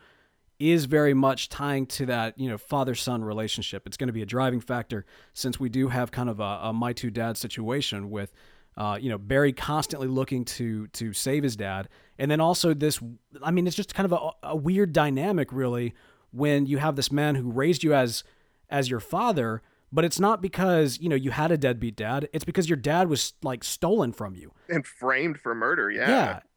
is 0.59 0.85
very 0.85 1.13
much 1.13 1.49
tying 1.49 1.85
to 1.85 2.05
that 2.05 2.37
you 2.37 2.49
know 2.49 2.57
father 2.57 2.95
son 2.95 3.23
relationship. 3.23 3.85
It's 3.85 3.97
going 3.97 4.07
to 4.07 4.13
be 4.13 4.21
a 4.21 4.25
driving 4.25 4.61
factor 4.61 5.05
since 5.33 5.59
we 5.59 5.69
do 5.69 5.89
have 5.89 6.11
kind 6.11 6.29
of 6.29 6.39
a, 6.39 6.59
a 6.63 6.73
my 6.73 6.93
two 6.93 7.09
dad 7.11 7.37
situation 7.37 8.09
with. 8.09 8.33
Uh, 8.75 8.97
you 8.99 9.07
know 9.07 9.19
Barry 9.19 9.53
constantly 9.53 10.07
looking 10.07 10.43
to 10.45 10.87
to 10.87 11.13
save 11.13 11.43
his 11.43 11.55
dad, 11.55 11.89
and 12.17 12.31
then 12.31 12.41
also 12.41 12.73
this. 12.73 12.99
I 13.43 13.51
mean, 13.51 13.67
it's 13.67 13.75
just 13.75 13.93
kind 13.93 14.11
of 14.11 14.13
a, 14.13 14.47
a 14.47 14.55
weird 14.55 14.93
dynamic, 14.93 15.53
really, 15.53 15.93
when 16.31 16.65
you 16.65 16.79
have 16.79 16.95
this 16.95 17.11
man 17.11 17.35
who 17.35 17.51
raised 17.51 17.83
you 17.83 17.93
as 17.93 18.23
as 18.71 18.89
your 18.89 18.99
father, 18.99 19.61
but 19.91 20.03
it's 20.03 20.19
not 20.19 20.41
because 20.41 20.99
you 20.99 21.07
know 21.07 21.15
you 21.15 21.29
had 21.29 21.51
a 21.51 21.57
deadbeat 21.57 21.95
dad. 21.95 22.27
It's 22.33 22.43
because 22.43 22.67
your 22.67 22.77
dad 22.77 23.09
was 23.09 23.33
like 23.43 23.63
stolen 23.63 24.11
from 24.11 24.35
you. 24.35 24.51
and 24.67 24.85
framed 24.87 25.39
for 25.39 25.53
murder. 25.53 25.91
Yeah, 25.91 26.07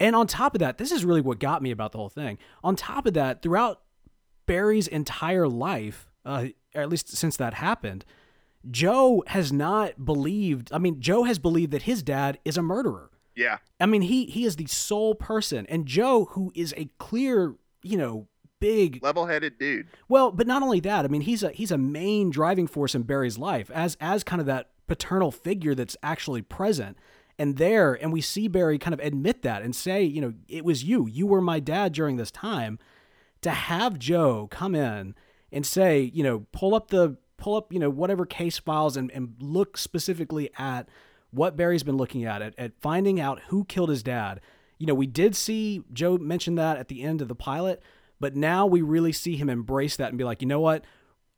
And 0.01 0.17
on 0.17 0.27
top 0.27 0.55
of 0.55 0.61
that, 0.61 0.79
this 0.79 0.91
is 0.91 1.05
really 1.05 1.21
what 1.21 1.39
got 1.39 1.63
me 1.63 1.71
about 1.71 1.93
the 1.93 1.99
whole 1.99 2.09
thing. 2.09 2.39
On 2.65 2.75
top 2.77 3.05
of 3.05 3.13
that, 3.13 3.43
throughout 3.43 3.83
Barry's 4.47 4.89
entire 4.89 5.49
life, 5.49 6.09
uh, 6.25 6.47
or 6.75 6.83
at 6.83 6.89
least 6.89 7.09
since 7.17 7.37
that 7.37 7.55
happened, 7.55 8.05
Joe 8.71 9.23
has 9.29 9.53
not 9.53 10.05
believed. 10.05 10.73
I 10.73 10.79
mean, 10.79 11.01
Joe 11.01 11.25
has 11.25 11.39
believed 11.39 11.73
that 11.73 11.83
his 11.83 12.03
dad 12.03 12.39
is 12.45 12.57
a 12.57 12.63
murderer. 12.63 13.11
yeah, 13.35 13.59
I 13.81 13.87
mean, 13.87 14.03
he 14.03 14.27
he 14.27 14.45
is 14.45 14.57
the 14.57 14.67
sole 14.67 15.15
person, 15.15 15.67
and 15.67 15.87
Joe, 15.87 16.27
who 16.33 16.53
is 16.55 16.75
a 16.77 16.89
clear, 16.99 17.55
you 17.83 17.97
know, 17.99 18.29
big 18.59 19.03
level-headed 19.03 19.59
dude. 19.59 19.87
well, 20.09 20.33
but 20.33 20.47
not 20.47 20.63
only 20.63 20.81
that, 20.81 21.05
I 21.05 21.09
mean, 21.09 21.21
he's 21.23 21.43
a 21.43 21.51
he's 21.51 21.71
a 21.71 21.79
main 21.79 22.31
driving 22.31 22.67
force 22.67 22.95
in 22.95 23.03
Barry's 23.03 23.39
life 23.39 23.71
as 23.73 23.97
as 24.01 24.25
kind 24.25 24.41
of 24.41 24.47
that 24.47 24.71
paternal 24.87 25.31
figure 25.31 25.75
that's 25.75 25.97
actually 26.03 26.43
present 26.43 26.97
and 27.39 27.57
there 27.57 27.95
and 27.95 28.13
we 28.13 28.21
see 28.21 28.49
Barry 28.49 28.79
kind 28.79 28.95
of 28.95 29.01
admit 29.01 29.43
that 29.43 29.63
and 29.63 29.75
say, 29.75 30.03
you 30.03 30.21
know, 30.21 30.33
it 30.49 30.65
was 30.65 30.85
you. 30.85 31.07
You 31.07 31.27
were 31.27 31.41
my 31.41 31.61
dad 31.61 31.93
during 31.93 32.17
this 32.17 32.31
time. 32.31 32.79
To 33.47 33.53
have 33.53 33.97
Joe 34.01 34.49
come 34.51 34.75
in 34.75 35.15
and 35.53 35.65
say, 35.65 36.01
you 36.13 36.25
know, 36.25 36.47
pull 36.51 36.75
up 36.75 36.89
the 36.89 37.17
pull 37.37 37.55
up, 37.55 37.73
you 37.73 37.79
know, 37.79 37.89
whatever 37.89 38.27
case 38.27 38.59
files 38.59 38.97
and, 38.97 39.09
and 39.13 39.37
look 39.39 39.77
specifically 39.77 40.51
at 40.59 40.89
what 41.31 41.57
Barry's 41.57 41.85
been 41.85 41.97
looking 41.97 42.25
at, 42.25 42.43
at 42.43 42.59
at 42.59 42.73
finding 42.81 43.21
out 43.21 43.43
who 43.49 43.65
killed 43.65 43.91
his 43.91 44.03
dad. 44.03 44.41
You 44.79 44.87
know, 44.89 44.95
we 44.95 45.07
did 45.07 45.37
see 45.37 45.85
Joe 45.93 46.19
mention 46.19 46.57
that 46.57 46.77
at 46.77 46.89
the 46.89 47.05
end 47.05 47.23
of 47.23 47.29
the 47.29 47.37
pilot, 47.37 47.81
but 48.19 48.35
now 48.35 48.67
we 48.67 48.83
really 48.83 49.13
see 49.13 49.37
him 49.37 49.49
embrace 49.49 49.95
that 49.95 50.09
and 50.09 50.19
be 50.19 50.25
like, 50.25 50.43
you 50.43 50.49
know 50.49 50.59
what? 50.59 50.85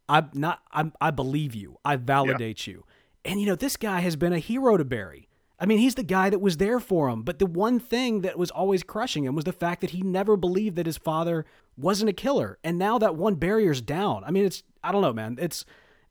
I'm 0.08 0.30
not. 0.32 0.62
I'm, 0.72 0.94
I 1.02 1.10
believe 1.10 1.54
you. 1.54 1.76
I 1.84 1.96
validate 1.96 2.66
you. 2.66 2.86
And 3.22 3.38
you 3.38 3.46
know, 3.46 3.54
this 3.54 3.76
guy 3.76 4.00
has 4.00 4.16
been 4.16 4.32
a 4.32 4.38
hero 4.38 4.78
to 4.78 4.84
Barry. 4.86 5.28
I 5.60 5.66
mean, 5.66 5.78
he's 5.78 5.96
the 5.96 6.04
guy 6.04 6.30
that 6.30 6.40
was 6.40 6.58
there 6.58 6.78
for 6.78 7.08
him. 7.08 7.22
But 7.22 7.38
the 7.38 7.46
one 7.46 7.80
thing 7.80 8.20
that 8.20 8.38
was 8.38 8.50
always 8.50 8.82
crushing 8.82 9.24
him 9.24 9.34
was 9.34 9.44
the 9.44 9.52
fact 9.52 9.80
that 9.80 9.90
he 9.90 10.02
never 10.02 10.36
believed 10.36 10.76
that 10.76 10.86
his 10.86 10.98
father 10.98 11.44
wasn't 11.76 12.10
a 12.10 12.12
killer. 12.12 12.58
And 12.62 12.78
now 12.78 12.98
that 12.98 13.16
one 13.16 13.34
barrier's 13.34 13.80
down. 13.80 14.22
I 14.24 14.30
mean, 14.30 14.44
it's 14.44 14.62
I 14.82 14.92
don't 14.92 15.02
know, 15.02 15.12
man. 15.12 15.36
It's 15.40 15.64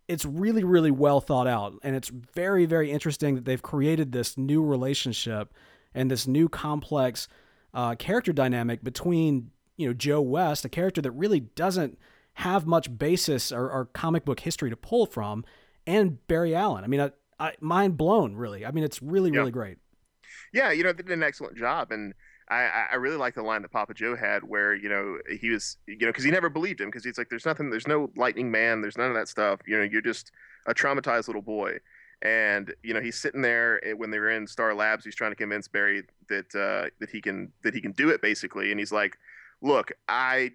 it's 0.07 0.25
really 0.25 0.63
really 0.63 0.91
well 0.91 1.19
thought 1.19 1.47
out, 1.47 1.73
and 1.83 1.95
it's 1.95 2.09
very 2.09 2.65
very 2.65 2.91
interesting 2.91 3.35
that 3.35 3.45
they've 3.45 3.61
created 3.61 4.11
this 4.11 4.37
new 4.37 4.63
relationship 4.63 5.53
and 5.93 6.11
this 6.11 6.27
new 6.27 6.47
complex 6.47 7.27
uh, 7.73 7.95
character 7.95 8.33
dynamic 8.33 8.83
between 8.83 9.51
you 9.77 9.87
know 9.87 9.93
Joe 9.93 10.21
West, 10.21 10.65
a 10.65 10.69
character 10.69 11.01
that 11.01 11.11
really 11.11 11.39
doesn't 11.39 11.97
have 12.35 12.67
much 12.67 12.95
basis 12.97 13.51
or, 13.51 13.69
or 13.69 13.85
comic 13.85 14.23
book 14.23 14.41
history 14.41 14.69
to 14.69 14.77
pull 14.77 15.05
from, 15.05 15.43
and 15.85 16.25
Barry 16.27 16.53
Allen. 16.55 16.83
I 16.83 16.87
mean, 16.87 17.01
I, 17.01 17.11
I, 17.39 17.53
mind 17.59 17.97
blown, 17.97 18.35
really. 18.35 18.65
I 18.65 18.71
mean, 18.71 18.83
it's 18.83 19.01
really 19.01 19.31
Yeah. 19.31 19.39
really 19.39 19.51
great. 19.51 19.77
Yeah, 20.53 20.71
you 20.71 20.83
know, 20.83 20.93
they 20.93 21.03
did 21.03 21.11
an 21.11 21.23
excellent 21.23 21.57
job, 21.57 21.91
and 21.91 22.13
I, 22.49 22.87
I- 22.91 22.95
really 22.95 23.17
like 23.17 23.35
the 23.35 23.43
line 23.43 23.61
that 23.63 23.71
Papa 23.71 23.93
Joe 23.93 24.15
had, 24.15 24.43
where 24.43 24.73
you 24.73 24.87
know 24.89 25.17
he 25.39 25.49
was, 25.49 25.77
you 25.87 25.97
know, 25.97 26.07
because 26.07 26.23
he 26.23 26.31
never 26.31 26.49
believed 26.49 26.79
him, 26.81 26.87
because 26.89 27.03
he's 27.03 27.17
like, 27.17 27.29
"There's 27.29 27.45
nothing, 27.45 27.69
there's 27.69 27.87
no 27.87 28.09
lightning 28.15 28.49
man, 28.51 28.81
there's 28.81 28.97
none 28.97 29.09
of 29.09 29.15
that 29.15 29.27
stuff. 29.27 29.59
You 29.67 29.77
know, 29.77 29.83
you're 29.83 30.01
just 30.01 30.31
a 30.65 30.73
traumatized 30.73 31.27
little 31.27 31.41
boy." 31.41 31.79
And 32.21 32.73
you 32.83 32.93
know, 32.93 33.01
he's 33.01 33.19
sitting 33.19 33.41
there 33.41 33.85
eh, 33.85 33.93
when 33.93 34.09
they 34.11 34.19
were 34.19 34.31
in 34.31 34.47
Star 34.47 34.73
Labs. 34.73 35.05
He's 35.05 35.15
trying 35.15 35.31
to 35.31 35.35
convince 35.35 35.67
Barry 35.67 36.03
that 36.29 36.55
uh, 36.55 36.89
that 36.99 37.09
he 37.09 37.21
can 37.21 37.51
that 37.63 37.73
he 37.73 37.81
can 37.81 37.91
do 37.91 38.09
it, 38.09 38.21
basically. 38.21 38.71
And 38.71 38.79
he's 38.79 38.91
like, 38.91 39.17
"Look, 39.61 39.91
I 40.07 40.53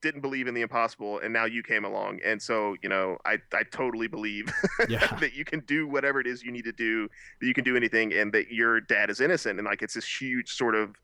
didn't 0.00 0.20
believe 0.20 0.46
in 0.46 0.54
the 0.54 0.62
impossible, 0.62 1.18
and 1.20 1.32
now 1.32 1.44
you 1.44 1.62
came 1.62 1.84
along, 1.84 2.20
and 2.24 2.40
so 2.40 2.76
you 2.82 2.88
know, 2.88 3.18
I 3.24 3.38
I 3.52 3.62
totally 3.70 4.06
believe 4.08 4.46
Yeah. 4.88 5.06
that 5.20 5.34
you 5.34 5.44
can 5.44 5.60
do 5.60 5.86
whatever 5.88 6.20
it 6.20 6.26
is 6.26 6.42
you 6.42 6.52
need 6.52 6.64
to 6.64 6.72
do, 6.72 7.08
that 7.40 7.46
you 7.46 7.54
can 7.54 7.64
do 7.64 7.76
anything, 7.76 8.12
and 8.12 8.32
that 8.32 8.50
your 8.52 8.80
dad 8.80 9.10
is 9.10 9.20
innocent. 9.20 9.58
And 9.58 9.66
like 9.66 9.82
it's 9.82 9.94
this 9.94 10.20
huge 10.20 10.52
sort 10.52 10.74
of 10.74 10.94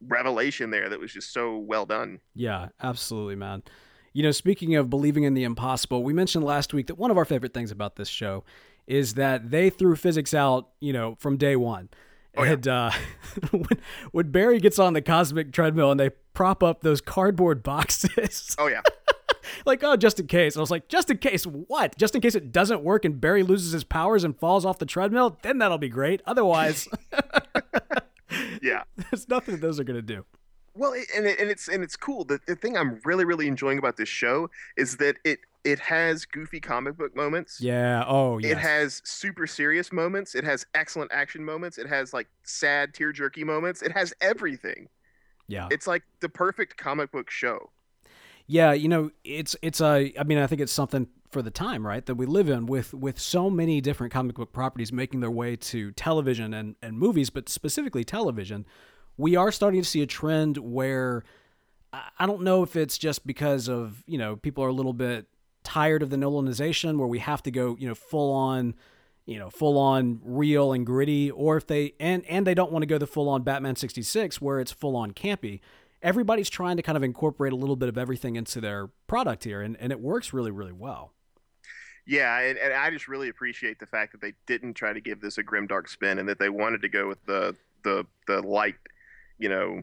revelation 0.00 0.70
there 0.70 0.88
that 0.88 0.98
was 0.98 1.12
just 1.12 1.32
so 1.32 1.56
well 1.56 1.86
done. 1.86 2.20
Yeah, 2.34 2.68
absolutely, 2.82 3.36
man. 3.36 3.62
You 4.12 4.22
know, 4.22 4.30
speaking 4.30 4.74
of 4.74 4.90
believing 4.90 5.22
in 5.24 5.34
the 5.34 5.44
impossible, 5.44 6.02
we 6.02 6.12
mentioned 6.12 6.44
last 6.44 6.74
week 6.74 6.86
that 6.88 6.98
one 6.98 7.10
of 7.10 7.16
our 7.16 7.24
favorite 7.24 7.54
things 7.54 7.70
about 7.70 7.96
this 7.96 8.08
show 8.08 8.44
is 8.86 9.14
that 9.14 9.50
they 9.50 9.70
threw 9.70 9.96
physics 9.96 10.34
out, 10.34 10.70
you 10.80 10.92
know, 10.92 11.16
from 11.18 11.36
day 11.36 11.56
one. 11.56 11.88
Oh, 12.36 12.44
yeah. 12.44 12.52
and 12.52 12.68
uh, 12.68 12.90
when, 13.50 13.80
when 14.12 14.30
Barry 14.30 14.58
gets 14.58 14.78
on 14.78 14.94
the 14.94 15.02
cosmic 15.02 15.52
treadmill 15.52 15.90
and 15.90 16.00
they 16.00 16.10
prop 16.34 16.62
up 16.62 16.80
those 16.80 17.00
cardboard 17.00 17.62
boxes, 17.62 18.56
Oh 18.58 18.68
yeah, 18.68 18.80
like, 19.66 19.82
oh, 19.84 19.96
just 19.96 20.20
in 20.20 20.26
case. 20.26 20.54
And 20.54 20.60
I 20.60 20.62
was 20.62 20.70
like, 20.70 20.88
just 20.88 21.10
in 21.10 21.18
case 21.18 21.44
what? 21.44 21.96
Just 21.98 22.14
in 22.14 22.20
case 22.20 22.34
it 22.34 22.52
doesn't 22.52 22.82
work 22.82 23.04
and 23.04 23.20
Barry 23.20 23.42
loses 23.42 23.72
his 23.72 23.84
powers 23.84 24.24
and 24.24 24.38
falls 24.38 24.64
off 24.64 24.78
the 24.78 24.86
treadmill? 24.86 25.38
Then 25.42 25.58
that'll 25.58 25.78
be 25.78 25.88
great. 25.88 26.22
Otherwise, 26.26 26.88
yeah. 28.62 28.84
there's 29.10 29.28
nothing 29.28 29.54
that 29.54 29.60
those 29.60 29.78
are 29.78 29.84
going 29.84 29.98
to 29.98 30.02
do. 30.02 30.24
Well, 30.74 30.94
and 31.14 31.26
it, 31.26 31.38
and 31.38 31.50
it's 31.50 31.68
and 31.68 31.84
it's 31.84 31.96
cool. 31.96 32.24
The, 32.24 32.40
the 32.46 32.56
thing 32.56 32.78
I'm 32.78 32.98
really 33.04 33.26
really 33.26 33.46
enjoying 33.46 33.76
about 33.78 33.98
this 33.98 34.08
show 34.08 34.48
is 34.76 34.96
that 34.96 35.16
it 35.22 35.40
it 35.64 35.78
has 35.78 36.24
goofy 36.24 36.60
comic 36.60 36.96
book 36.96 37.14
moments. 37.14 37.60
Yeah. 37.60 38.04
Oh, 38.06 38.38
yes. 38.38 38.52
It 38.52 38.58
has 38.58 39.02
super 39.04 39.46
serious 39.46 39.92
moments. 39.92 40.34
It 40.34 40.44
has 40.44 40.66
excellent 40.74 41.12
action 41.12 41.44
moments. 41.44 41.78
It 41.78 41.88
has 41.88 42.12
like 42.12 42.28
sad 42.42 42.94
tear 42.94 43.12
jerky 43.12 43.44
moments. 43.44 43.82
It 43.82 43.92
has 43.92 44.12
everything. 44.20 44.88
yeah. 45.46 45.68
It's 45.70 45.86
like 45.86 46.02
the 46.20 46.28
perfect 46.28 46.76
comic 46.76 47.12
book 47.12 47.30
show. 47.30 47.70
Yeah, 48.48 48.72
you 48.72 48.88
know, 48.88 49.10
it's 49.24 49.54
it's 49.62 49.80
a. 49.80 50.12
I 50.18 50.24
mean, 50.24 50.38
I 50.38 50.48
think 50.48 50.60
it's 50.60 50.72
something 50.72 51.06
for 51.30 51.42
the 51.42 51.50
time, 51.50 51.86
right, 51.86 52.04
that 52.04 52.16
we 52.16 52.26
live 52.26 52.48
in 52.48 52.66
with 52.66 52.92
with 52.92 53.18
so 53.20 53.48
many 53.48 53.80
different 53.80 54.12
comic 54.12 54.34
book 54.34 54.52
properties 54.52 54.92
making 54.92 55.20
their 55.20 55.30
way 55.30 55.54
to 55.56 55.92
television 55.92 56.52
and 56.52 56.74
and 56.82 56.98
movies, 56.98 57.30
but 57.30 57.48
specifically 57.48 58.04
television. 58.04 58.66
We 59.16 59.36
are 59.36 59.52
starting 59.52 59.80
to 59.80 59.88
see 59.88 60.02
a 60.02 60.06
trend 60.06 60.58
where 60.58 61.22
I 62.18 62.26
don't 62.26 62.42
know 62.42 62.62
if 62.62 62.74
it's 62.74 62.98
just 62.98 63.26
because 63.26 63.68
of 63.68 64.02
you 64.06 64.18
know 64.18 64.36
people 64.36 64.64
are 64.64 64.68
a 64.68 64.72
little 64.72 64.92
bit 64.92 65.26
tired 65.64 66.02
of 66.02 66.10
the 66.10 66.16
Nolanization, 66.16 66.98
where 66.98 67.08
we 67.08 67.18
have 67.18 67.42
to 67.44 67.50
go 67.50 67.76
you 67.78 67.88
know 67.88 67.94
full 67.94 68.32
on 68.32 68.74
you 69.26 69.38
know 69.38 69.50
full 69.50 69.78
on 69.78 70.20
real 70.24 70.72
and 70.72 70.84
gritty 70.84 71.30
or 71.30 71.56
if 71.56 71.66
they 71.66 71.94
and 72.00 72.24
and 72.26 72.46
they 72.46 72.54
don't 72.54 72.72
want 72.72 72.82
to 72.82 72.86
go 72.86 72.98
the 72.98 73.06
full 73.06 73.28
on 73.28 73.42
Batman 73.42 73.76
66 73.76 74.40
where 74.40 74.58
it's 74.58 74.72
full 74.72 74.96
on 74.96 75.12
campy 75.12 75.60
everybody's 76.02 76.50
trying 76.50 76.76
to 76.76 76.82
kind 76.82 76.96
of 76.96 77.02
incorporate 77.02 77.52
a 77.52 77.56
little 77.56 77.76
bit 77.76 77.88
of 77.88 77.96
everything 77.96 78.36
into 78.36 78.60
their 78.60 78.88
product 79.06 79.44
here, 79.44 79.62
and, 79.62 79.76
and 79.78 79.92
it 79.92 80.00
works 80.00 80.32
really, 80.32 80.50
really 80.50 80.72
well. 80.72 81.12
Yeah, 82.06 82.40
and, 82.40 82.58
and 82.58 82.74
I 82.74 82.90
just 82.90 83.06
really 83.06 83.28
appreciate 83.28 83.78
the 83.78 83.86
fact 83.86 84.12
that 84.12 84.20
they 84.20 84.34
didn't 84.46 84.74
try 84.74 84.92
to 84.92 85.00
give 85.00 85.20
this 85.20 85.38
a 85.38 85.42
grim 85.42 85.68
dark 85.68 85.88
spin, 85.88 86.18
and 86.18 86.28
that 86.28 86.38
they 86.38 86.48
wanted 86.48 86.82
to 86.82 86.88
go 86.88 87.06
with 87.06 87.24
the 87.26 87.54
the 87.84 88.04
the 88.26 88.40
light, 88.42 88.74
you 89.38 89.48
know, 89.48 89.82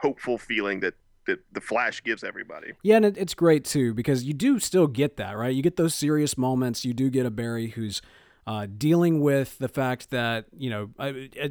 hopeful 0.00 0.36
feeling 0.36 0.80
that 0.80 0.94
that 1.26 1.40
the 1.52 1.60
Flash 1.60 2.02
gives 2.02 2.24
everybody. 2.24 2.72
Yeah, 2.82 2.96
and 2.96 3.04
it, 3.06 3.18
it's 3.18 3.34
great 3.34 3.64
too 3.64 3.94
because 3.94 4.24
you 4.24 4.34
do 4.34 4.58
still 4.58 4.86
get 4.86 5.16
that 5.16 5.36
right. 5.36 5.54
You 5.54 5.62
get 5.62 5.76
those 5.76 5.94
serious 5.94 6.36
moments. 6.38 6.84
You 6.84 6.94
do 6.94 7.10
get 7.10 7.26
a 7.26 7.30
Barry 7.30 7.68
who's 7.68 8.02
uh, 8.46 8.66
dealing 8.76 9.20
with 9.20 9.58
the 9.58 9.68
fact 9.68 10.10
that 10.10 10.46
you 10.56 10.70
know, 10.70 10.90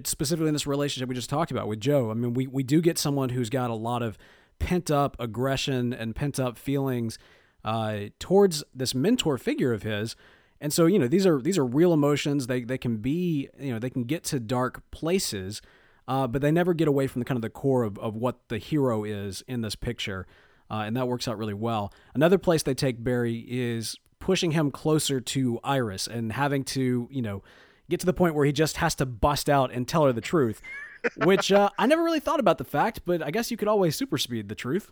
specifically 0.05 0.47
in 0.47 0.53
this 0.53 0.67
relationship 0.67 1.09
we 1.09 1.15
just 1.15 1.29
talked 1.29 1.51
about 1.51 1.67
with 1.67 1.79
Joe. 1.79 2.11
I 2.11 2.13
mean, 2.13 2.33
we 2.33 2.47
we 2.47 2.63
do 2.63 2.81
get 2.81 2.97
someone 2.97 3.29
who's 3.29 3.49
got 3.49 3.69
a 3.69 3.75
lot 3.75 4.01
of 4.01 4.17
pent 4.59 4.91
up 4.91 5.17
aggression 5.19 5.93
and 5.93 6.15
pent 6.15 6.39
up 6.39 6.57
feelings 6.57 7.17
uh, 7.63 8.05
towards 8.19 8.63
this 8.73 8.93
mentor 8.93 9.37
figure 9.37 9.73
of 9.73 9.83
his. 9.83 10.15
And 10.61 10.71
so, 10.71 10.85
you 10.85 10.97
know, 10.97 11.07
these 11.07 11.25
are 11.25 11.41
these 11.41 11.57
are 11.57 11.65
real 11.65 11.93
emotions. 11.93 12.47
They 12.47 12.63
they 12.63 12.77
can 12.77 12.97
be, 12.97 13.49
you 13.59 13.73
know, 13.73 13.79
they 13.79 13.89
can 13.89 14.05
get 14.05 14.23
to 14.25 14.39
dark 14.39 14.89
places, 14.91 15.61
uh, 16.07 16.27
but 16.27 16.41
they 16.41 16.51
never 16.51 16.73
get 16.73 16.87
away 16.87 17.07
from 17.07 17.19
the 17.19 17.25
kind 17.25 17.37
of 17.37 17.41
the 17.41 17.49
core 17.49 17.83
of, 17.83 17.97
of 17.99 18.15
what 18.15 18.47
the 18.49 18.57
hero 18.57 19.03
is 19.03 19.43
in 19.47 19.61
this 19.61 19.75
picture. 19.75 20.27
Uh, 20.69 20.83
and 20.85 20.95
that 20.95 21.07
works 21.07 21.27
out 21.27 21.37
really 21.37 21.53
well. 21.53 21.93
Another 22.15 22.37
place 22.37 22.63
they 22.63 22.73
take 22.73 23.03
Barry 23.03 23.45
is 23.47 23.95
pushing 24.19 24.51
him 24.51 24.71
closer 24.71 25.19
to 25.19 25.59
Iris 25.63 26.07
and 26.07 26.31
having 26.31 26.63
to, 26.65 27.07
you 27.11 27.21
know, 27.21 27.43
get 27.89 27.99
to 27.99 28.05
the 28.05 28.13
point 28.13 28.33
where 28.35 28.45
he 28.45 28.51
just 28.51 28.77
has 28.77 28.95
to 28.95 29.05
bust 29.05 29.49
out 29.49 29.71
and 29.71 29.87
tell 29.87 30.05
her 30.05 30.13
the 30.13 30.21
truth. 30.21 30.61
which 31.17 31.51
uh, 31.51 31.69
I 31.77 31.85
never 31.85 32.03
really 32.03 32.19
thought 32.19 32.39
about 32.39 32.57
the 32.57 32.63
fact, 32.63 33.01
but 33.05 33.21
I 33.21 33.31
guess 33.31 33.51
you 33.51 33.57
could 33.57 33.67
always 33.67 33.95
super 33.95 34.17
speed 34.17 34.49
the 34.49 34.55
truth. 34.55 34.91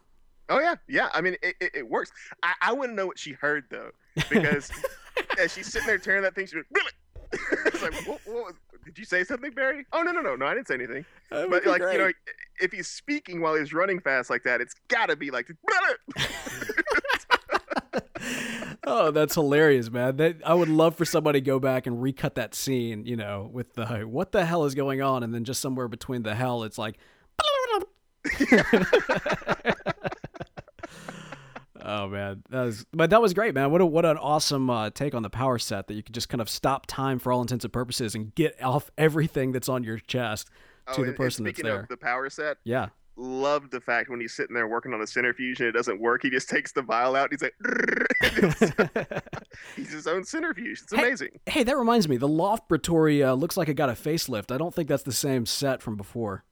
Oh 0.50 0.60
yeah, 0.60 0.76
yeah. 0.88 1.10
I 1.14 1.22
mean, 1.22 1.38
it, 1.42 1.56
it, 1.62 1.72
it 1.76 1.90
works. 1.90 2.12
I, 2.44 2.54
I 2.62 2.74
want 2.74 2.92
to 2.92 2.96
know 2.96 3.08
what 3.08 3.18
she 3.18 3.32
heard 3.32 3.66
though, 3.70 3.92
because 4.30 4.70
as 5.40 5.54
she's 5.54 5.68
sitting 5.68 5.88
there 5.88 5.98
tearing 5.98 6.24
that 6.24 6.36
thing, 6.36 6.46
she's 6.46 6.56
like, 6.56 6.84
it's 7.66 7.82
like, 7.82 7.94
what, 8.08 8.20
what 8.26 8.56
did 8.84 8.98
you 8.98 9.06
say 9.06 9.24
something, 9.24 9.52
Barry? 9.52 9.86
Oh 9.94 10.02
no, 10.02 10.12
no, 10.12 10.22
no, 10.22 10.36
no, 10.36 10.46
I 10.46 10.54
didn't 10.54 10.68
say 10.68 10.76
anything. 10.76 11.06
That 11.30 11.50
but 11.50 11.66
like, 11.66 11.82
great. 11.82 11.94
you 11.94 12.00
know, 12.00 12.12
if 12.60 12.74
he's 12.74 12.90
speaking 12.90 13.40
while 13.40 13.56
he's 13.56 13.74
running 13.74 14.02
fast 14.02 14.30
like 14.30 14.44
that, 14.44 14.60
it's 14.60 14.76
got 14.90 15.08
to 15.08 15.16
be 15.16 15.32
like. 15.32 15.50
oh, 18.84 19.12
that's 19.12 19.36
hilarious, 19.36 19.90
man. 19.90 20.18
That 20.18 20.42
I 20.46 20.54
would 20.54 20.68
love 20.68 20.98
for 20.98 21.06
somebody 21.06 21.40
to 21.40 21.46
go 21.46 21.58
back 21.58 21.88
and 21.88 22.02
recut 22.02 22.36
that 22.36 22.54
scene, 22.54 23.06
you 23.06 23.16
know, 23.16 23.50
with 23.50 23.76
the 23.76 24.02
what 24.02 24.34
the 24.34 24.44
hell 24.44 24.66
is 24.66 24.76
going 24.76 25.02
on, 25.02 25.24
and 25.24 25.34
then 25.34 25.46
just 25.46 25.62
somewhere 25.62 25.88
between 25.88 26.24
the 26.24 26.36
hell, 26.36 26.64
it's 26.64 26.78
like. 26.78 26.98
Oh 31.94 32.08
man, 32.08 32.42
that 32.50 32.64
was 32.64 32.86
but 32.94 33.10
that 33.10 33.22
was 33.22 33.34
great, 33.34 33.54
man. 33.54 33.70
What 33.70 33.82
a, 33.82 33.86
what 33.86 34.06
an 34.06 34.18
awesome 34.18 34.70
uh, 34.70 34.92
take 34.92 35.14
on 35.14 35.24
the 35.24 35.30
power 35.30 35.60
set 35.60 35.88
that 35.88 35.94
you 35.94 36.02
could 36.02 36.16
just 36.16 36.30
kind 36.30 36.40
of 36.40 36.48
stop 36.48 36.86
time 36.86 37.20
for 37.20 37.34
all 37.34 37.42
intents 37.42 37.66
and 37.66 37.74
purposes 37.74 38.16
and 38.16 38.34
get 38.34 38.64
off 38.64 38.90
everything 38.98 39.52
that's 39.52 39.68
on 39.68 39.84
your 39.84 40.00
chest 40.00 40.50
to 40.94 41.02
oh, 41.02 41.06
the 41.06 41.12
person 41.12 41.44
that's 41.44 41.62
there. 41.62 41.88
the 41.90 41.98
power 41.98 42.30
set, 42.30 42.60
yeah, 42.64 42.88
love 43.18 43.72
the 43.72 43.82
fact 43.82 44.10
when 44.10 44.22
he's 44.22 44.34
sitting 44.34 44.54
there 44.54 44.70
working 44.70 44.94
on 44.94 45.02
the 45.02 45.08
centrifuge 45.08 45.60
and 45.60 45.68
it 45.68 45.74
doesn't 45.74 46.00
work, 46.00 46.24
he 46.24 46.30
just 46.30 46.50
takes 46.50 46.72
the 46.72 46.82
vial 46.82 47.14
out. 47.14 47.30
And 47.30 47.42
he's 47.42 47.52
like, 49.02 49.24
he's 49.76 49.92
his 49.92 50.08
own 50.08 50.24
centrifuge. 50.24 50.82
It's 50.84 50.94
amazing. 50.94 51.32
Hey, 51.46 51.52
hey, 51.52 51.64
that 51.64 51.78
reminds 51.78 52.08
me, 52.08 52.16
the 52.16 52.28
Loft 52.28 52.70
Pretoria 52.70 53.36
looks 53.36 53.58
like 53.58 53.68
it 53.68 53.74
got 53.74 53.90
a 53.90 53.94
facelift. 53.94 54.50
I 54.54 54.58
don't 54.58 54.74
think 54.74 54.88
that's 54.88 55.04
the 55.04 55.12
same 55.12 55.46
set 55.46 55.82
from 55.82 55.98
before. 55.98 56.46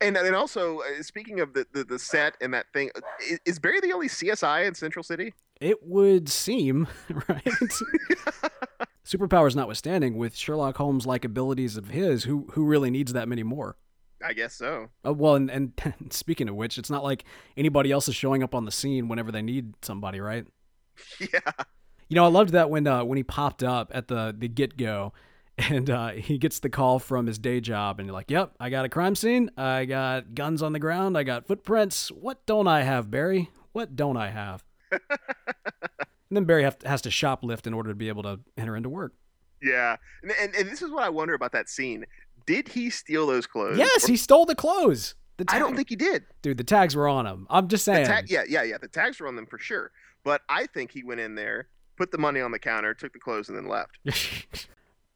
And 0.00 0.16
and 0.16 0.34
also 0.34 0.80
uh, 0.80 1.02
speaking 1.02 1.40
of 1.40 1.54
the, 1.54 1.66
the, 1.72 1.84
the 1.84 1.98
set 1.98 2.36
and 2.40 2.54
that 2.54 2.66
thing, 2.72 2.90
uh, 2.96 3.00
is, 3.20 3.40
is 3.44 3.58
Barry 3.58 3.80
the 3.80 3.92
only 3.92 4.08
CSI 4.08 4.66
in 4.66 4.74
Central 4.74 5.02
City? 5.02 5.34
It 5.60 5.82
would 5.82 6.28
seem 6.28 6.88
right. 7.28 7.44
Superpowers 9.04 9.56
notwithstanding, 9.56 10.16
with 10.16 10.36
Sherlock 10.36 10.76
Holmes 10.76 11.06
like 11.06 11.24
abilities 11.24 11.76
of 11.76 11.88
his, 11.88 12.24
who 12.24 12.46
who 12.52 12.64
really 12.64 12.90
needs 12.90 13.12
that 13.12 13.28
many 13.28 13.42
more? 13.42 13.76
I 14.24 14.34
guess 14.34 14.54
so. 14.54 14.90
Uh, 15.04 15.12
well, 15.14 15.34
and, 15.34 15.50
and 15.50 15.72
speaking 16.10 16.48
of 16.48 16.54
which, 16.54 16.78
it's 16.78 16.90
not 16.90 17.02
like 17.02 17.24
anybody 17.56 17.90
else 17.90 18.08
is 18.08 18.14
showing 18.14 18.42
up 18.42 18.54
on 18.54 18.64
the 18.64 18.70
scene 18.70 19.08
whenever 19.08 19.32
they 19.32 19.42
need 19.42 19.74
somebody, 19.82 20.20
right? 20.20 20.46
Yeah. 21.18 21.52
You 22.08 22.16
know, 22.16 22.24
I 22.24 22.28
loved 22.28 22.50
that 22.50 22.70
when 22.70 22.86
uh, 22.86 23.04
when 23.04 23.16
he 23.16 23.22
popped 23.22 23.62
up 23.62 23.90
at 23.94 24.08
the 24.08 24.34
the 24.36 24.48
get 24.48 24.76
go, 24.76 25.12
and 25.68 25.90
uh, 25.90 26.08
he 26.10 26.38
gets 26.38 26.60
the 26.60 26.70
call 26.70 26.98
from 26.98 27.26
his 27.26 27.38
day 27.38 27.60
job, 27.60 27.98
and 27.98 28.06
you're 28.06 28.14
like, 28.14 28.30
"Yep, 28.30 28.54
I 28.58 28.70
got 28.70 28.84
a 28.84 28.88
crime 28.88 29.14
scene. 29.14 29.50
I 29.56 29.84
got 29.84 30.34
guns 30.34 30.62
on 30.62 30.72
the 30.72 30.78
ground. 30.78 31.16
I 31.16 31.22
got 31.22 31.46
footprints. 31.46 32.10
What 32.10 32.44
don't 32.46 32.66
I 32.66 32.82
have, 32.82 33.10
Barry? 33.10 33.50
What 33.72 33.96
don't 33.96 34.16
I 34.16 34.30
have?" 34.30 34.64
and 34.90 35.00
then 36.30 36.44
Barry 36.44 36.64
have, 36.64 36.78
has 36.84 37.02
to 37.02 37.10
shoplift 37.10 37.66
in 37.66 37.74
order 37.74 37.90
to 37.90 37.94
be 37.94 38.08
able 38.08 38.22
to 38.24 38.40
enter 38.56 38.76
into 38.76 38.88
work. 38.88 39.14
Yeah, 39.62 39.96
and, 40.22 40.32
and, 40.40 40.54
and 40.54 40.68
this 40.68 40.80
is 40.80 40.90
what 40.90 41.02
I 41.02 41.10
wonder 41.10 41.34
about 41.34 41.52
that 41.52 41.68
scene 41.68 42.06
did 42.46 42.68
he 42.68 42.90
steal 42.90 43.26
those 43.26 43.46
clothes? 43.46 43.78
Yes, 43.78 44.04
or... 44.04 44.08
he 44.08 44.16
stole 44.16 44.44
the 44.44 44.54
clothes. 44.54 45.14
The 45.36 45.44
tag... 45.44 45.56
I 45.56 45.58
don't 45.58 45.76
think 45.76 45.88
he 45.88 45.96
did. 45.96 46.24
Dude, 46.42 46.58
the 46.58 46.64
tags 46.64 46.96
were 46.96 47.08
on 47.08 47.26
him. 47.26 47.46
I'm 47.48 47.68
just 47.68 47.84
saying. 47.84 48.06
Tag... 48.06 48.28
yeah, 48.28 48.42
yeah, 48.48 48.62
yeah. 48.62 48.78
The 48.78 48.88
tags 48.88 49.20
were 49.20 49.28
on 49.28 49.36
them 49.36 49.46
for 49.46 49.58
sure. 49.58 49.92
But 50.24 50.42
I 50.48 50.66
think 50.66 50.90
he 50.90 51.02
went 51.02 51.20
in 51.20 51.34
there, 51.34 51.68
put 51.96 52.10
the 52.10 52.18
money 52.18 52.40
on 52.40 52.50
the 52.50 52.58
counter, 52.58 52.92
took 52.92 53.12
the 53.12 53.18
clothes, 53.18 53.48
and 53.48 53.56
then 53.56 53.68
left. 53.68 53.98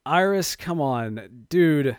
Iris, 0.06 0.56
come 0.56 0.80
on, 0.80 1.46
dude. 1.48 1.96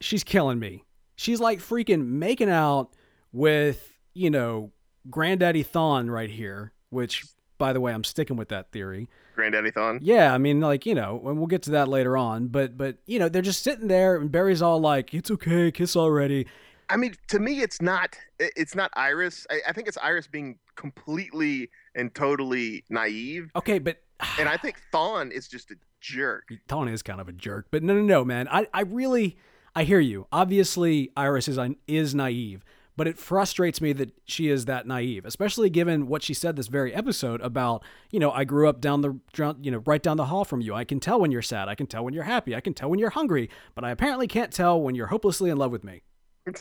She's 0.00 0.24
killing 0.24 0.58
me. 0.58 0.84
She's 1.16 1.40
like 1.40 1.58
freaking 1.60 2.06
making 2.06 2.50
out 2.50 2.94
with, 3.32 3.92
you 4.14 4.30
know, 4.30 4.72
Granddaddy 5.10 5.64
Thawne 5.64 6.10
right 6.10 6.30
here, 6.30 6.72
which 6.90 7.24
by 7.58 7.72
the 7.72 7.80
way, 7.80 7.92
I'm 7.92 8.04
sticking 8.04 8.36
with 8.36 8.48
that 8.50 8.70
theory. 8.70 9.08
Granddaddy 9.34 9.70
Thawne. 9.70 9.98
Yeah, 10.02 10.32
I 10.32 10.38
mean, 10.38 10.60
like 10.60 10.86
you 10.86 10.94
know, 10.94 11.22
and 11.26 11.38
we'll 11.38 11.46
get 11.46 11.62
to 11.62 11.70
that 11.72 11.88
later 11.88 12.16
on. 12.16 12.48
But 12.48 12.76
but 12.76 12.98
you 13.06 13.18
know, 13.18 13.28
they're 13.28 13.42
just 13.42 13.62
sitting 13.62 13.88
there, 13.88 14.16
and 14.16 14.30
Barry's 14.30 14.62
all 14.62 14.80
like, 14.80 15.14
"It's 15.14 15.30
okay, 15.30 15.70
kiss 15.70 15.96
already." 15.96 16.46
I 16.88 16.96
mean, 16.96 17.14
to 17.28 17.38
me, 17.38 17.60
it's 17.60 17.82
not. 17.82 18.16
It's 18.38 18.74
not 18.74 18.90
Iris. 18.94 19.46
I, 19.50 19.60
I 19.68 19.72
think 19.72 19.88
it's 19.88 19.98
Iris 19.98 20.26
being 20.26 20.58
completely 20.76 21.70
and 21.94 22.14
totally 22.14 22.84
naive. 22.90 23.50
Okay, 23.56 23.78
but 23.78 24.02
and 24.38 24.48
I 24.48 24.56
think 24.56 24.80
Thawne 24.92 25.30
is 25.30 25.48
just 25.48 25.70
a 25.70 25.76
jerk. 26.00 26.48
Thawne 26.68 26.92
is 26.92 27.02
kind 27.02 27.20
of 27.20 27.28
a 27.28 27.32
jerk, 27.32 27.66
but 27.70 27.82
no, 27.82 27.94
no, 27.94 28.02
no, 28.02 28.24
man. 28.24 28.48
I 28.50 28.66
I 28.72 28.82
really 28.82 29.36
I 29.74 29.84
hear 29.84 30.00
you. 30.00 30.26
Obviously, 30.32 31.10
Iris 31.16 31.48
is 31.48 31.58
is 31.86 32.14
naive 32.14 32.64
but 32.96 33.06
it 33.06 33.18
frustrates 33.18 33.80
me 33.80 33.92
that 33.92 34.12
she 34.24 34.48
is 34.48 34.64
that 34.64 34.86
naive, 34.86 35.24
especially 35.26 35.68
given 35.68 36.06
what 36.06 36.22
she 36.22 36.32
said 36.32 36.56
this 36.56 36.68
very 36.68 36.94
episode 36.94 37.40
about, 37.42 37.84
you 38.10 38.18
know, 38.18 38.30
I 38.30 38.44
grew 38.44 38.68
up 38.68 38.80
down 38.80 39.02
the, 39.02 39.20
you 39.60 39.70
know, 39.70 39.82
right 39.86 40.02
down 40.02 40.16
the 40.16 40.26
hall 40.26 40.44
from 40.44 40.62
you. 40.62 40.74
I 40.74 40.84
can 40.84 40.98
tell 40.98 41.20
when 41.20 41.30
you're 41.30 41.42
sad. 41.42 41.68
I 41.68 41.74
can 41.74 41.86
tell 41.86 42.04
when 42.04 42.14
you're 42.14 42.24
happy. 42.24 42.56
I 42.56 42.60
can 42.60 42.72
tell 42.72 42.88
when 42.88 42.98
you're 42.98 43.10
hungry, 43.10 43.50
but 43.74 43.84
I 43.84 43.90
apparently 43.90 44.26
can't 44.26 44.52
tell 44.52 44.80
when 44.80 44.94
you're 44.94 45.08
hopelessly 45.08 45.50
in 45.50 45.58
love 45.58 45.70
with 45.70 45.84
me. 45.84 46.02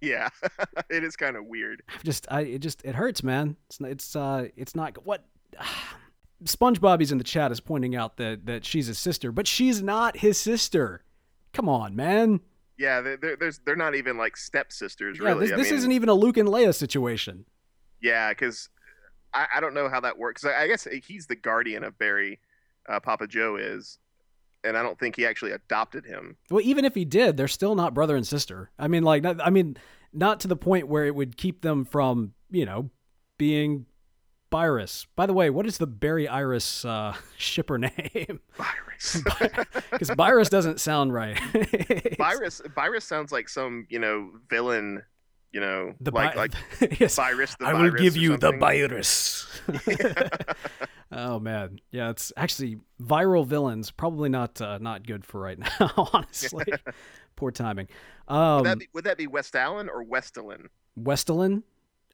yeah, 0.00 0.28
it 0.90 1.02
is 1.02 1.16
kind 1.16 1.36
of 1.36 1.46
weird. 1.46 1.82
Just, 2.04 2.26
I, 2.30 2.42
it 2.42 2.58
just, 2.58 2.84
it 2.84 2.94
hurts, 2.94 3.22
man. 3.22 3.56
It's, 3.68 3.80
it's, 3.80 4.16
uh, 4.16 4.48
it's 4.56 4.76
not 4.76 5.04
what. 5.06 5.24
SpongeBobby's 6.44 7.12
in 7.12 7.18
the 7.18 7.24
chat 7.24 7.52
is 7.52 7.60
pointing 7.60 7.94
out 7.94 8.16
that 8.16 8.46
that 8.46 8.64
she's 8.64 8.86
his 8.86 8.98
sister, 8.98 9.32
but 9.32 9.46
she's 9.46 9.82
not 9.82 10.18
his 10.18 10.38
sister. 10.38 11.04
Come 11.52 11.68
on, 11.68 11.94
man. 11.94 12.40
Yeah, 12.78 13.00
they're, 13.00 13.36
they're, 13.36 13.52
they're 13.64 13.76
not 13.76 13.94
even 13.94 14.16
like 14.16 14.36
stepsisters, 14.36 15.18
yeah, 15.18 15.28
really. 15.28 15.46
This, 15.46 15.56
this 15.56 15.70
mean, 15.70 15.78
isn't 15.78 15.92
even 15.92 16.08
a 16.08 16.14
Luke 16.14 16.36
and 16.36 16.48
Leia 16.48 16.74
situation. 16.74 17.44
Yeah, 18.00 18.30
because 18.30 18.70
I, 19.32 19.46
I, 19.56 19.60
don't 19.60 19.74
know 19.74 19.88
how 19.88 20.00
that 20.00 20.18
works. 20.18 20.44
I, 20.44 20.62
I, 20.62 20.66
guess 20.66 20.88
he's 21.04 21.26
the 21.26 21.36
guardian 21.36 21.84
of 21.84 21.98
Barry, 21.98 22.40
uh, 22.88 22.98
Papa 22.98 23.26
Joe 23.28 23.56
is, 23.56 23.98
and 24.64 24.76
I 24.76 24.82
don't 24.82 24.98
think 24.98 25.16
he 25.16 25.26
actually 25.26 25.52
adopted 25.52 26.04
him. 26.04 26.36
Well, 26.50 26.62
even 26.62 26.84
if 26.84 26.94
he 26.94 27.04
did, 27.04 27.36
they're 27.36 27.46
still 27.46 27.74
not 27.74 27.94
brother 27.94 28.16
and 28.16 28.26
sister. 28.26 28.70
I 28.78 28.88
mean, 28.88 29.04
like, 29.04 29.22
not, 29.22 29.40
I 29.40 29.50
mean, 29.50 29.76
not 30.12 30.40
to 30.40 30.48
the 30.48 30.56
point 30.56 30.88
where 30.88 31.04
it 31.04 31.14
would 31.14 31.36
keep 31.36 31.62
them 31.62 31.84
from, 31.84 32.32
you 32.50 32.66
know, 32.66 32.90
being 33.38 33.86
Byrus. 34.52 35.06
By 35.16 35.26
the 35.26 35.32
way, 35.32 35.50
what 35.50 35.66
is 35.66 35.78
the 35.78 35.86
Barry 35.86 36.28
Iris 36.28 36.84
uh, 36.84 37.16
shipper 37.36 37.78
name? 37.78 38.40
Byrus. 38.56 39.22
Because 39.90 40.14
Byrus 40.16 40.48
doesn't 40.48 40.80
sound 40.80 41.12
right. 41.12 41.38
Byrus 42.18 42.62
Byrus 42.74 43.04
sounds 43.04 43.32
like 43.32 43.48
some, 43.48 43.86
you 43.88 43.98
know, 43.98 44.30
villain, 44.48 45.02
you 45.50 45.60
know, 45.60 45.94
the 46.00 46.12
like, 46.12 46.34
bi- 46.34 46.40
like 46.80 47.00
yes, 47.00 47.16
Byrus 47.16 47.56
the 47.58 47.66
I 47.66 47.74
will 47.74 47.90
give 47.90 48.16
you 48.16 48.36
the 48.36 48.52
Byrus. 48.52 49.46
oh 51.10 51.40
man. 51.40 51.80
Yeah, 51.90 52.10
it's 52.10 52.32
actually 52.36 52.78
viral 53.02 53.44
villains 53.44 53.90
probably 53.90 54.28
not 54.28 54.60
uh, 54.60 54.78
not 54.78 55.04
good 55.06 55.24
for 55.24 55.40
right 55.40 55.58
now, 55.58 56.10
honestly. 56.12 56.64
Poor 57.36 57.50
timing. 57.50 57.88
Um, 58.28 58.58
would, 58.58 58.66
that 58.66 58.78
be, 58.78 58.88
would 58.92 59.04
that 59.04 59.18
be 59.18 59.26
West 59.26 59.56
Allen 59.56 59.88
or 59.88 60.04
Westalin? 60.04 60.66
Westalin? 60.98 61.64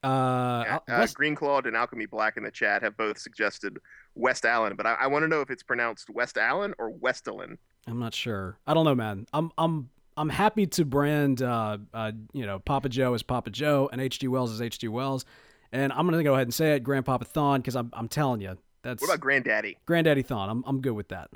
Uh, 0.02 0.06
uh, 0.06 0.78
West... 0.88 1.16
Green 1.16 1.34
Clawed 1.34 1.66
and 1.66 1.76
Alchemy 1.76 2.06
Black 2.06 2.36
in 2.36 2.44
the 2.44 2.50
chat 2.50 2.82
have 2.82 2.96
both 2.96 3.18
suggested 3.18 3.78
West 4.14 4.44
Allen, 4.44 4.74
but 4.76 4.86
I, 4.86 4.94
I 4.94 5.06
want 5.08 5.24
to 5.24 5.28
know 5.28 5.40
if 5.40 5.50
it's 5.50 5.62
pronounced 5.62 6.10
West 6.10 6.38
Allen 6.38 6.74
or 6.78 6.92
Westalin. 6.92 7.58
I'm 7.86 7.98
not 7.98 8.14
sure. 8.14 8.58
I 8.66 8.74
don't 8.74 8.84
know, 8.84 8.94
man. 8.94 9.26
I'm 9.32 9.50
I'm 9.56 9.90
I'm 10.16 10.28
happy 10.28 10.66
to 10.66 10.84
brand, 10.84 11.42
uh, 11.42 11.78
uh, 11.94 12.12
you 12.32 12.44
know, 12.44 12.58
Papa 12.58 12.88
Joe 12.88 13.14
as 13.14 13.22
Papa 13.22 13.50
Joe 13.50 13.88
and 13.92 14.00
H.G. 14.00 14.26
Wells 14.26 14.52
as 14.52 14.60
H.G. 14.60 14.88
Wells. 14.88 15.24
And 15.70 15.92
I'm 15.92 16.06
going 16.06 16.18
to 16.18 16.24
go 16.24 16.34
ahead 16.34 16.46
and 16.46 16.54
say 16.54 16.74
it, 16.74 16.82
Grandpapa 16.82 17.24
Thawne, 17.24 17.58
because 17.58 17.76
I'm, 17.76 17.90
I'm 17.92 18.08
telling 18.08 18.40
you, 18.40 18.58
that's 18.82 19.00
What 19.00 19.10
about 19.10 19.20
Granddaddy? 19.20 19.78
Granddaddy 19.86 20.24
Thawne. 20.24 20.50
I'm, 20.50 20.64
I'm 20.66 20.80
good 20.80 20.94
with 20.94 21.08
that. 21.08 21.30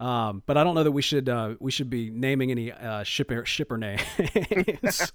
Um, 0.00 0.44
but 0.46 0.56
I 0.56 0.62
don't 0.62 0.76
know 0.76 0.84
that 0.84 0.92
we 0.92 1.02
should 1.02 1.28
uh, 1.28 1.54
we 1.58 1.72
should 1.72 1.90
be 1.90 2.10
naming 2.10 2.50
any 2.50 2.70
uh, 2.70 3.02
shipper 3.02 3.44
shipper 3.44 3.76
names. 3.76 4.00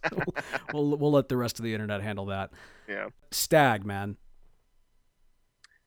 we'll 0.73 0.97
we'll 0.97 1.11
let 1.11 1.29
the 1.29 1.37
rest 1.37 1.59
of 1.59 1.63
the 1.63 1.73
internet 1.73 2.01
handle 2.01 2.25
that. 2.25 2.51
Yeah. 2.87 3.07
Stagg, 3.31 3.85
man. 3.85 4.17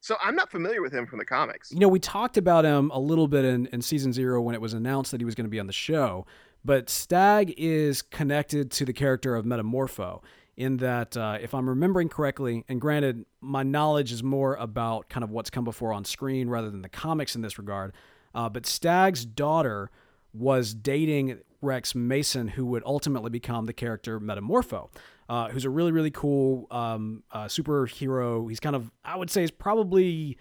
So 0.00 0.16
I'm 0.22 0.36
not 0.36 0.50
familiar 0.50 0.82
with 0.82 0.92
him 0.92 1.06
from 1.06 1.18
the 1.18 1.24
comics. 1.24 1.72
You 1.72 1.80
know, 1.80 1.88
we 1.88 1.98
talked 1.98 2.36
about 2.36 2.64
him 2.64 2.90
a 2.92 2.98
little 2.98 3.26
bit 3.26 3.44
in, 3.44 3.66
in 3.66 3.82
season 3.82 4.12
zero 4.12 4.40
when 4.40 4.54
it 4.54 4.60
was 4.60 4.72
announced 4.72 5.10
that 5.10 5.20
he 5.20 5.24
was 5.24 5.34
going 5.34 5.46
to 5.46 5.50
be 5.50 5.58
on 5.58 5.66
the 5.66 5.72
show. 5.72 6.26
But 6.64 6.88
Stagg 6.88 7.54
is 7.56 8.02
connected 8.02 8.70
to 8.72 8.84
the 8.84 8.92
character 8.92 9.34
of 9.34 9.44
Metamorpho 9.44 10.22
in 10.56 10.78
that, 10.78 11.16
uh, 11.16 11.38
if 11.40 11.54
I'm 11.54 11.68
remembering 11.68 12.08
correctly, 12.08 12.64
and 12.68 12.80
granted, 12.80 13.26
my 13.40 13.62
knowledge 13.62 14.10
is 14.10 14.22
more 14.22 14.54
about 14.54 15.08
kind 15.08 15.22
of 15.22 15.30
what's 15.30 15.50
come 15.50 15.64
before 15.64 15.92
on 15.92 16.04
screen 16.04 16.48
rather 16.48 16.70
than 16.70 16.82
the 16.82 16.88
comics 16.88 17.34
in 17.34 17.42
this 17.42 17.58
regard. 17.58 17.92
Uh, 18.36 18.48
but 18.48 18.66
Stagg's 18.66 19.24
daughter 19.24 19.90
was 20.32 20.74
dating 20.74 21.38
Rex 21.62 21.94
Mason, 21.94 22.48
who 22.48 22.66
would 22.66 22.82
ultimately 22.84 23.30
become 23.30 23.66
the 23.66 23.72
character 23.72 24.20
Metamorpho, 24.20 24.90
uh, 25.28 25.48
who's 25.48 25.64
a 25.64 25.70
really, 25.70 25.90
really 25.90 26.10
cool 26.10 26.66
um, 26.70 27.22
uh, 27.32 27.46
superhero. 27.46 28.48
He's 28.48 28.60
kind 28.60 28.76
of, 28.76 28.92
I 29.04 29.16
would 29.16 29.30
say, 29.30 29.42
is 29.42 29.50
probably 29.50 30.36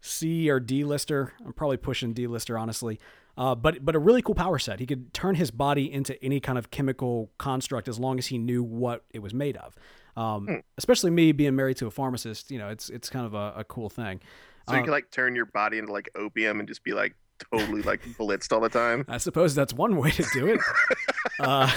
C 0.00 0.48
or 0.48 0.60
D 0.60 0.84
lister. 0.84 1.34
I'm 1.44 1.52
probably 1.52 1.76
pushing 1.76 2.12
D 2.12 2.26
lister, 2.28 2.56
honestly. 2.56 3.00
Uh, 3.36 3.54
but 3.54 3.84
but 3.84 3.94
a 3.94 3.98
really 3.98 4.22
cool 4.22 4.34
power 4.34 4.58
set. 4.58 4.80
He 4.80 4.86
could 4.86 5.12
turn 5.12 5.34
his 5.34 5.50
body 5.50 5.90
into 5.92 6.22
any 6.22 6.40
kind 6.40 6.58
of 6.58 6.70
chemical 6.70 7.30
construct 7.38 7.88
as 7.88 7.98
long 7.98 8.18
as 8.18 8.28
he 8.28 8.38
knew 8.38 8.62
what 8.62 9.04
it 9.12 9.20
was 9.20 9.34
made 9.34 9.56
of. 9.56 9.74
Um, 10.16 10.62
Especially 10.78 11.10
me 11.10 11.32
being 11.32 11.56
married 11.56 11.76
to 11.78 11.86
a 11.86 11.90
pharmacist, 11.90 12.50
you 12.50 12.58
know, 12.58 12.68
it's 12.68 12.90
it's 12.90 13.08
kind 13.08 13.26
of 13.26 13.34
a, 13.34 13.54
a 13.56 13.64
cool 13.64 13.88
thing. 13.88 14.20
So 14.68 14.74
you 14.74 14.80
Uh, 14.80 14.84
can 14.84 14.90
like 14.92 15.10
turn 15.10 15.34
your 15.34 15.46
body 15.46 15.78
into 15.78 15.92
like 15.92 16.10
opium 16.14 16.60
and 16.60 16.68
just 16.68 16.84
be 16.84 16.92
like 16.92 17.16
totally 17.52 17.82
like 17.82 18.02
blitzed 18.18 18.52
all 18.52 18.60
the 18.60 18.68
time. 18.68 19.04
I 19.08 19.18
suppose 19.18 19.54
that's 19.54 19.72
one 19.72 19.96
way 19.96 20.10
to 20.10 20.24
do 20.32 20.46
it. 20.46 20.60
uh, 21.40 21.70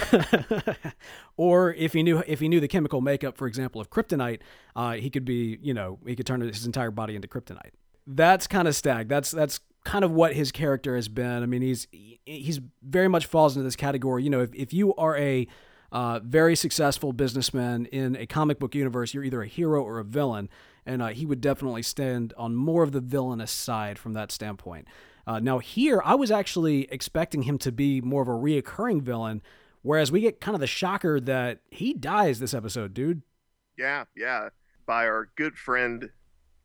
or 1.38 1.74
if 1.74 1.94
he 1.94 2.04
knew 2.04 2.24
if 2.28 2.40
he 2.40 2.48
knew 2.48 2.60
the 2.60 2.68
chemical 2.68 3.02
makeup, 3.02 3.38
for 3.38 3.48
example, 3.48 3.82
of 3.82 3.90
kryptonite, 3.90 4.40
uh, 4.76 4.94
he 4.94 5.10
could 5.10 5.26
be 5.26 5.58
you 5.62 5.74
know 5.74 6.00
he 6.06 6.16
could 6.16 6.26
turn 6.26 6.42
his 6.42 6.66
entire 6.66 6.92
body 6.92 7.16
into 7.16 7.28
kryptonite. 7.28 7.72
That's 8.06 8.48
kind 8.48 8.68
of 8.68 8.76
Stagg. 8.76 9.08
That's 9.08 9.32
that's 9.32 9.60
kind 9.84 10.06
of 10.06 10.12
what 10.12 10.34
his 10.34 10.52
character 10.52 10.96
has 10.96 11.08
been. 11.08 11.44
I 11.44 11.46
mean, 11.46 11.62
he's 11.62 11.88
he's 12.26 12.60
very 12.82 13.08
much 13.08 13.26
falls 13.26 13.56
into 13.56 13.64
this 13.64 13.76
category. 13.76 14.24
You 14.24 14.30
know, 14.30 14.42
if 14.42 14.54
if 14.54 14.74
you 14.74 14.94
are 14.96 15.18
a 15.18 15.48
uh, 15.92 16.20
very 16.24 16.56
successful 16.56 17.14
businessman 17.14 17.86
in 17.86 18.16
a 18.16 18.26
comic 18.26 18.60
book 18.60 18.74
universe, 18.74 19.14
you're 19.14 19.24
either 19.24 19.44
a 19.44 19.48
hero 19.48 19.84
or 19.84 20.00
a 20.00 20.04
villain, 20.04 20.50
and 20.86 21.02
uh, 21.02 21.08
he 21.08 21.26
would 21.26 21.40
definitely 21.40 21.84
stand 21.84 22.34
on 22.36 22.56
more 22.56 22.84
of 22.84 22.92
the 22.92 23.00
villainous 23.00 23.52
side 23.52 24.00
from 24.00 24.14
that 24.14 24.32
standpoint. 24.32 24.88
Uh, 25.26 25.40
now, 25.40 25.60
here, 25.60 26.02
I 26.04 26.16
was 26.16 26.32
actually 26.32 26.92
expecting 26.92 27.44
him 27.44 27.58
to 27.60 27.72
be 27.72 28.02
more 28.02 28.22
of 28.22 28.28
a 28.28 28.32
reoccurring 28.32 29.02
villain, 29.02 29.42
whereas 29.82 30.12
we 30.12 30.22
get 30.22 30.42
kind 30.42 30.56
of 30.56 30.62
the 30.62 30.68
shocker 30.68 31.20
that 31.22 31.60
he 31.72 31.94
dies 31.94 32.40
this 32.40 32.54
episode, 32.54 32.94
dude. 32.94 33.22
Yeah, 33.78 34.04
yeah. 34.16 34.50
By 34.86 35.06
our 35.08 35.30
good 35.36 35.56
friend 35.58 36.10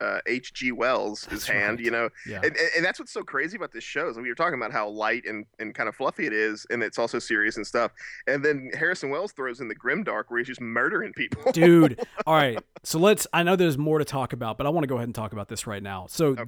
uh, 0.01 0.21
H.G. 0.27 0.71
Wells' 0.73 1.23
his 1.25 1.41
That's 1.41 1.47
hand, 1.47 1.79
right. 1.79 1.85
you 1.85 1.91
know, 1.91 2.09
Yeah. 2.25 2.41
and, 2.45 2.57
and 2.77 2.85
that's 2.85 3.01
what's 3.01 3.11
so 3.13 3.23
crazy 3.25 3.57
about 3.57 3.73
this 3.73 3.83
show. 3.83 4.13
So 4.13 4.21
we 4.21 4.29
were 4.29 4.35
talking 4.37 4.55
about 4.55 4.71
how 4.71 4.89
light 4.89 5.25
and, 5.27 5.45
and 5.59 5.75
kind 5.75 5.89
of 5.89 5.97
fluffy 5.97 6.25
it 6.27 6.33
is, 6.33 6.65
and 6.71 6.85
it's 6.85 6.99
also 7.01 7.19
serious 7.19 7.57
and 7.57 7.67
stuff. 7.67 7.91
And 8.29 8.45
then 8.45 8.71
Harrison 8.79 9.11
Wells 9.11 9.33
throws 9.33 9.61
in 9.61 9.67
the 9.67 9.75
grimdark 9.75 10.25
where 10.29 10.39
he's 10.39 10.47
just 10.47 10.61
murdering 10.61 11.13
people. 11.15 11.51
dude. 11.51 12.01
All 12.27 12.35
right, 12.35 12.59
so 12.85 12.99
let's. 13.01 13.27
I 13.33 13.43
know 13.43 13.57
there's 13.57 13.79
more 13.79 13.99
to 13.99 14.05
talk 14.05 14.33
about, 14.33 14.57
but 14.57 14.67
I 14.69 14.71
want 14.71 14.85
to 14.85 14.89
go 14.89 14.97
ahead 14.97 15.09
and 15.09 15.15
talk 15.15 15.33
about 15.33 15.49
this 15.49 15.67
right 15.67 15.83
now. 15.83 16.07
So, 16.09 16.27
Okay. 16.29 16.45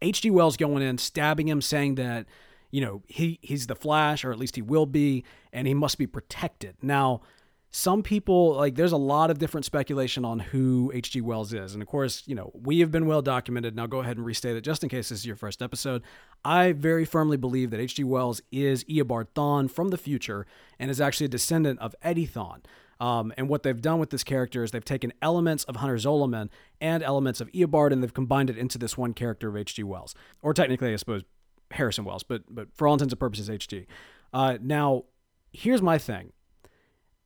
H.G. 0.00 0.30
Wells 0.30 0.56
going 0.56 0.82
in, 0.82 0.98
stabbing 0.98 1.48
him, 1.48 1.60
saying 1.60 1.96
that 1.96 2.26
you 2.70 2.80
know 2.80 3.02
he 3.06 3.38
he's 3.42 3.66
the 3.66 3.74
Flash, 3.74 4.24
or 4.24 4.32
at 4.32 4.38
least 4.38 4.56
he 4.56 4.62
will 4.62 4.86
be, 4.86 5.24
and 5.52 5.66
he 5.66 5.74
must 5.74 5.98
be 5.98 6.06
protected. 6.06 6.76
Now, 6.82 7.22
some 7.70 8.02
people 8.02 8.54
like 8.54 8.76
there's 8.76 8.92
a 8.92 8.96
lot 8.96 9.30
of 9.30 9.38
different 9.38 9.64
speculation 9.64 10.24
on 10.24 10.38
who 10.38 10.90
H.G. 10.94 11.20
Wells 11.20 11.52
is, 11.52 11.74
and 11.74 11.82
of 11.82 11.88
course, 11.88 12.22
you 12.26 12.34
know 12.34 12.50
we 12.54 12.80
have 12.80 12.90
been 12.90 13.06
well 13.06 13.22
documented. 13.22 13.74
Now, 13.74 13.86
go 13.86 13.98
ahead 13.98 14.16
and 14.16 14.24
restate 14.24 14.56
it 14.56 14.62
just 14.62 14.82
in 14.82 14.88
case 14.88 15.08
this 15.08 15.20
is 15.20 15.26
your 15.26 15.36
first 15.36 15.62
episode. 15.62 16.02
I 16.44 16.72
very 16.72 17.04
firmly 17.04 17.36
believe 17.36 17.70
that 17.70 17.80
H.G. 17.80 18.04
Wells 18.04 18.40
is 18.50 18.84
Eobard 18.84 19.28
Thawne 19.34 19.70
from 19.70 19.88
the 19.88 19.98
future 19.98 20.46
and 20.78 20.90
is 20.90 21.00
actually 21.00 21.26
a 21.26 21.30
descendant 21.30 21.80
of 21.80 21.94
Eddie 22.02 22.26
Thawne. 22.26 22.62
Um, 23.00 23.32
and 23.36 23.48
what 23.48 23.62
they've 23.62 23.80
done 23.80 23.98
with 24.00 24.10
this 24.10 24.24
character 24.24 24.64
is 24.64 24.72
they've 24.72 24.84
taken 24.84 25.12
elements 25.22 25.64
of 25.64 25.76
Hunter 25.76 25.96
Zolomon 25.96 26.48
and 26.80 27.02
elements 27.02 27.40
of 27.40 27.50
Eobard 27.52 27.92
and 27.92 28.02
they've 28.02 28.12
combined 28.12 28.50
it 28.50 28.58
into 28.58 28.76
this 28.76 28.98
one 28.98 29.14
character 29.14 29.48
of 29.48 29.56
H.G. 29.56 29.82
Wells. 29.84 30.14
Or 30.42 30.52
technically, 30.52 30.92
I 30.92 30.96
suppose, 30.96 31.22
Harrison 31.70 32.04
Wells, 32.04 32.22
but 32.22 32.42
but 32.48 32.68
for 32.74 32.88
all 32.88 32.94
intents 32.94 33.12
and 33.12 33.20
purposes, 33.20 33.50
H.G. 33.50 33.86
Uh, 34.32 34.58
now, 34.60 35.04
here's 35.52 35.82
my 35.82 35.98
thing. 35.98 36.32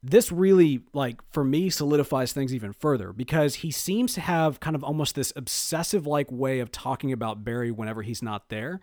This 0.02 0.32
really, 0.32 0.80
like, 0.92 1.20
for 1.30 1.44
me, 1.44 1.70
solidifies 1.70 2.32
things 2.32 2.52
even 2.52 2.72
further 2.72 3.12
because 3.12 3.56
he 3.56 3.70
seems 3.70 4.14
to 4.14 4.20
have 4.20 4.58
kind 4.58 4.74
of 4.74 4.82
almost 4.82 5.14
this 5.14 5.32
obsessive 5.36 6.06
like 6.06 6.30
way 6.30 6.58
of 6.58 6.72
talking 6.72 7.12
about 7.12 7.44
Barry 7.44 7.70
whenever 7.70 8.02
he's 8.02 8.20
not 8.20 8.48
there. 8.48 8.80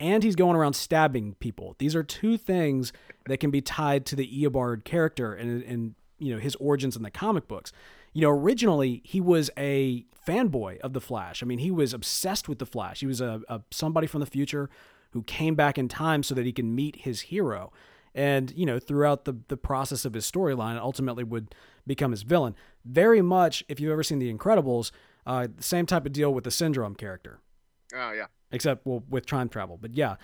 And 0.00 0.22
he's 0.22 0.36
going 0.36 0.54
around 0.54 0.74
stabbing 0.74 1.34
people. 1.40 1.74
These 1.78 1.96
are 1.96 2.04
two 2.04 2.36
things 2.36 2.92
that 3.26 3.38
can 3.38 3.50
be 3.50 3.60
tied 3.60 4.06
to 4.06 4.16
the 4.16 4.28
Eobard 4.44 4.84
character 4.84 5.34
and, 5.34 5.62
and 5.64 5.94
you 6.18 6.34
know 6.34 6.40
his 6.40 6.54
origins 6.56 6.96
in 6.96 7.02
the 7.02 7.10
comic 7.10 7.48
books. 7.48 7.72
You 8.12 8.22
know, 8.22 8.30
originally 8.30 9.02
he 9.04 9.20
was 9.20 9.50
a 9.56 10.06
fanboy 10.26 10.78
of 10.80 10.92
the 10.92 11.00
Flash. 11.00 11.42
I 11.42 11.46
mean, 11.46 11.58
he 11.58 11.70
was 11.70 11.92
obsessed 11.94 12.48
with 12.48 12.58
the 12.58 12.66
Flash. 12.66 13.00
He 13.00 13.06
was 13.06 13.20
a, 13.20 13.42
a 13.48 13.60
somebody 13.70 14.06
from 14.06 14.20
the 14.20 14.26
future 14.26 14.70
who 15.12 15.22
came 15.22 15.54
back 15.54 15.78
in 15.78 15.88
time 15.88 16.22
so 16.22 16.34
that 16.34 16.44
he 16.44 16.52
can 16.52 16.74
meet 16.74 16.96
his 16.96 17.22
hero. 17.22 17.72
And 18.14 18.52
you 18.56 18.66
know, 18.66 18.78
throughout 18.78 19.24
the 19.24 19.36
the 19.48 19.56
process 19.56 20.04
of 20.04 20.14
his 20.14 20.30
storyline, 20.30 20.76
ultimately 20.78 21.24
would 21.24 21.54
become 21.86 22.10
his 22.10 22.22
villain. 22.22 22.54
Very 22.84 23.22
much, 23.22 23.64
if 23.68 23.80
you've 23.80 23.92
ever 23.92 24.02
seen 24.02 24.18
The 24.18 24.32
Incredibles, 24.32 24.90
uh, 25.26 25.48
the 25.54 25.62
same 25.62 25.86
type 25.86 26.06
of 26.06 26.12
deal 26.12 26.32
with 26.32 26.44
the 26.44 26.50
Syndrome 26.50 26.94
character 26.94 27.40
oh 27.94 28.12
yeah, 28.12 28.26
except 28.50 28.86
well 28.86 29.02
with 29.08 29.26
time 29.26 29.48
travel. 29.48 29.78
But 29.80 29.94
yeah, 29.94 30.16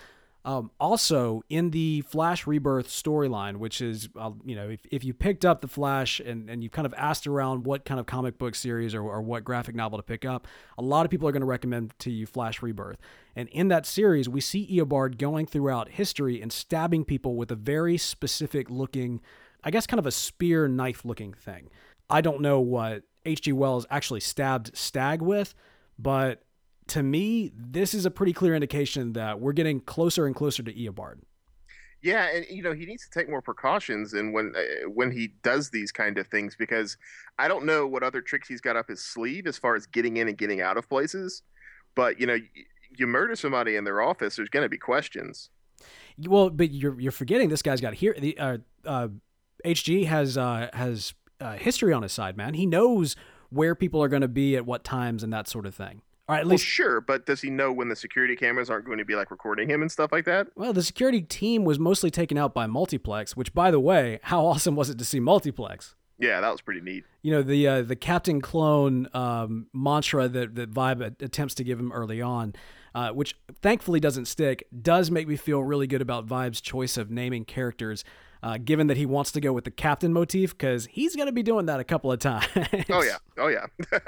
um, 0.45 0.69
also 0.79 1.41
in 1.49 1.71
the 1.71 2.01
Flash 2.01 2.45
Rebirth 2.45 2.87
storyline, 2.87 3.57
which 3.57 3.81
is 3.81 4.09
uh, 4.15 4.31
you 4.45 4.55
know 4.55 4.69
if, 4.69 4.79
if 4.91 5.03
you 5.03 5.13
picked 5.13 5.43
up 5.43 5.61
the 5.61 5.67
Flash 5.67 6.19
and 6.19 6.49
and 6.49 6.63
you 6.63 6.69
kind 6.69 6.85
of 6.85 6.93
asked 6.95 7.25
around 7.25 7.65
what 7.65 7.83
kind 7.83 7.99
of 7.99 8.05
comic 8.05 8.37
book 8.37 8.53
series 8.53 8.93
or, 8.93 9.01
or 9.01 9.21
what 9.23 9.43
graphic 9.43 9.75
novel 9.75 9.97
to 9.97 10.03
pick 10.03 10.23
up, 10.23 10.47
a 10.77 10.83
lot 10.83 11.03
of 11.03 11.09
people 11.09 11.27
are 11.27 11.31
going 11.31 11.41
to 11.41 11.47
recommend 11.47 11.97
to 11.99 12.11
you 12.11 12.27
Flash 12.27 12.61
Rebirth. 12.61 12.97
And 13.35 13.49
in 13.49 13.69
that 13.69 13.87
series, 13.87 14.29
we 14.29 14.39
see 14.39 14.67
Eobard 14.77 15.17
going 15.17 15.47
throughout 15.47 15.89
history 15.89 16.41
and 16.41 16.53
stabbing 16.53 17.05
people 17.05 17.35
with 17.35 17.51
a 17.51 17.55
very 17.55 17.97
specific 17.97 18.69
looking, 18.69 19.21
I 19.63 19.71
guess, 19.71 19.87
kind 19.87 19.99
of 19.99 20.05
a 20.05 20.11
spear 20.11 20.67
knife 20.67 21.03
looking 21.03 21.33
thing. 21.33 21.69
I 22.07 22.21
don't 22.21 22.41
know 22.41 22.59
what 22.59 23.01
H.G. 23.25 23.51
Wells 23.51 23.87
actually 23.89 24.19
stabbed 24.19 24.77
Stagg 24.77 25.23
with, 25.23 25.55
but 25.97 26.43
to 26.87 27.01
me, 27.03 27.51
this 27.55 27.93
is 27.93 28.05
a 28.05 28.11
pretty 28.11 28.33
clear 28.33 28.53
indication 28.55 29.13
that 29.13 29.39
we're 29.39 29.53
getting 29.53 29.79
closer 29.79 30.25
and 30.25 30.35
closer 30.35 30.61
to 30.63 30.73
Eobard. 30.73 31.19
yeah, 32.03 32.27
and 32.35 32.45
you 32.49 32.61
know 32.61 32.73
he 32.73 32.85
needs 32.85 33.03
to 33.07 33.09
take 33.19 33.29
more 33.29 33.41
precautions 33.41 34.13
and 34.13 34.33
when 34.33 34.53
uh, 34.55 34.87
when 34.89 35.11
he 35.11 35.29
does 35.43 35.69
these 35.71 35.91
kind 35.91 36.17
of 36.17 36.27
things 36.27 36.55
because 36.55 36.97
I 37.39 37.47
don't 37.47 37.65
know 37.65 37.87
what 37.87 38.03
other 38.03 38.21
tricks 38.21 38.47
he's 38.47 38.61
got 38.61 38.75
up 38.75 38.87
his 38.89 39.03
sleeve 39.03 39.47
as 39.47 39.57
far 39.57 39.75
as 39.75 39.85
getting 39.87 40.17
in 40.17 40.27
and 40.27 40.37
getting 40.37 40.61
out 40.61 40.77
of 40.77 40.87
places, 40.89 41.41
but 41.95 42.19
you 42.19 42.27
know. 42.27 42.33
y- 42.35 42.63
You 42.97 43.07
murder 43.07 43.35
somebody 43.35 43.75
in 43.75 43.83
their 43.83 43.99
office, 44.01 44.37
there's 44.37 44.47
going 44.47 44.63
to 44.63 44.69
be 44.69 44.77
questions. 44.77 45.49
Well, 46.17 46.49
but 46.49 46.71
you're 46.71 46.97
you're 46.97 47.11
forgetting 47.11 47.49
this 47.49 47.61
guy's 47.61 47.81
got 47.81 47.93
here. 47.95 48.15
The 48.17 48.37
uh, 48.37 48.57
uh, 48.85 49.07
HG 49.65 50.05
has 50.05 50.37
uh, 50.37 50.69
has 50.71 51.13
uh, 51.41 51.57
history 51.57 51.91
on 51.91 52.03
his 52.03 52.13
side, 52.13 52.37
man. 52.37 52.53
He 52.53 52.65
knows 52.65 53.17
where 53.49 53.75
people 53.75 54.01
are 54.01 54.07
going 54.07 54.21
to 54.21 54.29
be 54.29 54.55
at 54.55 54.65
what 54.65 54.85
times 54.85 55.23
and 55.23 55.33
that 55.33 55.49
sort 55.49 55.65
of 55.65 55.75
thing. 55.75 56.03
Or 56.27 56.35
at 56.35 56.45
Well, 56.45 56.51
least, 56.51 56.65
sure, 56.65 57.01
but 57.01 57.25
does 57.27 57.41
he 57.41 57.49
know 57.51 57.71
when 57.71 57.87
the 57.87 57.95
security 57.95 58.35
cameras 58.35 58.69
aren't 58.69 58.85
going 58.85 58.97
to 58.97 59.05
be 59.05 59.15
like 59.15 59.29
recording 59.29 59.69
him 59.69 59.81
and 59.81 59.91
stuff 59.91 60.11
like 60.11 60.25
that? 60.25 60.47
well, 60.55 60.73
the 60.73 60.81
security 60.83 61.21
team 61.21 61.63
was 61.65 61.77
mostly 61.77 62.09
taken 62.09 62.37
out 62.37 62.53
by 62.53 62.65
Multiplex. 62.65 63.35
Which, 63.37 63.53
by 63.53 63.69
the 63.69 63.79
way, 63.79 64.19
how 64.23 64.45
awesome 64.45 64.75
was 64.75 64.89
it 64.89 64.97
to 64.97 65.05
see 65.05 65.19
Multiplex? 65.19 65.93
Yeah, 66.17 66.39
that 66.41 66.49
was 66.51 66.61
pretty 66.61 66.79
neat. 66.81 67.03
you 67.21 67.31
know 67.31 67.41
the 67.43 67.67
uh, 67.67 67.81
the 67.81 67.95
Captain 67.95 68.39
Clone 68.41 69.07
um, 69.13 69.67
mantra 69.73 70.27
that 70.29 70.55
that 70.55 70.71
Vibe 70.73 71.21
attempts 71.21 71.53
to 71.55 71.63
give 71.63 71.77
him 71.79 71.91
early 71.91 72.21
on, 72.21 72.55
uh, 72.95 73.09
which 73.11 73.35
thankfully 73.61 73.99
doesn't 73.99 74.25
stick, 74.25 74.65
does 74.81 75.11
make 75.11 75.27
me 75.27 75.35
feel 75.35 75.61
really 75.61 75.87
good 75.87 76.01
about 76.01 76.25
Vibe's 76.25 76.61
choice 76.61 76.95
of 76.97 77.11
naming 77.11 77.43
characters. 77.45 78.03
Uh, 78.43 78.59
given 78.63 78.85
that 78.87 78.95
he 78.97 79.07
wants 79.07 79.31
to 79.31 79.41
go 79.41 79.51
with 79.51 79.63
the 79.63 79.71
captain 79.71 80.13
motif, 80.13 80.55
because 80.55 80.85
he's 80.85 81.15
going 81.15 81.25
to 81.25 81.31
be 81.31 81.41
doing 81.41 81.65
that 81.65 81.79
a 81.79 81.83
couple 81.83 82.11
of 82.11 82.19
times. 82.31 82.45
Oh 82.91 83.01
yeah, 83.03 83.17
oh 83.39 83.47
yeah. 83.47 83.65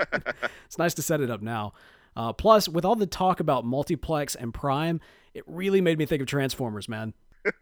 it's 0.65 0.77
nice 0.77 0.93
to 0.93 1.01
set 1.01 1.21
it 1.21 1.29
up 1.31 1.41
now. 1.41 1.73
Uh, 2.17 2.33
plus, 2.33 2.67
with 2.67 2.83
all 2.83 2.95
the 2.95 3.05
talk 3.05 3.39
about 3.39 3.63
multiplex 3.63 4.33
and 4.33 4.51
Prime, 4.51 4.99
it 5.35 5.43
really 5.45 5.81
made 5.81 5.99
me 5.99 6.07
think 6.07 6.19
of 6.19 6.27
Transformers, 6.27 6.89
man. 6.89 7.13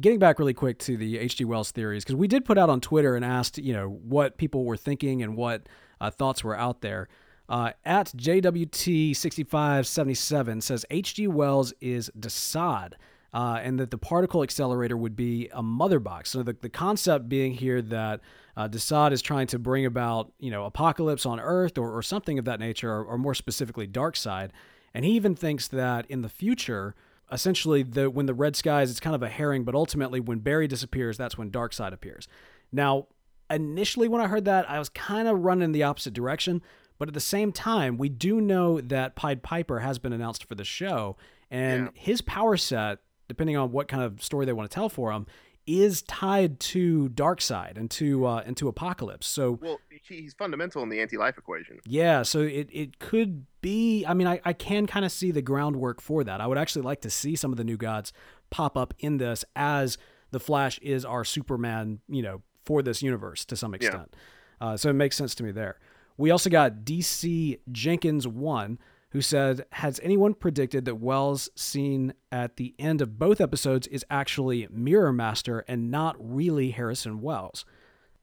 getting 0.00 0.18
back 0.18 0.40
really 0.40 0.54
quick 0.54 0.80
to 0.80 0.96
the 0.96 1.20
H.G. 1.20 1.44
Wells 1.44 1.70
theories, 1.70 2.02
because 2.02 2.16
we 2.16 2.26
did 2.26 2.44
put 2.44 2.58
out 2.58 2.68
on 2.68 2.80
Twitter 2.80 3.14
and 3.14 3.24
asked, 3.24 3.58
you 3.58 3.72
know, 3.72 3.88
what 3.88 4.38
people 4.38 4.64
were 4.64 4.76
thinking 4.76 5.22
and 5.22 5.36
what 5.36 5.68
uh, 6.00 6.10
thoughts 6.10 6.42
were 6.42 6.58
out 6.58 6.80
there. 6.80 7.06
Uh, 7.48 7.70
at 7.84 8.08
JWT6577 8.08 10.60
says 10.60 10.84
H.G. 10.90 11.28
Wells 11.28 11.72
is 11.80 12.10
Desaad. 12.18 12.94
Uh, 13.34 13.58
and 13.64 13.80
that 13.80 13.90
the 13.90 13.98
particle 13.98 14.44
accelerator 14.44 14.96
would 14.96 15.16
be 15.16 15.48
a 15.52 15.60
mother 15.60 15.98
box. 15.98 16.30
So 16.30 16.44
the, 16.44 16.56
the 16.60 16.68
concept 16.68 17.28
being 17.28 17.52
here 17.54 17.82
that 17.82 18.20
uh, 18.56 18.68
Desaad 18.68 19.10
is 19.10 19.20
trying 19.20 19.48
to 19.48 19.58
bring 19.58 19.84
about, 19.84 20.32
you 20.38 20.52
know, 20.52 20.64
apocalypse 20.66 21.26
on 21.26 21.40
Earth 21.40 21.76
or, 21.76 21.90
or 21.90 22.00
something 22.00 22.38
of 22.38 22.44
that 22.44 22.60
nature, 22.60 22.92
or, 22.92 23.04
or 23.04 23.18
more 23.18 23.34
specifically, 23.34 23.88
Darkseid. 23.88 24.50
And 24.94 25.04
he 25.04 25.10
even 25.16 25.34
thinks 25.34 25.66
that 25.66 26.08
in 26.08 26.22
the 26.22 26.28
future, 26.28 26.94
essentially, 27.32 27.82
the 27.82 28.08
when 28.08 28.26
the 28.26 28.34
red 28.34 28.54
skies, 28.54 28.88
it's 28.88 29.00
kind 29.00 29.16
of 29.16 29.22
a 29.24 29.28
herring, 29.28 29.64
but 29.64 29.74
ultimately, 29.74 30.20
when 30.20 30.38
Barry 30.38 30.68
disappears, 30.68 31.18
that's 31.18 31.36
when 31.36 31.50
Darkseid 31.50 31.92
appears. 31.92 32.28
Now, 32.70 33.08
initially, 33.50 34.06
when 34.06 34.20
I 34.20 34.28
heard 34.28 34.44
that, 34.44 34.70
I 34.70 34.78
was 34.78 34.88
kind 34.90 35.26
of 35.26 35.40
running 35.40 35.72
the 35.72 35.82
opposite 35.82 36.14
direction. 36.14 36.62
But 36.98 37.08
at 37.08 37.14
the 37.14 37.20
same 37.20 37.50
time, 37.50 37.96
we 37.98 38.08
do 38.08 38.40
know 38.40 38.80
that 38.80 39.16
Pied 39.16 39.42
Piper 39.42 39.80
has 39.80 39.98
been 39.98 40.12
announced 40.12 40.44
for 40.44 40.54
the 40.54 40.62
show, 40.62 41.16
and 41.50 41.86
Yeah. 41.86 41.90
his 41.94 42.22
power 42.22 42.56
set, 42.56 43.00
depending 43.28 43.56
on 43.56 43.72
what 43.72 43.88
kind 43.88 44.02
of 44.02 44.22
story 44.22 44.46
they 44.46 44.52
want 44.52 44.70
to 44.70 44.74
tell 44.74 44.88
for 44.88 45.12
him, 45.12 45.26
is 45.66 46.02
tied 46.02 46.60
to 46.60 47.08
Darkseid 47.10 47.78
and 47.78 47.90
to 47.92 48.26
uh, 48.26 48.42
and 48.44 48.56
to 48.58 48.70
Apokolips. 48.70 49.24
So 49.24 49.58
Well, 49.62 49.80
he's 50.06 50.34
fundamental 50.34 50.82
in 50.82 50.88
the 50.90 51.00
anti-life 51.00 51.38
equation. 51.38 51.80
yeah, 51.86 52.22
so 52.22 52.40
it, 52.40 52.68
it 52.70 52.98
could 52.98 53.46
be. 53.60 54.04
I 54.04 54.14
mean, 54.14 54.26
I, 54.26 54.40
I 54.44 54.52
can 54.52 54.86
kind 54.86 55.04
of 55.04 55.12
see 55.12 55.30
the 55.30 55.42
groundwork 55.42 56.00
for 56.00 56.22
that. 56.24 56.40
I 56.40 56.46
would 56.46 56.58
actually 56.58 56.82
like 56.82 57.00
to 57.02 57.10
see 57.10 57.36
some 57.36 57.50
of 57.50 57.56
the 57.56 57.64
new 57.64 57.76
gods 57.76 58.12
pop 58.50 58.76
up 58.76 58.92
in 58.98 59.16
this 59.16 59.44
as 59.56 59.96
the 60.30 60.40
Flash 60.40 60.78
is 60.80 61.04
our 61.04 61.24
Superman, 61.24 62.00
you 62.08 62.22
know, 62.22 62.42
for 62.64 62.82
this 62.82 63.02
universe 63.02 63.44
to 63.46 63.56
some 63.56 63.74
extent. 63.74 64.14
Uh, 64.60 64.76
so 64.76 64.90
it 64.90 64.94
makes 64.94 65.16
sense 65.16 65.34
to 65.36 65.42
me 65.42 65.50
there. 65.50 65.78
We 66.16 66.30
also 66.30 66.50
got 66.50 66.84
DC 66.84 67.58
Jenkins 67.72 68.26
1, 68.28 68.78
who 69.14 69.22
said, 69.22 69.64
Has 69.70 70.00
anyone 70.02 70.34
predicted 70.34 70.84
that 70.84 70.96
Wells' 70.96 71.48
scene 71.54 72.14
at 72.32 72.56
the 72.56 72.74
end 72.80 73.00
of 73.00 73.16
both 73.16 73.40
episodes 73.40 73.86
is 73.86 74.04
actually 74.10 74.66
Mirror 74.70 75.12
Master 75.12 75.64
and 75.68 75.88
not 75.88 76.16
really 76.18 76.72
Harrison 76.72 77.22
Wells? 77.22 77.64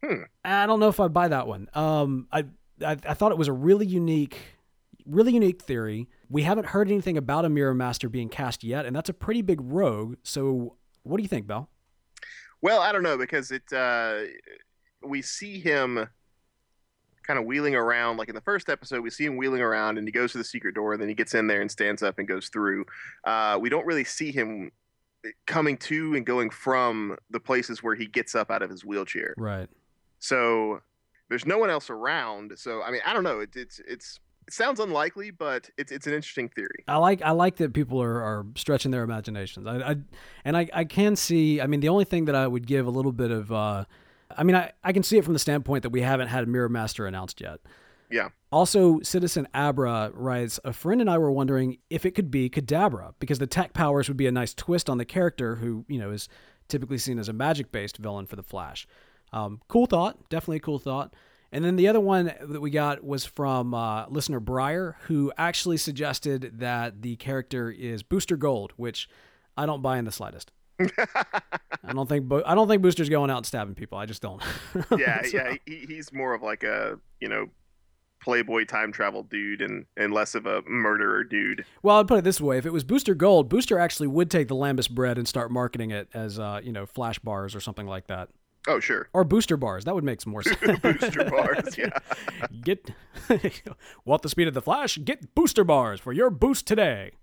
Hmm. 0.03 0.23
I 0.43 0.67
don't 0.67 0.81
know 0.81 0.89
if 0.89 0.99
I 0.99 1.07
buy 1.07 1.29
that 1.29 1.47
one. 1.47 1.69
Um, 1.73 2.27
I, 2.31 2.43
I 2.85 2.97
I 3.07 3.13
thought 3.13 3.31
it 3.31 3.37
was 3.37 3.47
a 3.47 3.53
really 3.53 3.85
unique, 3.85 4.37
really 5.05 5.31
unique 5.31 5.61
theory. 5.61 6.09
We 6.29 6.43
haven't 6.43 6.67
heard 6.67 6.89
anything 6.89 7.17
about 7.17 7.45
a 7.45 7.49
Mirror 7.49 7.75
Master 7.75 8.09
being 8.09 8.27
cast 8.27 8.61
yet, 8.61 8.85
and 8.85 8.93
that's 8.93 9.09
a 9.09 9.13
pretty 9.13 9.41
big 9.41 9.61
rogue. 9.61 10.17
So, 10.23 10.75
what 11.03 11.17
do 11.17 11.23
you 11.23 11.29
think, 11.29 11.47
Bell? 11.47 11.69
Well, 12.61 12.81
I 12.81 12.91
don't 12.91 13.03
know 13.03 13.17
because 13.17 13.51
it 13.51 13.71
uh, 13.71 14.23
we 15.01 15.21
see 15.21 15.57
him 15.57 16.09
kind 17.31 17.39
of 17.39 17.45
wheeling 17.45 17.75
around. 17.75 18.17
Like 18.17 18.27
in 18.27 18.35
the 18.35 18.41
first 18.41 18.67
episode, 18.67 19.01
we 19.01 19.09
see 19.09 19.23
him 19.23 19.37
wheeling 19.37 19.61
around, 19.61 19.97
and 19.97 20.05
he 20.05 20.11
goes 20.11 20.33
to 20.33 20.37
the 20.37 20.43
secret 20.43 20.75
door. 20.75 20.91
and 20.91 21.01
Then 21.01 21.07
he 21.07 21.15
gets 21.15 21.33
in 21.33 21.47
there 21.47 21.61
and 21.61 21.71
stands 21.71 22.03
up 22.03 22.19
and 22.19 22.27
goes 22.27 22.49
through. 22.49 22.85
Uh, 23.23 23.57
we 23.61 23.69
don't 23.69 23.85
really 23.85 24.03
see 24.03 24.33
him 24.33 24.71
coming 25.47 25.77
to 25.77 26.15
and 26.15 26.25
going 26.25 26.49
from 26.49 27.15
the 27.29 27.39
places 27.39 27.81
where 27.81 27.95
he 27.95 28.05
gets 28.05 28.35
up 28.35 28.51
out 28.51 28.61
of 28.61 28.69
his 28.69 28.83
wheelchair. 28.83 29.33
Right. 29.37 29.69
So 30.19 30.81
there's 31.29 31.45
no 31.45 31.57
one 31.57 31.69
else 31.69 31.89
around. 31.89 32.51
So 32.57 32.81
I 32.81 32.91
mean, 32.91 33.01
I 33.05 33.13
don't 33.13 33.23
know. 33.23 33.39
It, 33.39 33.55
it's 33.55 33.79
it's 33.87 34.19
it 34.45 34.53
sounds 34.53 34.81
unlikely, 34.81 35.31
but 35.31 35.69
it's 35.77 35.93
it's 35.93 36.07
an 36.07 36.13
interesting 36.13 36.49
theory. 36.49 36.83
I 36.89 36.97
like 36.97 37.21
I 37.21 37.31
like 37.31 37.55
that 37.57 37.73
people 37.73 38.01
are, 38.03 38.21
are 38.21 38.45
stretching 38.57 38.91
their 38.91 39.03
imaginations. 39.03 39.67
I, 39.67 39.91
I 39.91 39.95
and 40.43 40.57
I, 40.57 40.67
I 40.73 40.83
can 40.83 41.15
see. 41.15 41.61
I 41.61 41.67
mean, 41.67 41.79
the 41.79 41.89
only 41.89 42.03
thing 42.03 42.25
that 42.25 42.35
I 42.35 42.45
would 42.45 42.67
give 42.67 42.87
a 42.87 42.91
little 42.91 43.13
bit 43.13 43.31
of, 43.31 43.53
uh, 43.53 43.85
I 44.37 44.43
mean, 44.43 44.55
I, 44.55 44.71
I 44.83 44.93
can 44.93 45.03
see 45.03 45.17
it 45.17 45.23
from 45.23 45.33
the 45.33 45.39
standpoint 45.39 45.83
that 45.83 45.89
we 45.89 46.01
haven't 46.01 46.27
had 46.27 46.47
Mirror 46.47 46.69
Master 46.69 47.05
announced 47.05 47.41
yet. 47.41 47.59
Yeah. 48.09 48.29
Also, 48.51 48.99
Citizen 49.01 49.47
Abra 49.53 50.11
writes, 50.13 50.59
a 50.65 50.73
friend 50.73 50.99
and 50.99 51.09
I 51.09 51.17
were 51.17 51.31
wondering 51.31 51.77
if 51.89 52.05
it 52.05 52.11
could 52.11 52.29
be 52.29 52.49
Kadabra 52.49 53.13
because 53.19 53.39
the 53.39 53.47
tech 53.47 53.73
powers 53.73 54.09
would 54.09 54.17
be 54.17 54.27
a 54.27 54.31
nice 54.31 54.53
twist 54.53 54.89
on 54.89 54.97
the 54.97 55.05
character 55.05 55.55
who 55.55 55.85
you 55.87 55.97
know 55.97 56.11
is 56.11 56.27
typically 56.67 56.97
seen 56.97 57.19
as 57.19 57.29
a 57.29 57.33
magic-based 57.33 57.97
villain 57.97 58.25
for 58.25 58.35
the 58.35 58.43
Flash. 58.43 58.87
Um, 59.33 59.61
cool 59.69 59.85
thought, 59.85 60.29
definitely 60.29 60.57
a 60.57 60.61
cool 60.61 60.79
thought. 60.79 61.13
And 61.53 61.65
then 61.65 61.75
the 61.75 61.87
other 61.87 61.99
one 61.99 62.33
that 62.41 62.61
we 62.61 62.69
got 62.69 63.03
was 63.03 63.25
from 63.25 63.73
uh, 63.73 64.07
listener 64.07 64.39
Breyer, 64.39 64.95
who 65.03 65.33
actually 65.37 65.77
suggested 65.77 66.59
that 66.59 67.01
the 67.01 67.17
character 67.17 67.69
is 67.69 68.03
Booster 68.03 68.37
Gold, 68.37 68.73
which 68.77 69.09
I 69.57 69.65
don't 69.65 69.81
buy 69.81 69.97
in 69.97 70.05
the 70.05 70.11
slightest. 70.11 70.51
I 70.97 71.93
don't 71.93 72.07
think 72.07 72.25
Bo- 72.27 72.43
I 72.45 72.55
don't 72.55 72.67
think 72.67 72.81
Booster's 72.81 73.09
going 73.09 73.29
out 73.31 73.37
and 73.37 73.45
stabbing 73.45 73.75
people. 73.75 73.97
I 73.97 74.05
just 74.05 74.21
don't. 74.21 74.41
yeah, 74.97 75.21
So- 75.23 75.37
yeah. 75.37 75.55
He, 75.65 75.85
he's 75.87 76.11
more 76.13 76.33
of 76.33 76.41
like 76.41 76.63
a 76.63 76.99
you 77.19 77.27
know 77.29 77.47
playboy 78.21 78.63
time 78.65 78.91
travel 78.91 79.23
dude 79.23 79.61
and 79.63 79.85
and 79.97 80.13
less 80.13 80.35
of 80.35 80.45
a 80.45 80.61
murderer 80.67 81.23
dude. 81.23 81.65
Well, 81.81 81.99
I'd 81.99 82.07
put 82.07 82.19
it 82.19 82.23
this 82.23 82.39
way: 82.39 82.57
if 82.57 82.65
it 82.65 82.73
was 82.73 82.83
Booster 82.83 83.15
Gold, 83.15 83.49
Booster 83.49 83.79
actually 83.79 84.07
would 84.07 84.29
take 84.29 84.47
the 84.47 84.55
Lembas 84.55 84.89
bread 84.89 85.17
and 85.17 85.27
start 85.27 85.51
marketing 85.51 85.91
it 85.91 86.07
as, 86.13 86.37
uh, 86.39 86.61
you 86.63 86.71
know, 86.71 86.85
flash 86.85 87.17
bars 87.19 87.55
or 87.55 87.59
something 87.59 87.87
like 87.87 88.07
that, 88.07 88.29
Oh 88.67 88.79
sure, 88.79 89.09
or 89.13 89.23
booster 89.23 89.57
bars. 89.57 89.85
That 89.85 89.95
would 89.95 90.03
make 90.03 90.21
some 90.21 90.31
more 90.33 90.43
sense. 90.43 90.79
booster 90.81 91.25
bars. 91.25 91.77
Yeah, 91.77 91.89
Get 92.61 92.91
want 94.05 94.21
the 94.21 94.29
speed 94.29 94.47
of 94.47 94.53
the 94.53 94.61
Flash? 94.61 94.97
Get 95.03 95.33
booster 95.33 95.63
bars 95.63 95.99
for 95.99 96.13
your 96.13 96.29
boost 96.29 96.67
today. 96.67 97.13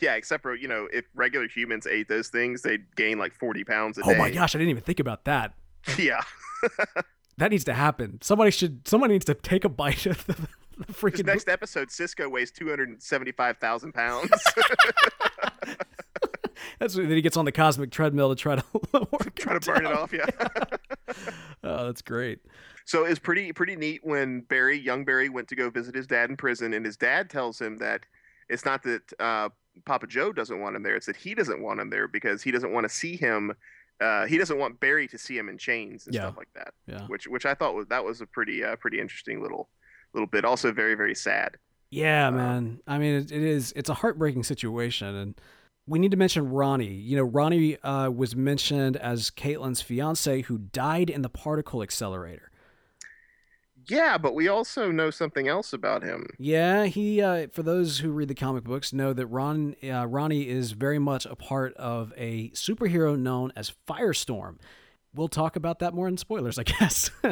Yeah. 0.00 0.14
Except 0.14 0.42
for 0.42 0.54
you 0.54 0.68
know 0.68 0.88
if 0.92 1.04
regular 1.14 1.48
humans 1.48 1.86
ate 1.86 2.08
those 2.08 2.28
things, 2.28 2.62
they'd 2.62 2.84
gain 2.96 3.18
like 3.18 3.34
forty 3.34 3.64
pounds 3.64 3.98
a 3.98 4.02
Oh 4.04 4.12
day. 4.12 4.18
my 4.18 4.30
gosh, 4.30 4.54
I 4.54 4.58
didn't 4.58 4.70
even 4.70 4.82
think 4.82 5.00
about 5.00 5.24
that. 5.24 5.54
Yeah, 5.98 6.20
That 7.38 7.50
needs 7.50 7.64
to 7.64 7.74
happen. 7.74 8.18
Somebody 8.22 8.50
should. 8.52 8.86
Somebody 8.86 9.14
needs 9.14 9.24
to 9.24 9.34
take 9.34 9.64
a 9.64 9.68
bite 9.68 10.06
of 10.06 10.24
the, 10.26 10.34
the 10.34 10.46
this 10.86 10.96
freaking. 10.96 11.26
next 11.26 11.48
episode, 11.48 11.90
Cisco 11.90 12.28
weighs 12.28 12.50
two 12.52 12.68
hundred 12.68 12.88
and 12.90 13.02
seventy-five 13.02 13.56
thousand 13.58 13.92
pounds. 13.92 14.30
That's 16.78 16.96
when 16.96 17.10
he 17.10 17.20
gets 17.22 17.36
on 17.36 17.44
the 17.44 17.52
cosmic 17.52 17.90
treadmill 17.90 18.28
to 18.28 18.36
try 18.36 18.56
to 18.56 18.64
Try 19.36 19.58
to 19.58 19.60
burn 19.60 19.86
it 19.86 19.92
off. 19.92 20.12
Yeah. 20.12 20.26
Oh, 21.64 21.86
that's 21.86 22.02
great. 22.02 22.40
So 22.84 23.04
it's 23.04 23.18
pretty 23.18 23.52
pretty 23.52 23.76
neat 23.76 24.00
when 24.04 24.40
Barry, 24.42 24.78
young 24.78 25.04
Barry, 25.04 25.28
went 25.28 25.48
to 25.48 25.56
go 25.56 25.70
visit 25.70 25.94
his 25.94 26.06
dad 26.06 26.30
in 26.30 26.36
prison, 26.36 26.74
and 26.74 26.84
his 26.86 26.96
dad 26.96 27.30
tells 27.30 27.60
him 27.60 27.78
that 27.78 28.02
it's 28.48 28.64
not 28.64 28.82
that 28.84 29.02
uh, 29.20 29.48
Papa 29.84 30.06
Joe 30.06 30.32
doesn't 30.32 30.60
want 30.60 30.76
him 30.76 30.82
there; 30.82 30.96
it's 30.96 31.06
that 31.06 31.16
he 31.16 31.34
doesn't 31.34 31.62
want 31.62 31.80
him 31.80 31.90
there 31.90 32.08
because 32.08 32.42
he 32.42 32.50
doesn't 32.50 32.72
want 32.72 32.84
to 32.84 32.88
see 32.88 33.16
him. 33.16 33.52
Uh, 34.00 34.26
he 34.26 34.36
doesn't 34.38 34.58
want 34.58 34.80
Barry 34.80 35.06
to 35.08 35.18
see 35.18 35.36
him 35.38 35.48
in 35.48 35.58
chains 35.58 36.06
and 36.06 36.14
Yeah. 36.14 36.22
stuff 36.22 36.36
like 36.36 36.48
that. 36.54 36.74
Yeah. 36.86 37.06
Which 37.06 37.26
which 37.28 37.46
I 37.46 37.54
thought 37.54 37.74
was 37.74 37.86
that 37.88 38.04
was 38.04 38.20
a 38.20 38.26
pretty 38.26 38.64
uh, 38.64 38.76
pretty 38.76 38.98
interesting 39.00 39.40
little 39.42 39.68
little 40.14 40.26
bit. 40.26 40.44
Also 40.44 40.72
very 40.72 40.94
very 40.94 41.14
sad. 41.14 41.56
Yeah, 41.90 42.28
Uh, 42.28 42.32
man. 42.32 42.80
I 42.86 42.98
mean, 42.98 43.14
it, 43.16 43.30
it 43.32 43.42
is. 43.42 43.72
It's 43.76 43.90
a 43.90 43.94
heartbreaking 43.94 44.44
situation, 44.44 45.14
and 45.14 45.40
we 45.86 45.98
need 45.98 46.10
to 46.12 46.16
mention 46.16 46.48
Ronnie. 46.48 46.86
You 46.94 47.16
know, 47.16 47.22
Ronnie 47.24 47.76
uh, 47.80 48.08
was 48.10 48.34
mentioned 48.34 48.96
as 48.96 49.30
Caitlin's 49.30 49.82
fiance 49.82 50.42
who 50.42 50.56
died 50.58 51.10
in 51.10 51.22
the 51.22 51.28
particle 51.28 51.82
accelerator. 51.82 52.50
Yeah, 53.88 54.18
but 54.18 54.34
we 54.34 54.48
also 54.48 54.90
know 54.90 55.10
something 55.10 55.48
else 55.48 55.72
about 55.72 56.02
him. 56.02 56.26
Yeah, 56.38 56.84
he. 56.86 57.20
Uh, 57.20 57.48
for 57.52 57.62
those 57.62 57.98
who 57.98 58.10
read 58.10 58.28
the 58.28 58.34
comic 58.34 58.64
books, 58.64 58.92
know 58.92 59.12
that 59.12 59.26
Ron 59.26 59.76
uh, 59.82 60.06
Ronnie 60.06 60.48
is 60.48 60.72
very 60.72 60.98
much 60.98 61.26
a 61.26 61.36
part 61.36 61.74
of 61.74 62.12
a 62.16 62.50
superhero 62.50 63.18
known 63.18 63.52
as 63.56 63.72
Firestorm. 63.88 64.56
We'll 65.14 65.28
talk 65.28 65.56
about 65.56 65.80
that 65.80 65.94
more 65.94 66.08
in 66.08 66.16
spoilers, 66.16 66.58
I 66.58 66.62
guess. 66.62 67.10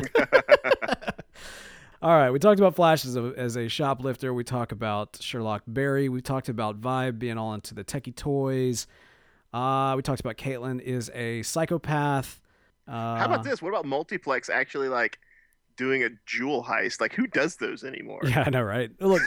All 2.03 2.17
right, 2.17 2.31
we 2.31 2.39
talked 2.39 2.59
about 2.59 2.75
Flash 2.75 3.05
as 3.05 3.15
a, 3.15 3.35
as 3.37 3.57
a 3.57 3.69
shoplifter. 3.69 4.33
We 4.33 4.43
talk 4.43 4.73
about 4.73 5.19
Sherlock 5.21 5.65
Barry. 5.67 6.09
We 6.09 6.23
talked 6.23 6.49
about 6.49 6.81
Vibe 6.81 7.19
being 7.19 7.37
all 7.37 7.53
into 7.53 7.75
the 7.75 7.85
techie 7.85 8.17
toys. 8.17 8.87
Uh, 9.53 9.93
we 9.97 10.03
talked 10.03 10.21
about 10.21 10.39
Caitlin 10.39 10.81
is 10.81 11.11
a 11.13 11.43
psychopath. 11.43 12.41
Uh, 12.89 13.17
How 13.17 13.27
about 13.27 13.45
this? 13.45 13.61
What 13.61 13.69
about 13.69 13.85
multiplex 13.85 14.49
actually 14.49 14.89
like 14.89 15.19
doing 15.81 16.05
a 16.05 16.11
jewel 16.27 16.63
heist? 16.63 17.01
Like 17.01 17.15
who 17.15 17.27
does 17.27 17.57
those 17.57 17.85
anymore? 17.85 18.21
Yeah, 18.25 18.45
I 18.47 18.51
know, 18.51 18.63
right? 18.63 18.91
Look, 19.01 19.23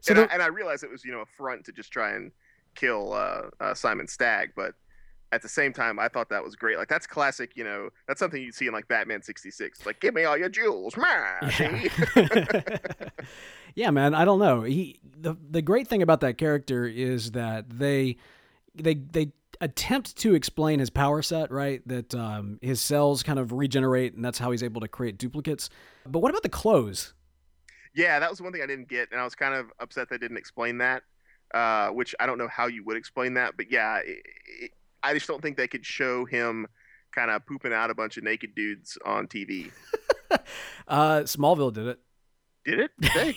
So 0.00 0.12
and, 0.12 0.18
I, 0.18 0.22
and 0.32 0.42
I 0.42 0.48
realized 0.48 0.82
it 0.82 0.90
was 0.90 1.04
you 1.04 1.12
know 1.12 1.20
a 1.20 1.26
front 1.36 1.64
to 1.66 1.72
just 1.72 1.92
try 1.92 2.14
and 2.14 2.32
kill 2.74 3.12
uh, 3.12 3.42
uh, 3.60 3.74
Simon 3.74 4.08
Stagg, 4.08 4.50
but 4.56 4.74
at 5.30 5.40
the 5.40 5.48
same 5.48 5.72
time, 5.72 6.00
I 6.00 6.08
thought 6.08 6.30
that 6.30 6.42
was 6.42 6.56
great. 6.56 6.78
Like 6.78 6.88
that's 6.88 7.06
classic. 7.06 7.52
You 7.54 7.62
know, 7.62 7.90
that's 8.08 8.18
something 8.18 8.42
you'd 8.42 8.54
see 8.54 8.66
in 8.66 8.72
like 8.72 8.88
Batman 8.88 9.22
'66. 9.22 9.86
Like, 9.86 10.00
give 10.00 10.14
me 10.14 10.24
all 10.24 10.36
your 10.36 10.48
jewels, 10.48 10.96
man. 10.96 11.52
Yeah. 12.16 12.60
yeah, 13.76 13.90
man. 13.90 14.14
I 14.14 14.24
don't 14.24 14.40
know. 14.40 14.62
He 14.62 14.98
the 15.16 15.36
the 15.48 15.62
great 15.62 15.86
thing 15.86 16.02
about 16.02 16.20
that 16.22 16.38
character 16.38 16.86
is 16.86 17.32
that 17.32 17.70
they 17.70 18.16
they 18.74 18.94
they 18.94 19.30
attempt 19.60 20.16
to 20.18 20.34
explain 20.34 20.78
his 20.78 20.90
power 20.90 21.22
set, 21.22 21.50
right? 21.50 21.86
That 21.86 22.14
um, 22.14 22.58
his 22.62 22.80
cells 22.80 23.22
kind 23.22 23.38
of 23.38 23.52
regenerate, 23.52 24.14
and 24.14 24.24
that's 24.24 24.38
how 24.38 24.50
he's 24.50 24.62
able 24.62 24.80
to 24.80 24.88
create 24.88 25.18
duplicates. 25.18 25.70
But 26.06 26.20
what 26.20 26.30
about 26.30 26.42
the 26.42 26.48
clothes? 26.48 27.14
yeah, 27.94 28.18
that 28.20 28.30
was 28.30 28.40
one 28.40 28.52
thing 28.52 28.62
I 28.62 28.66
didn't 28.66 28.88
get, 28.88 29.08
and 29.10 29.20
I 29.20 29.24
was 29.24 29.34
kind 29.34 29.54
of 29.54 29.72
upset 29.80 30.08
they 30.08 30.18
didn't 30.18 30.36
explain 30.36 30.78
that. 30.78 31.02
Uh, 31.54 31.88
which 31.88 32.14
I 32.20 32.26
don't 32.26 32.36
know 32.36 32.48
how 32.48 32.66
you 32.66 32.84
would 32.84 32.98
explain 32.98 33.34
that, 33.34 33.56
but 33.56 33.72
yeah, 33.72 34.00
it, 34.04 34.22
it, 34.60 34.70
I 35.02 35.14
just 35.14 35.26
don't 35.26 35.40
think 35.40 35.56
they 35.56 35.66
could 35.66 35.84
show 35.84 36.26
him 36.26 36.66
kind 37.14 37.30
of 37.30 37.46
pooping 37.46 37.72
out 37.72 37.88
a 37.88 37.94
bunch 37.94 38.18
of 38.18 38.24
naked 38.24 38.54
dudes 38.54 38.98
on 39.02 39.28
TV. 39.28 39.70
uh, 40.88 41.20
Smallville 41.20 41.72
did 41.72 41.86
it. 41.86 41.98
Did 42.66 42.90
it? 42.90 43.36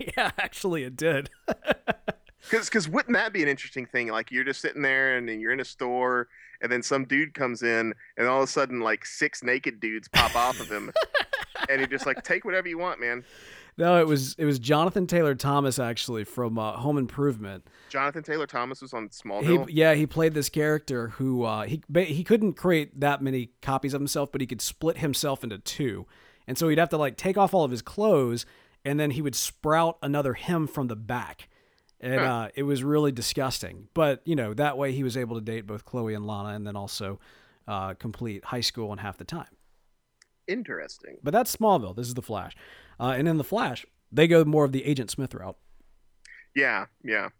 Yeah, 0.16 0.32
actually, 0.36 0.82
it 0.82 0.96
did. 0.96 1.30
Because 2.50 2.68
because 2.68 2.88
wouldn't 2.88 3.14
that 3.14 3.32
be 3.32 3.42
an 3.42 3.48
interesting 3.48 3.86
thing? 3.86 4.08
Like 4.08 4.30
you're 4.30 4.44
just 4.44 4.60
sitting 4.60 4.82
there 4.82 5.16
and 5.16 5.28
then 5.28 5.40
you're 5.40 5.52
in 5.52 5.60
a 5.60 5.64
store 5.64 6.28
and 6.60 6.70
then 6.70 6.82
some 6.82 7.04
dude 7.04 7.34
comes 7.34 7.62
in 7.62 7.94
and 8.16 8.26
all 8.26 8.42
of 8.42 8.48
a 8.48 8.52
sudden 8.52 8.80
like 8.80 9.04
six 9.04 9.42
naked 9.42 9.80
dudes 9.80 10.08
pop 10.08 10.34
off 10.36 10.60
of 10.60 10.70
him 10.70 10.92
and 11.68 11.78
you're 11.78 11.88
just 11.88 12.06
like 12.06 12.22
take 12.22 12.44
whatever 12.44 12.68
you 12.68 12.78
want, 12.78 13.00
man. 13.00 13.24
No, 13.76 14.00
it 14.00 14.06
was 14.06 14.34
it 14.38 14.44
was 14.44 14.58
Jonathan 14.58 15.06
Taylor 15.06 15.34
Thomas 15.34 15.78
actually 15.78 16.24
from 16.24 16.58
uh, 16.58 16.72
Home 16.72 16.96
Improvement. 16.96 17.66
Jonathan 17.88 18.22
Taylor 18.22 18.46
Thomas 18.46 18.80
was 18.80 18.94
on 18.94 19.08
Smallville. 19.08 19.68
He, 19.68 19.74
yeah, 19.74 19.94
he 19.94 20.06
played 20.06 20.34
this 20.34 20.48
character 20.48 21.08
who 21.08 21.42
uh, 21.42 21.64
he 21.64 21.82
he 21.96 22.22
couldn't 22.22 22.52
create 22.54 23.00
that 23.00 23.20
many 23.20 23.50
copies 23.62 23.92
of 23.92 24.00
himself, 24.00 24.30
but 24.30 24.40
he 24.40 24.46
could 24.46 24.60
split 24.60 24.98
himself 24.98 25.42
into 25.42 25.58
two, 25.58 26.06
and 26.46 26.56
so 26.56 26.68
he'd 26.68 26.78
have 26.78 26.90
to 26.90 26.96
like 26.96 27.16
take 27.16 27.36
off 27.36 27.52
all 27.52 27.64
of 27.64 27.72
his 27.72 27.82
clothes, 27.82 28.46
and 28.84 29.00
then 29.00 29.10
he 29.12 29.22
would 29.22 29.34
sprout 29.34 29.98
another 30.02 30.34
him 30.34 30.68
from 30.68 30.86
the 30.86 30.96
back, 30.96 31.48
and 32.04 32.20
uh, 32.20 32.48
it 32.54 32.62
was 32.62 32.84
really 32.84 33.12
disgusting. 33.12 33.88
But 33.94 34.22
you 34.24 34.36
know 34.36 34.54
that 34.54 34.78
way 34.78 34.92
he 34.92 35.02
was 35.02 35.16
able 35.16 35.36
to 35.36 35.42
date 35.42 35.66
both 35.66 35.84
Chloe 35.84 36.14
and 36.14 36.26
Lana, 36.26 36.50
and 36.50 36.66
then 36.66 36.76
also 36.76 37.18
uh, 37.66 37.94
complete 37.94 38.44
high 38.44 38.60
school 38.60 38.92
in 38.92 38.98
half 38.98 39.16
the 39.16 39.24
time. 39.24 39.56
Interesting. 40.46 41.16
But 41.22 41.32
that's 41.32 41.54
Smallville. 41.54 41.96
This 41.96 42.06
is 42.06 42.14
the 42.14 42.22
Flash, 42.22 42.54
uh, 43.00 43.14
and 43.16 43.26
in 43.26 43.38
the 43.38 43.44
Flash 43.44 43.86
they 44.12 44.28
go 44.28 44.44
more 44.44 44.64
of 44.64 44.72
the 44.72 44.84
Agent 44.84 45.10
Smith 45.10 45.34
route. 45.34 45.56
Yeah, 46.54 46.86
yeah. 47.02 47.30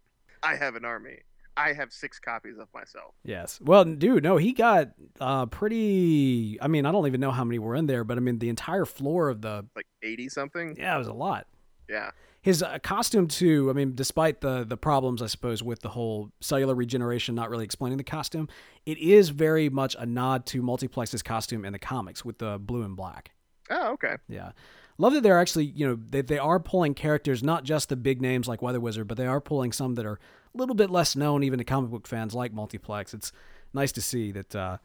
I 0.43 0.55
have 0.55 0.75
an 0.75 0.83
army. 0.83 1.19
I 1.57 1.71
have 1.71 1.93
six 1.93 2.19
copies 2.19 2.57
of 2.59 2.67
myself. 2.73 3.13
Yes. 3.23 3.59
Well, 3.61 3.85
dude, 3.85 4.23
no, 4.23 4.37
he 4.37 4.51
got 4.51 4.89
uh 5.21 5.45
pretty 5.45 6.57
I 6.61 6.67
mean, 6.67 6.85
I 6.85 6.91
don't 6.91 7.07
even 7.07 7.21
know 7.21 7.31
how 7.31 7.45
many 7.45 7.59
were 7.59 7.75
in 7.75 7.85
there, 7.85 8.03
but 8.03 8.17
I 8.17 8.19
mean 8.19 8.39
the 8.39 8.49
entire 8.49 8.85
floor 8.85 9.29
of 9.29 9.41
the 9.41 9.65
Like 9.75 9.87
eighty 10.03 10.27
something. 10.27 10.75
Yeah, 10.77 10.95
it 10.95 10.97
was 10.97 11.07
a 11.07 11.13
lot. 11.13 11.47
Yeah. 11.89 12.11
His 12.45 12.61
uh, 12.61 12.77
costume 12.83 13.27
too, 13.27 13.71
I 13.71 13.73
mean, 13.73 13.95
despite 13.95 14.41
the 14.41 14.63
the 14.63 14.77
problems 14.77 15.23
I 15.23 15.25
suppose 15.25 15.63
with 15.63 15.81
the 15.81 15.89
whole 15.89 16.29
cellular 16.41 16.75
regeneration 16.75 17.33
not 17.33 17.49
really 17.49 17.65
explaining 17.65 17.97
the 17.97 18.03
costume, 18.03 18.49
it 18.85 18.99
is 18.99 19.29
very 19.29 19.67
much 19.67 19.95
a 19.97 20.05
nod 20.05 20.45
to 20.45 20.61
Multiplex's 20.61 21.23
costume 21.23 21.65
in 21.65 21.73
the 21.73 21.79
comics 21.79 22.23
with 22.23 22.37
the 22.37 22.59
blue 22.59 22.83
and 22.83 22.95
black. 22.95 23.31
Oh, 23.71 23.93
okay. 23.93 24.17
Yeah. 24.29 24.51
Love 24.99 25.13
that 25.13 25.23
they're 25.23 25.39
actually, 25.39 25.65
you 25.65 25.87
know, 25.87 25.97
they, 26.07 26.21
they 26.21 26.37
are 26.37 26.59
pulling 26.59 26.93
characters, 26.93 27.41
not 27.41 27.63
just 27.63 27.89
the 27.89 27.95
big 27.95 28.21
names 28.21 28.47
like 28.47 28.61
Weather 28.61 28.79
Wizard, 28.79 29.07
but 29.07 29.17
they 29.17 29.25
are 29.25 29.41
pulling 29.41 29.71
some 29.71 29.95
that 29.95 30.05
are 30.05 30.19
a 30.53 30.57
little 30.57 30.75
bit 30.75 30.91
less 30.91 31.15
known, 31.15 31.41
even 31.41 31.57
to 31.57 31.65
comic 31.65 31.89
book 31.89 32.05
fans 32.05 32.35
like 32.35 32.53
Multiplex. 32.53 33.15
It's 33.15 33.31
nice 33.73 33.91
to 33.93 34.03
see 34.03 34.31
that 34.33 34.55
uh, 34.55 34.77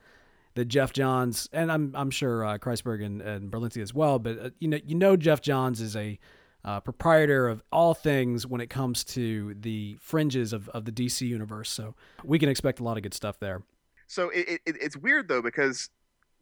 that 0.54 0.64
Geoff 0.64 0.94
Johns, 0.94 1.50
and 1.52 1.70
I'm 1.70 1.92
I'm 1.94 2.10
sure 2.10 2.42
uh, 2.42 2.56
Kreisberg 2.56 3.04
and, 3.04 3.20
and 3.20 3.50
Berlanti 3.50 3.82
as 3.82 3.92
well, 3.92 4.18
but 4.18 4.38
uh, 4.38 4.50
you 4.60 4.68
know 4.68 4.78
you 4.82 4.94
know 4.94 5.14
Geoff 5.14 5.42
Johns 5.42 5.82
is 5.82 5.94
a 5.94 6.18
uh, 6.64 6.80
proprietor 6.80 7.48
of 7.48 7.62
all 7.72 7.94
things 7.94 8.46
when 8.46 8.60
it 8.60 8.68
comes 8.68 9.04
to 9.04 9.54
the 9.58 9.96
fringes 10.00 10.52
of, 10.52 10.68
of 10.70 10.84
the 10.84 10.92
DC 10.92 11.26
universe. 11.26 11.70
So 11.70 11.94
we 12.24 12.38
can 12.38 12.48
expect 12.48 12.80
a 12.80 12.84
lot 12.84 12.96
of 12.96 13.02
good 13.02 13.14
stuff 13.14 13.38
there. 13.38 13.62
So 14.06 14.30
it, 14.30 14.60
it, 14.66 14.76
it's 14.80 14.96
weird 14.96 15.28
though 15.28 15.42
because 15.42 15.90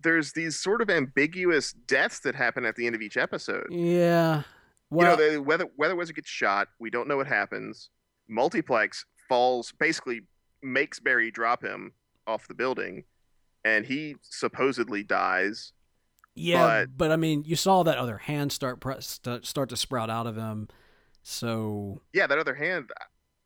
there's 0.01 0.33
these 0.33 0.57
sort 0.57 0.81
of 0.81 0.91
ambiguous 0.91 1.73
deaths 1.73 2.21
that 2.21 2.35
happen 2.35 2.65
at 2.65 2.77
the 2.77 2.87
end 2.87 2.95
of 2.95 3.03
each 3.03 3.17
episode. 3.17 3.67
Yeah. 3.71 4.43
Well, 4.91 5.11
you 5.11 5.17
know, 5.17 5.33
the 5.33 5.43
weather 5.43 5.67
weather 5.77 5.97
wizard 5.97 6.17
gets 6.17 6.31
shot. 6.31 6.69
We 6.79 6.91
don't 6.91 7.09
know 7.09 7.17
what 7.17 7.27
happens. 7.27 7.91
Multiplex 8.29 9.05
falls, 9.29 9.73
basically 9.79 10.23
makes 10.63 10.99
Barry 10.99 11.31
drop 11.31 11.63
him 11.63 11.93
off 12.27 12.49
the 12.49 12.55
building, 12.55 13.05
and 13.65 13.85
he 13.85 14.17
supposedly 14.23 15.03
dies. 15.03 15.73
Yeah, 16.39 16.85
But- 16.85 16.97
but, 16.97 17.13
I 17.13 17.17
mean, 17.17 17.45
you 17.45 17.57
saw 17.57 17.83
that 17.83 17.99
other 17.99 18.19
hand 18.19 18.53
start 18.53 18.81
pre- 18.81 19.01
st- 19.01 19.45
start 19.45 19.69
to 19.71 19.77
sprout 19.77 20.09
out 20.11 20.27
of 20.27 20.37
him. 20.37 20.69
So 21.23 22.01
Yeah, 22.13 22.27
that 22.27 22.39
other 22.39 22.55
hand. 22.55 22.91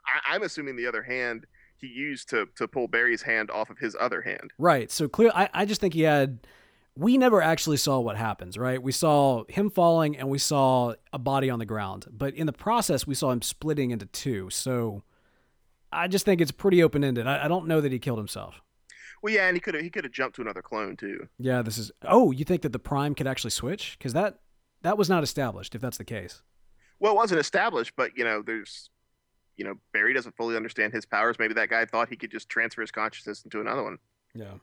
I, 0.06 0.34
I'm 0.34 0.42
assuming 0.42 0.76
the 0.76 0.86
other 0.86 1.02
hand 1.02 1.46
he 1.76 1.88
used 1.88 2.28
to 2.30 2.46
to 2.56 2.68
pull 2.68 2.86
Barry's 2.86 3.22
hand 3.22 3.50
off 3.50 3.70
of 3.70 3.78
his 3.78 3.96
other 3.98 4.20
hand. 4.22 4.52
right, 4.58 4.90
so 4.90 5.08
clear. 5.08 5.30
I, 5.34 5.48
I 5.52 5.64
just 5.64 5.80
think 5.80 5.94
he 5.94 6.02
had. 6.02 6.40
We 6.94 7.16
never 7.16 7.40
actually 7.40 7.78
saw 7.78 8.00
what 8.00 8.16
happens, 8.18 8.58
right? 8.58 8.80
We 8.80 8.92
saw 8.92 9.44
him 9.48 9.70
falling 9.70 10.16
and 10.18 10.28
we 10.28 10.36
saw 10.38 10.92
a 11.12 11.18
body 11.18 11.48
on 11.48 11.58
the 11.58 11.64
ground, 11.64 12.04
but 12.12 12.34
in 12.34 12.46
the 12.46 12.52
process, 12.52 13.06
we 13.06 13.14
saw 13.14 13.30
him 13.32 13.40
splitting 13.40 13.92
into 13.92 14.04
two. 14.06 14.50
So 14.50 15.02
I 15.90 16.06
just 16.06 16.26
think 16.26 16.42
it's 16.42 16.50
pretty 16.52 16.82
open 16.82 17.02
ended. 17.02 17.26
I, 17.26 17.46
I 17.46 17.48
don't 17.48 17.66
know 17.66 17.80
that 17.80 17.92
he 17.92 17.98
killed 17.98 18.18
himself. 18.18 18.60
Well, 19.22 19.32
yeah, 19.32 19.46
and 19.46 19.56
he 19.56 19.60
could 19.60 19.74
have 19.74 19.82
he 19.82 19.90
could 19.90 20.04
have 20.04 20.12
jumped 20.12 20.36
to 20.36 20.42
another 20.42 20.62
clone 20.62 20.96
too. 20.96 21.28
Yeah, 21.38 21.62
this 21.62 21.78
is. 21.78 21.92
Oh, 22.02 22.32
you 22.32 22.44
think 22.44 22.62
that 22.62 22.72
the 22.72 22.78
Prime 22.78 23.14
could 23.14 23.26
actually 23.26 23.50
switch? 23.50 23.96
Because 23.98 24.12
that 24.12 24.40
that 24.82 24.98
was 24.98 25.08
not 25.08 25.22
established. 25.22 25.74
If 25.74 25.80
that's 25.80 25.98
the 25.98 26.04
case. 26.04 26.42
Well, 26.98 27.12
it 27.12 27.16
wasn't 27.16 27.40
established, 27.40 27.94
but 27.96 28.16
you 28.16 28.24
know, 28.24 28.42
there's, 28.42 28.90
you 29.56 29.64
know, 29.64 29.74
Barry 29.92 30.12
doesn't 30.12 30.36
fully 30.36 30.56
understand 30.56 30.92
his 30.92 31.06
powers. 31.06 31.36
Maybe 31.38 31.54
that 31.54 31.70
guy 31.70 31.84
thought 31.84 32.08
he 32.08 32.16
could 32.16 32.30
just 32.30 32.48
transfer 32.48 32.80
his 32.80 32.90
consciousness 32.90 33.42
into 33.42 33.60
another 33.60 33.82
one. 33.82 33.98
Yeah, 34.34 34.54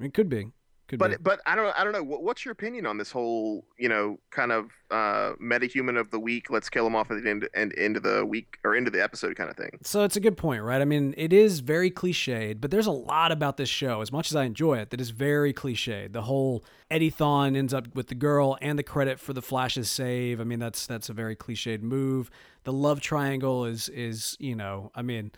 it 0.00 0.14
could 0.14 0.28
be. 0.28 0.52
Could 0.88 0.98
But 0.98 1.10
be. 1.10 1.16
but 1.20 1.40
I 1.46 1.54
don't 1.54 1.78
I 1.78 1.84
don't 1.84 1.92
know. 1.92 2.02
What- 2.02 2.22
What's 2.22 2.44
your 2.44 2.52
opinion 2.52 2.86
on 2.86 2.96
this 2.96 3.10
whole 3.12 3.64
you 3.76 3.88
know 3.90 4.18
kind 4.30 4.50
of 4.52 4.70
uh, 4.90 5.34
metahuman 5.40 5.98
of 6.00 6.10
the 6.10 6.18
week? 6.18 6.48
Let's 6.50 6.70
kill 6.70 6.86
him 6.86 6.96
off 6.96 7.10
at 7.10 7.22
the 7.22 7.28
end 7.28 7.46
and 7.54 7.74
end 7.78 7.96
of 7.98 8.02
the 8.02 8.24
week 8.24 8.58
or 8.64 8.74
end 8.74 8.86
of 8.86 8.92
the 8.94 9.02
episode 9.02 9.36
kind 9.36 9.50
of 9.50 9.56
thing. 9.56 9.78
So 9.82 10.02
it's 10.04 10.16
a 10.16 10.20
good 10.20 10.38
point, 10.38 10.62
right? 10.62 10.80
I 10.80 10.86
mean, 10.86 11.14
it 11.18 11.32
is 11.32 11.60
very 11.60 11.90
cliched, 11.90 12.60
but 12.60 12.70
there's 12.70 12.86
a 12.86 12.90
lot 12.90 13.32
about 13.32 13.58
this 13.58 13.68
show, 13.68 14.00
as 14.00 14.10
much 14.10 14.30
as 14.30 14.36
I 14.36 14.44
enjoy 14.44 14.78
it, 14.78 14.88
that 14.90 15.00
is 15.00 15.10
very 15.10 15.52
cliched. 15.52 16.12
The 16.14 16.22
whole 16.22 16.64
Eddie 16.90 17.10
Thawne 17.10 17.54
ends 17.54 17.74
up 17.74 17.94
with 17.94 18.06
the 18.08 18.14
girl 18.14 18.56
and 18.62 18.78
the 18.78 18.82
credit 18.82 19.20
for 19.20 19.34
the 19.34 19.42
Flash's 19.42 19.90
save. 19.90 20.40
I 20.40 20.44
mean, 20.44 20.58
that's 20.58 20.86
that's 20.86 21.10
a 21.10 21.12
very 21.12 21.36
cliched 21.36 21.82
move. 21.82 22.30
The 22.64 22.72
love 22.72 23.00
triangle 23.02 23.66
is 23.66 23.90
is 23.90 24.36
you 24.40 24.56
know, 24.56 24.90
I 24.94 25.02
mean, 25.02 25.32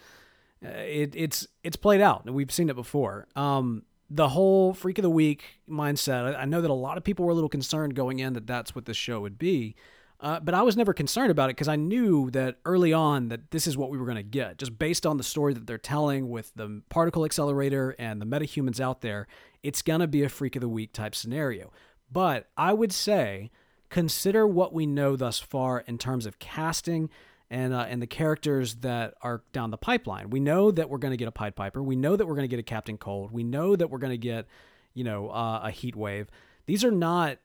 uh, 0.64 0.68
it 0.68 1.14
it's 1.16 1.46
it's 1.64 1.76
played 1.76 2.00
out, 2.00 2.24
and 2.24 2.36
we've 2.36 2.52
seen 2.52 2.68
it 2.70 2.76
before. 2.76 3.26
Um, 3.34 3.82
the 4.10 4.28
whole 4.30 4.74
freak 4.74 4.98
of 4.98 5.02
the 5.02 5.10
week 5.10 5.60
mindset. 5.68 6.36
I, 6.36 6.44
know 6.44 6.60
that 6.60 6.70
a 6.70 6.74
lot 6.74 6.98
of 6.98 7.04
people 7.04 7.24
were 7.24 7.30
a 7.30 7.34
little 7.34 7.48
concerned 7.48 7.94
going 7.94 8.18
in 8.18 8.32
that 8.32 8.46
that's 8.46 8.74
what 8.74 8.84
this 8.84 8.96
show 8.96 9.20
would 9.20 9.38
be. 9.38 9.76
Uh, 10.18 10.38
but 10.40 10.52
I 10.52 10.62
was 10.62 10.76
never 10.76 10.92
concerned 10.92 11.30
about 11.30 11.48
it 11.48 11.56
because 11.56 11.68
I 11.68 11.76
knew 11.76 12.30
that 12.32 12.56
early 12.66 12.92
on 12.92 13.28
that 13.28 13.52
this 13.52 13.66
is 13.66 13.78
what 13.78 13.88
we 13.88 13.96
were 13.96 14.04
going 14.04 14.16
to 14.16 14.22
get, 14.22 14.58
just 14.58 14.78
based 14.78 15.06
on 15.06 15.16
the 15.16 15.22
story 15.22 15.54
that 15.54 15.66
they're 15.66 15.78
telling 15.78 16.28
with 16.28 16.52
the 16.56 16.82
particle 16.90 17.24
accelerator 17.24 17.94
and 17.98 18.20
the 18.20 18.26
metahumans 18.26 18.80
out 18.80 19.00
there. 19.00 19.28
It's 19.62 19.80
going 19.80 20.00
to 20.00 20.06
be 20.06 20.22
a 20.22 20.28
freak 20.28 20.56
of 20.56 20.60
the 20.60 20.68
week 20.68 20.92
type 20.92 21.14
scenario. 21.14 21.72
But 22.12 22.50
I 22.56 22.72
would 22.72 22.92
say 22.92 23.50
consider 23.88 24.46
what 24.46 24.74
we 24.74 24.86
know 24.86 25.16
thus 25.16 25.38
far 25.38 25.80
in 25.86 25.96
terms 25.96 26.26
of 26.26 26.38
casting 26.38 27.08
and 27.50 27.74
uh, 27.74 27.86
and 27.88 28.00
the 28.00 28.06
characters 28.06 28.76
that 28.76 29.14
are 29.22 29.42
down 29.52 29.70
the 29.70 29.76
pipeline. 29.76 30.30
We 30.30 30.40
know 30.40 30.70
that 30.70 30.88
we're 30.88 30.98
going 30.98 31.10
to 31.10 31.16
get 31.16 31.28
a 31.28 31.32
Pied 31.32 31.56
Piper. 31.56 31.82
We 31.82 31.96
know 31.96 32.16
that 32.16 32.26
we're 32.26 32.36
going 32.36 32.48
to 32.48 32.48
get 32.48 32.60
a 32.60 32.64
Captain 32.64 32.96
Cold. 32.96 33.32
We 33.32 33.42
know 33.42 33.74
that 33.76 33.90
we're 33.90 33.98
going 33.98 34.12
to 34.12 34.18
get, 34.18 34.46
you 34.94 35.04
know, 35.04 35.30
uh, 35.30 35.62
a 35.64 35.70
Heat 35.70 35.96
Wave. 35.96 36.28
These 36.66 36.84
are 36.84 36.92
not 36.92 37.38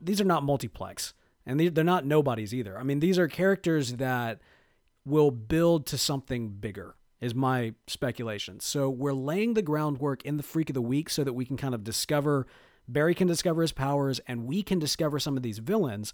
these 0.00 0.20
are 0.20 0.24
not 0.24 0.44
multiplex, 0.44 1.14
and 1.46 1.58
they're 1.58 1.84
not 1.84 2.04
nobodies 2.04 2.54
either. 2.54 2.78
I 2.78 2.82
mean, 2.82 3.00
these 3.00 3.18
are 3.18 3.28
characters 3.28 3.94
that 3.94 4.40
will 5.04 5.30
build 5.30 5.86
to 5.86 5.98
something 5.98 6.50
bigger. 6.50 6.94
Is 7.20 7.34
my 7.34 7.74
speculation. 7.88 8.60
So 8.60 8.88
we're 8.88 9.12
laying 9.12 9.54
the 9.54 9.62
groundwork 9.62 10.22
in 10.22 10.36
the 10.36 10.44
Freak 10.44 10.70
of 10.70 10.74
the 10.74 10.80
Week 10.80 11.10
so 11.10 11.24
that 11.24 11.32
we 11.32 11.44
can 11.44 11.56
kind 11.56 11.74
of 11.74 11.82
discover. 11.82 12.46
Barry 12.86 13.12
can 13.12 13.26
discover 13.26 13.62
his 13.62 13.72
powers, 13.72 14.20
and 14.28 14.46
we 14.46 14.62
can 14.62 14.78
discover 14.78 15.18
some 15.18 15.36
of 15.36 15.42
these 15.42 15.58
villains 15.58 16.12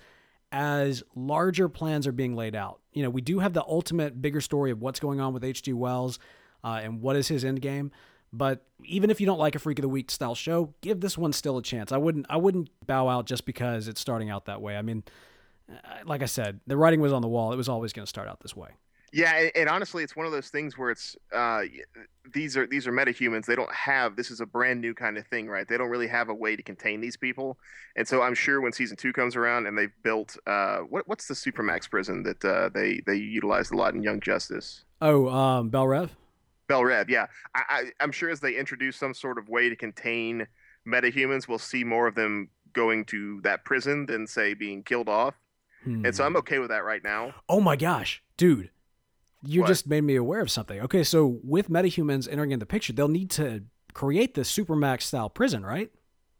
as 0.55 1.03
larger 1.17 1.69
plans 1.69 2.07
are 2.07 2.13
being 2.13 2.37
laid 2.37 2.55
out. 2.55 2.79
You 2.93 3.03
know, 3.03 3.11
we 3.11 3.21
do 3.21 3.41
have 3.41 3.55
the 3.55 3.65
ultimate 3.65 4.23
bigger 4.23 4.41
story 4.41 4.71
of 4.71 4.81
what's 4.81 5.01
going 5.01 5.21
on 5.21 5.35
with 5.35 5.43
H.G. 5.43 5.73
Wells 5.73 6.21
uh, 6.63 6.81
and 6.81 7.03
what 7.03 7.17
is 7.17 7.27
his 7.27 7.45
end 7.45 7.61
game. 7.61 7.91
But 8.33 8.65
even 8.85 9.11
if 9.11 9.21
you 9.21 9.27
don't 9.27 9.39
like 9.39 9.57
a 9.57 9.59
Freak 9.59 9.81
of 9.81 9.83
the 9.83 9.89
Week 9.89 10.13
style 10.13 10.37
show, 10.37 10.73
give 10.81 11.01
this 11.01 11.19
one 11.19 11.33
still 11.33 11.59
a 11.59 11.63
chance. 11.63 11.91
I 11.91 11.97
wouldn't 11.97 12.27
I 12.31 12.37
wouldn't 12.37 12.71
bow 12.87 13.09
out 13.09 13.27
just 13.27 13.47
because 13.47 13.89
it's 13.89 14.01
starting 14.01 14.31
out 14.31 14.45
that 14.47 14.63
way. 14.63 14.77
I 14.77 14.83
mean, 14.83 15.03
uh, 15.69 15.75
like 16.05 16.23
I 16.23 16.27
said, 16.27 16.61
the 16.69 16.77
writing 16.77 17.01
was 17.01 17.13
on 17.13 17.23
the 17.23 17.29
wall. 17.29 17.53
It 17.53 17.57
was 17.57 17.69
always 17.69 17.93
going 17.93 18.05
to 18.05 18.09
start 18.09 18.29
out 18.29 18.41
this 18.41 18.55
way. 18.57 18.71
Yeah, 19.15 19.37
and, 19.37 19.53
and 19.55 19.69
honestly, 19.69 20.03
it's 20.03 20.17
one 20.17 20.27
of 20.27 20.33
those 20.33 20.49
things 20.49 20.77
where 20.77 20.91
it's 20.91 21.17
uh, 21.33 21.63
these 22.33 22.57
are 22.57 22.67
these 22.67 22.89
are 22.89 22.93
metahumans. 22.93 23.47
They 23.47 23.55
don't 23.55 23.73
have 23.73 24.17
this 24.17 24.29
is 24.33 24.41
a 24.41 24.47
brand 24.47 24.81
new 24.81 24.93
kind 24.93 25.17
of 25.17 25.27
thing, 25.29 25.47
right? 25.47 25.69
They 25.69 25.79
don't 25.79 25.89
really 25.89 26.09
have 26.09 26.29
a 26.29 26.35
way 26.35 26.57
to 26.57 26.63
contain 26.65 27.01
these 27.01 27.17
people, 27.17 27.57
and 27.95 28.09
so 28.09 28.23
I'm 28.23 28.35
sure 28.35 28.61
when 28.61 28.73
season 28.73 28.97
two 28.97 29.13
comes 29.13 29.37
around 29.37 29.67
and 29.67 29.79
they've 29.79 29.93
built 30.03 30.37
uh, 30.49 30.79
what 30.79 31.07
what's 31.07 31.29
the 31.29 31.35
supermax 31.35 31.89
prison 31.89 32.25
that 32.25 32.45
uh, 32.45 32.71
they 32.75 33.03
they 33.07 33.15
utilized 33.15 33.73
a 33.73 33.77
lot 33.77 33.95
in 33.95 34.03
Young 34.03 34.19
Justice. 34.21 34.85
Oh, 35.01 35.29
um, 35.29 35.69
Belle 35.69 35.87
Reve. 35.87 36.17
Belle 36.67 36.83
Reve, 36.83 37.09
yeah. 37.09 37.27
I, 37.55 37.63
I, 37.69 37.85
I'm 38.01 38.11
sure 38.11 38.31
as 38.31 38.41
they 38.41 38.57
introduce 38.57 38.97
some 38.97 39.15
sort 39.15 39.39
of 39.39 39.49
way 39.49 39.69
to 39.69 39.77
contain 39.77 40.47
metahumans, 40.89 41.47
we'll 41.47 41.59
see 41.59 41.85
more 41.85 42.09
of 42.09 42.15
them 42.15 42.49
going 42.73 43.05
to 43.05 43.41
that 43.43 43.65
prison 43.65 44.07
than 44.07 44.27
say 44.27 44.55
being 44.55 44.83
killed 44.83 45.09
off. 45.09 45.35
And 45.87 46.17
so 46.17 46.25
I'm 46.25 46.35
okay 46.39 46.59
with 46.59 46.71
that 46.71 46.83
right 46.85 47.05
now. 47.05 47.35
Oh 47.51 47.61
my 47.61 47.77
gosh, 47.77 48.23
dude. 48.39 48.71
You 49.47 49.61
What? 49.63 49.69
just 49.69 49.87
made 49.87 50.03
me 50.03 50.17
aware 50.17 50.41
of 50.41 50.51
something. 50.51 50.81
Okay, 50.81 51.03
so 51.05 51.39
with 51.43 51.69
metahumans 51.69 52.29
entering 52.31 52.51
in 52.53 52.59
the 52.59 52.67
picture, 52.67 52.93
they'll 52.93 53.09
need 53.09 53.31
to 53.33 53.65
create 53.93 54.35
this 54.35 54.51
supermax 54.55 55.03
style 55.03 55.29
prison, 55.31 55.65
right? 55.65 55.91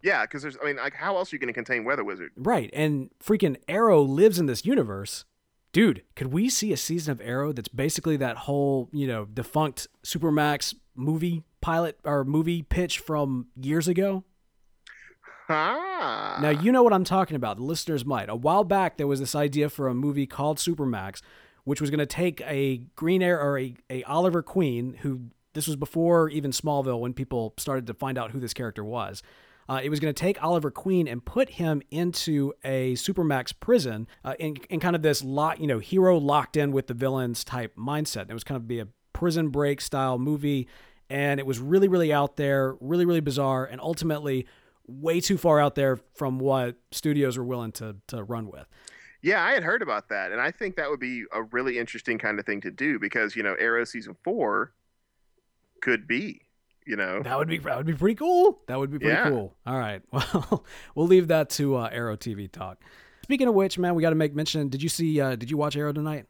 Yeah, 0.03 0.23
because 0.23 0.43
there's. 0.43 0.57
I 0.63 0.67
mean, 0.67 0.77
like, 0.77 0.95
how 0.95 1.17
else 1.17 1.33
are 1.33 1.37
you 1.37 1.41
going 1.41 1.49
to 1.49 1.55
contain 1.55 1.85
Weather 1.85 2.05
Wizard? 2.05 2.33
Right, 2.37 2.71
and 2.73 3.11
freaking 3.25 3.57
Arrow 3.69 4.03
lives 4.03 4.39
in 4.39 4.47
this 4.47 4.65
universe. 4.67 5.25
Dude, 5.73 6.03
could 6.15 6.29
we 6.29 6.49
see 6.49 6.73
a 6.73 6.77
season 6.77 7.13
of 7.13 7.21
Arrow 7.21 7.53
that's 7.53 7.69
basically 7.69 8.17
that 8.19 8.37
whole, 8.39 8.89
you 8.93 9.07
know, 9.09 9.25
defunct 9.25 9.89
Supermax 10.05 10.75
movie 10.95 11.43
pilot 11.61 11.99
or 12.05 12.25
movie 12.25 12.63
pitch 12.63 12.99
from 13.01 13.47
years 13.61 13.89
ago? 13.89 14.25
Ah. 15.49 16.39
Now, 16.41 16.51
you 16.51 16.73
know 16.73 16.83
what 16.83 16.93
I'm 16.93 17.05
talking 17.05 17.37
about. 17.37 17.57
The 17.57 17.65
listeners 17.65 18.05
might. 18.05 18.29
A 18.29 18.37
while 18.37 18.65
back, 18.65 18.97
there 18.97 19.07
was 19.07 19.21
this 19.21 19.35
idea 19.35 19.69
for 19.69 19.89
a 19.89 19.95
movie 19.95 20.27
called 20.27 20.59
Supermax, 20.59 21.21
which 21.65 21.81
was 21.81 21.91
going 21.91 21.99
to 21.99 22.07
take 22.07 22.41
a 22.43 22.79
Green 22.95 23.23
Arrow 23.23 23.45
or 23.45 23.59
a, 23.59 23.75
a 23.91 24.03
Oliver 24.05 24.43
Queen, 24.43 24.99
who 25.01 25.23
this 25.55 25.67
was 25.67 25.77
before 25.77 26.29
even 26.29 26.51
Smallville 26.51 27.01
when 27.01 27.15
people 27.15 27.55
started 27.59 27.87
to 27.87 27.95
find 27.95 28.19
out 28.19 28.31
who 28.31 28.41
this 28.41 28.55
character 28.55 28.85
was. 28.85 29.23
Uh, 29.69 29.81
it 29.83 29.89
was 29.89 29.99
going 29.99 30.13
to 30.13 30.21
take 30.21 30.43
Oliver 30.43 30.71
Queen 30.71 31.09
and 31.09 31.25
put 31.25 31.49
him 31.51 31.81
into 31.91 32.53
a 32.65 32.93
supermax 32.95 33.53
prison 33.59 34.07
uh, 34.23 34.35
in, 34.39 34.57
in 34.69 34.79
kind 34.79 34.95
of 34.95 35.01
this 35.01 35.25
lock, 35.25 35.59
you 35.59 35.67
know, 35.67 35.79
hero 35.79 36.19
locked 36.19 36.57
in 36.57 36.71
with 36.71 36.87
the 36.87 36.93
villains 36.93 37.45
type 37.45 37.75
mindset. 37.77 38.23
And 38.23 38.31
it 38.31 38.35
was 38.35 38.45
kind 38.45 38.57
of 38.57 38.69
be 38.69 38.81
a 38.81 38.89
prison 39.15 39.49
break 39.49 39.81
style 39.81 40.19
movie, 40.19 40.69
and 41.09 41.41
it 41.41 41.47
was 41.47 41.61
really, 41.61 41.89
really 41.89 42.13
out 42.13 42.37
there, 42.37 42.77
really, 42.81 43.07
really 43.07 43.21
bizarre, 43.21 43.65
and 43.65 43.81
ultimately 43.81 44.47
way 44.87 45.19
too 45.21 45.39
far 45.39 45.61
out 45.61 45.77
there 45.77 45.97
from 46.15 46.39
what 46.39 46.77
studios 46.91 47.39
were 47.39 47.45
willing 47.45 47.73
to 47.73 47.97
to 48.09 48.23
run 48.23 48.51
with. 48.51 48.67
Yeah, 49.25 49.43
I 49.43 49.53
had 49.55 49.63
heard 49.65 49.81
about 49.81 50.11
that, 50.11 50.33
and 50.33 50.41
I 50.41 50.51
think 50.51 50.77
that 50.77 50.91
would 50.91 51.01
be 51.01 51.25
a 51.33 51.43
really 51.45 51.79
interesting 51.79 52.19
kind 52.19 52.39
of 52.39 52.45
thing 52.45 52.61
to 52.61 52.71
do 52.71 52.99
because 52.99 53.35
you 53.35 53.43
know 53.43 53.55
Arrow 53.59 53.85
season 53.85 54.15
four 54.23 54.75
could 55.81 56.07
be, 56.07 56.43
you 56.87 56.97
know, 56.97 57.23
That 57.23 57.39
would 57.39 57.49
be 57.49 57.59
that 57.59 57.77
would 57.77 57.87
be 57.87 57.95
pretty 57.95 58.15
cool. 58.17 58.61
That 58.69 58.79
would 58.79 58.91
be 58.91 58.99
pretty 58.99 59.15
Yeah. 59.15 59.31
cool. 59.31 59.55
All 59.67 59.79
right, 59.79 60.03
well, 60.13 60.65
we'll 60.95 61.07
leave 61.07 61.29
that 61.29 61.49
to 61.51 61.77
uh, 61.77 61.89
Arrow 61.91 62.17
TV 62.17 62.51
talk. 62.51 62.79
Speaking 63.23 63.49
of 63.49 63.55
which, 63.55 63.79
man, 63.79 63.95
we 63.95 64.03
got 64.03 64.11
to 64.11 64.17
make 64.17 64.35
mention. 64.35 64.69
Did 64.69 64.83
you 64.83 64.89
see? 64.91 65.21
Uh, 65.21 65.37
did 65.37 65.51
you 65.51 65.57
watch 65.57 65.75
Arrow 65.77 65.93
tonight? 65.93 66.27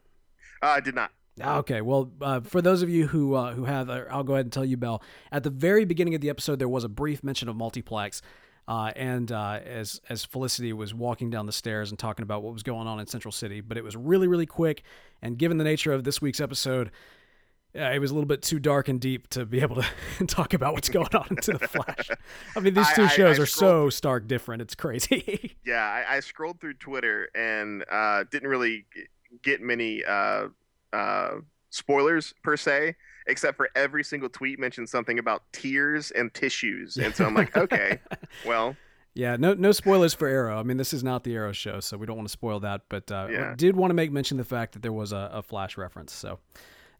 uh, 0.63 0.67
I 0.67 0.79
did 0.79 0.95
not. 0.95 1.11
Ah, 1.41 1.57
Okay, 1.57 1.81
well, 1.81 2.09
uh, 2.21 2.39
for 2.39 2.61
those 2.61 2.81
of 2.81 2.89
you 2.89 3.07
who 3.07 3.33
uh, 3.35 3.53
who 3.53 3.65
have, 3.65 3.89
uh, 3.89 4.05
I'll 4.09 4.23
go 4.23 4.35
ahead 4.35 4.45
and 4.45 4.53
tell 4.53 4.63
you, 4.63 4.77
Bell. 4.77 5.03
At 5.33 5.43
the 5.43 5.49
very 5.49 5.83
beginning 5.83 6.15
of 6.15 6.21
the 6.21 6.29
episode, 6.29 6.59
there 6.59 6.69
was 6.69 6.85
a 6.85 6.89
brief 6.89 7.25
mention 7.25 7.49
of 7.49 7.57
multiplex, 7.57 8.21
uh, 8.67 8.91
and 8.95 9.31
uh, 9.31 9.59
as 9.65 10.01
as 10.09 10.25
Felicity 10.25 10.73
was 10.73 10.93
walking 10.93 11.29
down 11.29 11.45
the 11.45 11.51
stairs 11.53 11.89
and 11.91 11.99
talking 11.99 12.23
about 12.23 12.43
what 12.43 12.53
was 12.53 12.63
going 12.63 12.87
on 12.87 12.99
in 12.99 13.07
Central 13.07 13.31
City, 13.31 13.61
but 13.61 13.77
it 13.77 13.83
was 13.83 13.95
really 13.95 14.27
really 14.27 14.45
quick. 14.45 14.83
And 15.21 15.37
given 15.37 15.57
the 15.57 15.63
nature 15.63 15.93
of 15.93 16.03
this 16.03 16.21
week's 16.21 16.39
episode, 16.41 16.91
uh, 17.77 17.91
it 17.91 17.99
was 17.99 18.11
a 18.11 18.13
little 18.13 18.27
bit 18.27 18.41
too 18.41 18.57
dark 18.59 18.87
and 18.87 18.99
deep 19.01 19.27
to 19.29 19.45
be 19.45 19.59
able 19.61 19.75
to 19.75 19.85
talk 20.27 20.53
about 20.53 20.73
what's 20.73 20.89
going 20.89 21.13
on 21.13 21.27
into 21.29 21.53
the 21.53 21.67
Flash. 21.67 22.09
I 22.55 22.59
mean, 22.59 22.73
these 22.73 22.91
two 22.93 23.03
I- 23.03 23.07
shows 23.07 23.39
I 23.39 23.43
are 23.43 23.47
so 23.47 23.89
stark 23.89 24.27
different. 24.27 24.61
It's 24.61 24.75
crazy. 24.75 25.51
Yeah, 25.65 25.81
I, 25.81 26.17
I 26.17 26.19
scrolled 26.19 26.59
through 26.61 26.75
Twitter 26.75 27.27
and 27.33 27.83
uh, 27.91 28.23
didn't 28.29 28.49
really 28.49 28.85
get 29.41 29.59
many 29.59 30.03
uh, 30.05 30.49
uh, 30.93 31.31
spoilers 31.71 32.35
per 32.43 32.55
se, 32.55 32.95
except 33.27 33.57
for 33.57 33.69
every 33.75 34.03
single 34.03 34.29
tweet 34.29 34.59
mentioned 34.59 34.89
something 34.89 35.19
about 35.19 35.43
tears 35.51 36.11
and 36.11 36.33
tissues, 36.33 36.97
and 36.97 37.15
so 37.15 37.25
I'm 37.25 37.33
like, 37.33 37.55
okay, 37.65 37.99
well, 38.45 38.75
Yeah, 39.13 39.35
no 39.37 39.53
no 39.53 39.71
spoilers 39.71 40.13
for 40.13 40.27
Arrow. 40.27 40.59
I 40.59 40.63
mean, 40.63 40.77
this 40.77 40.93
is 40.93 41.03
not 41.03 41.23
the 41.23 41.35
Arrow 41.35 41.51
show, 41.53 41.79
so 41.79 41.97
we 41.97 42.05
don't 42.05 42.17
want 42.17 42.27
to 42.27 42.31
spoil 42.33 42.59
that. 42.61 42.81
But 42.89 43.11
uh, 43.11 43.27
Yeah. 43.29 43.51
I 43.51 43.55
did 43.55 43.75
want 43.75 43.91
to 43.91 43.95
make 43.95 44.11
mention 44.11 44.37
the 44.37 44.43
fact 44.43 44.73
that 44.73 44.81
there 44.81 44.93
was 44.93 45.11
a, 45.11 45.29
a 45.33 45.41
Flash 45.41 45.77
reference, 45.77 46.13
so 46.13 46.39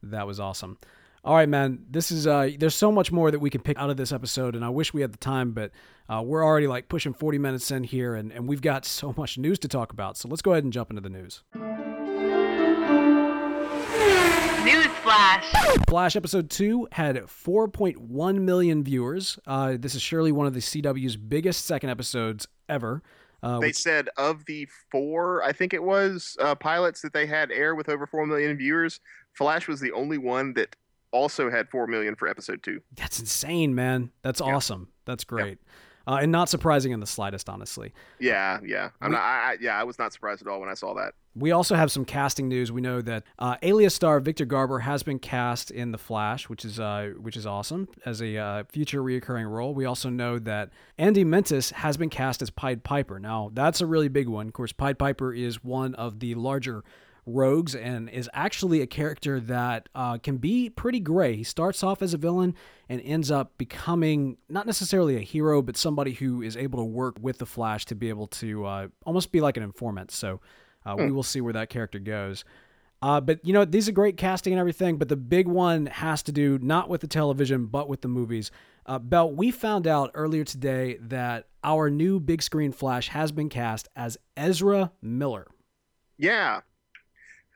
that 0.03 0.25
was 0.25 0.39
awesome. 0.39 0.77
All 1.23 1.33
right, 1.35 1.49
man. 1.49 1.79
This 1.89 2.11
is 2.11 2.27
uh, 2.27 2.51
there's 2.59 2.75
so 2.75 2.91
much 2.91 3.11
more 3.11 3.31
that 3.31 3.39
we 3.39 3.49
can 3.49 3.61
pick 3.61 3.79
out 3.79 3.89
of 3.89 3.97
this 3.97 4.11
episode, 4.11 4.55
and 4.55 4.63
I 4.63 4.69
wish 4.69 4.93
we 4.93 5.01
had 5.01 5.11
the 5.11 5.17
time, 5.17 5.53
but 5.53 5.71
uh, 6.07 6.21
we're 6.23 6.45
already 6.45 6.67
like 6.67 6.87
pushing 6.87 7.13
40 7.15 7.39
minutes 7.39 7.71
in 7.71 7.83
here, 7.83 8.13
and, 8.13 8.31
and 8.31 8.47
we've 8.47 8.61
got 8.61 8.85
so 8.85 9.13
much 9.17 9.37
news 9.37 9.57
to 9.59 9.67
talk 9.67 9.91
about. 9.91 10.17
So 10.17 10.29
let's 10.29 10.43
go 10.43 10.51
ahead 10.51 10.63
and 10.63 10.71
jump 10.71 10.91
into 10.91 11.01
the 11.01 11.09
news. 11.09 11.41
Flash. 15.15 15.53
Flash 15.89 16.15
episode 16.15 16.49
two 16.49 16.87
had 16.91 17.15
4.1 17.17 18.35
million 18.41 18.83
viewers. 18.83 19.39
Uh, 19.47 19.75
this 19.79 19.95
is 19.95 20.01
surely 20.01 20.31
one 20.31 20.47
of 20.47 20.53
the 20.53 20.59
CW's 20.59 21.17
biggest 21.17 21.65
second 21.65 21.89
episodes 21.89 22.47
ever. 22.69 23.01
Uh, 23.43 23.59
they 23.59 23.67
which- 23.67 23.77
said 23.77 24.09
of 24.17 24.45
the 24.45 24.67
four, 24.91 25.43
I 25.43 25.51
think 25.51 25.73
it 25.73 25.83
was 25.83 26.35
uh, 26.39 26.55
pilots 26.55 27.01
that 27.01 27.13
they 27.13 27.25
had 27.25 27.51
air 27.51 27.75
with 27.75 27.89
over 27.89 28.07
four 28.07 28.25
million 28.25 28.57
viewers, 28.57 28.99
Flash 29.33 29.67
was 29.67 29.79
the 29.79 29.91
only 29.91 30.17
one 30.17 30.53
that 30.53 30.75
also 31.11 31.51
had 31.51 31.69
four 31.69 31.87
million 31.87 32.15
for 32.15 32.27
episode 32.27 32.63
two. 32.63 32.81
That's 32.95 33.19
insane, 33.19 33.75
man. 33.75 34.11
That's 34.21 34.41
awesome. 34.41 34.89
That's 35.05 35.23
great. 35.23 35.59
Uh, 36.07 36.19
and 36.21 36.31
not 36.31 36.49
surprising 36.49 36.91
in 36.91 36.99
the 36.99 37.07
slightest, 37.07 37.49
honestly. 37.49 37.91
Yeah, 38.19 38.59
yeah, 38.63 38.89
I'm 39.01 39.09
We- 39.09 39.15
not. 39.15 39.23
I, 39.23 39.51
I, 39.53 39.57
yeah, 39.59 39.79
I 39.79 39.83
was 39.83 39.97
not 39.97 40.13
surprised 40.13 40.41
at 40.41 40.47
all 40.47 40.59
when 40.59 40.69
I 40.69 40.73
saw 40.75 40.93
that. 40.95 41.13
We 41.37 41.51
also 41.51 41.75
have 41.75 41.91
some 41.91 42.05
casting 42.05 42.47
news. 42.47 42.71
We 42.71 42.79
know 42.79 43.01
that 43.01 43.23
uh, 43.39 43.57
Alias 43.61 43.93
star 43.93 44.21
Victor 44.21 44.45
Garber 44.45 44.79
has 44.79 45.03
been 45.03 45.19
cast 45.19 45.69
in 45.69 45.91
The 45.91 45.97
Flash, 45.97 46.47
which 46.47 46.63
is 46.63 46.79
uh, 46.79 47.11
which 47.19 47.35
is 47.35 47.45
awesome 47.45 47.89
as 48.05 48.21
a 48.21 48.37
uh, 48.37 48.63
future 48.71 49.01
reoccurring 49.03 49.49
role. 49.49 49.73
We 49.73 49.83
also 49.83 50.09
know 50.09 50.39
that 50.39 50.69
Andy 50.97 51.25
Mientus 51.25 51.71
has 51.71 51.97
been 51.97 52.09
cast 52.09 52.41
as 52.41 52.49
Pied 52.51 52.83
Piper. 52.85 53.19
Now 53.19 53.51
that's 53.53 53.81
a 53.81 53.85
really 53.85 54.07
big 54.07 54.29
one. 54.29 54.47
Of 54.47 54.53
course, 54.53 54.71
Pied 54.71 54.97
Piper 54.97 55.33
is 55.33 55.61
one 55.61 55.93
of 55.95 56.19
the 56.21 56.35
larger 56.35 56.85
rogues 57.25 57.75
and 57.75 58.09
is 58.09 58.29
actually 58.33 58.81
a 58.81 58.87
character 58.87 59.39
that 59.39 59.89
uh, 59.95 60.17
can 60.17 60.37
be 60.37 60.69
pretty 60.69 60.99
gray. 60.99 61.35
He 61.35 61.43
starts 61.43 61.83
off 61.83 62.01
as 62.01 62.13
a 62.13 62.17
villain 62.17 62.55
and 62.87 63.01
ends 63.01 63.31
up 63.31 63.57
becoming 63.57 64.37
not 64.49 64.65
necessarily 64.65 65.17
a 65.17 65.21
hero, 65.21 65.61
but 65.61 65.75
somebody 65.75 66.13
who 66.13 66.41
is 66.41 66.55
able 66.55 66.79
to 66.79 66.85
work 66.85 67.17
with 67.19 67.39
the 67.39 67.45
Flash 67.45 67.85
to 67.85 67.95
be 67.95 68.09
able 68.09 68.27
to 68.27 68.65
uh, 68.65 68.87
almost 69.05 69.31
be 69.31 69.41
like 69.41 69.57
an 69.57 69.63
informant. 69.63 70.11
So 70.11 70.39
uh, 70.85 70.95
we 70.97 71.11
will 71.11 71.23
see 71.23 71.41
where 71.41 71.53
that 71.53 71.69
character 71.69 71.99
goes. 71.99 72.45
Uh, 73.01 73.21
but 73.21 73.43
you 73.45 73.53
know, 73.53 73.65
these 73.65 73.89
are 73.89 73.91
great 73.91 74.17
casting 74.17 74.53
and 74.53 74.59
everything. 74.59 74.97
But 74.97 75.09
the 75.09 75.15
big 75.15 75.47
one 75.47 75.87
has 75.87 76.23
to 76.23 76.31
do 76.31 76.57
not 76.59 76.89
with 76.89 77.01
the 77.01 77.07
television, 77.07 77.65
but 77.65 77.89
with 77.89 78.01
the 78.01 78.07
movies. 78.07 78.51
Uh, 78.85 78.99
Bell, 78.99 79.31
we 79.31 79.51
found 79.51 79.87
out 79.87 80.11
earlier 80.13 80.43
today 80.43 80.97
that 81.01 81.47
our 81.63 81.89
new 81.89 82.19
big 82.19 82.41
screen 82.41 82.71
Flash 82.71 83.09
has 83.09 83.31
been 83.31 83.49
cast 83.49 83.89
as 83.95 84.17
Ezra 84.37 84.91
Miller. 85.01 85.47
Yeah. 86.17 86.61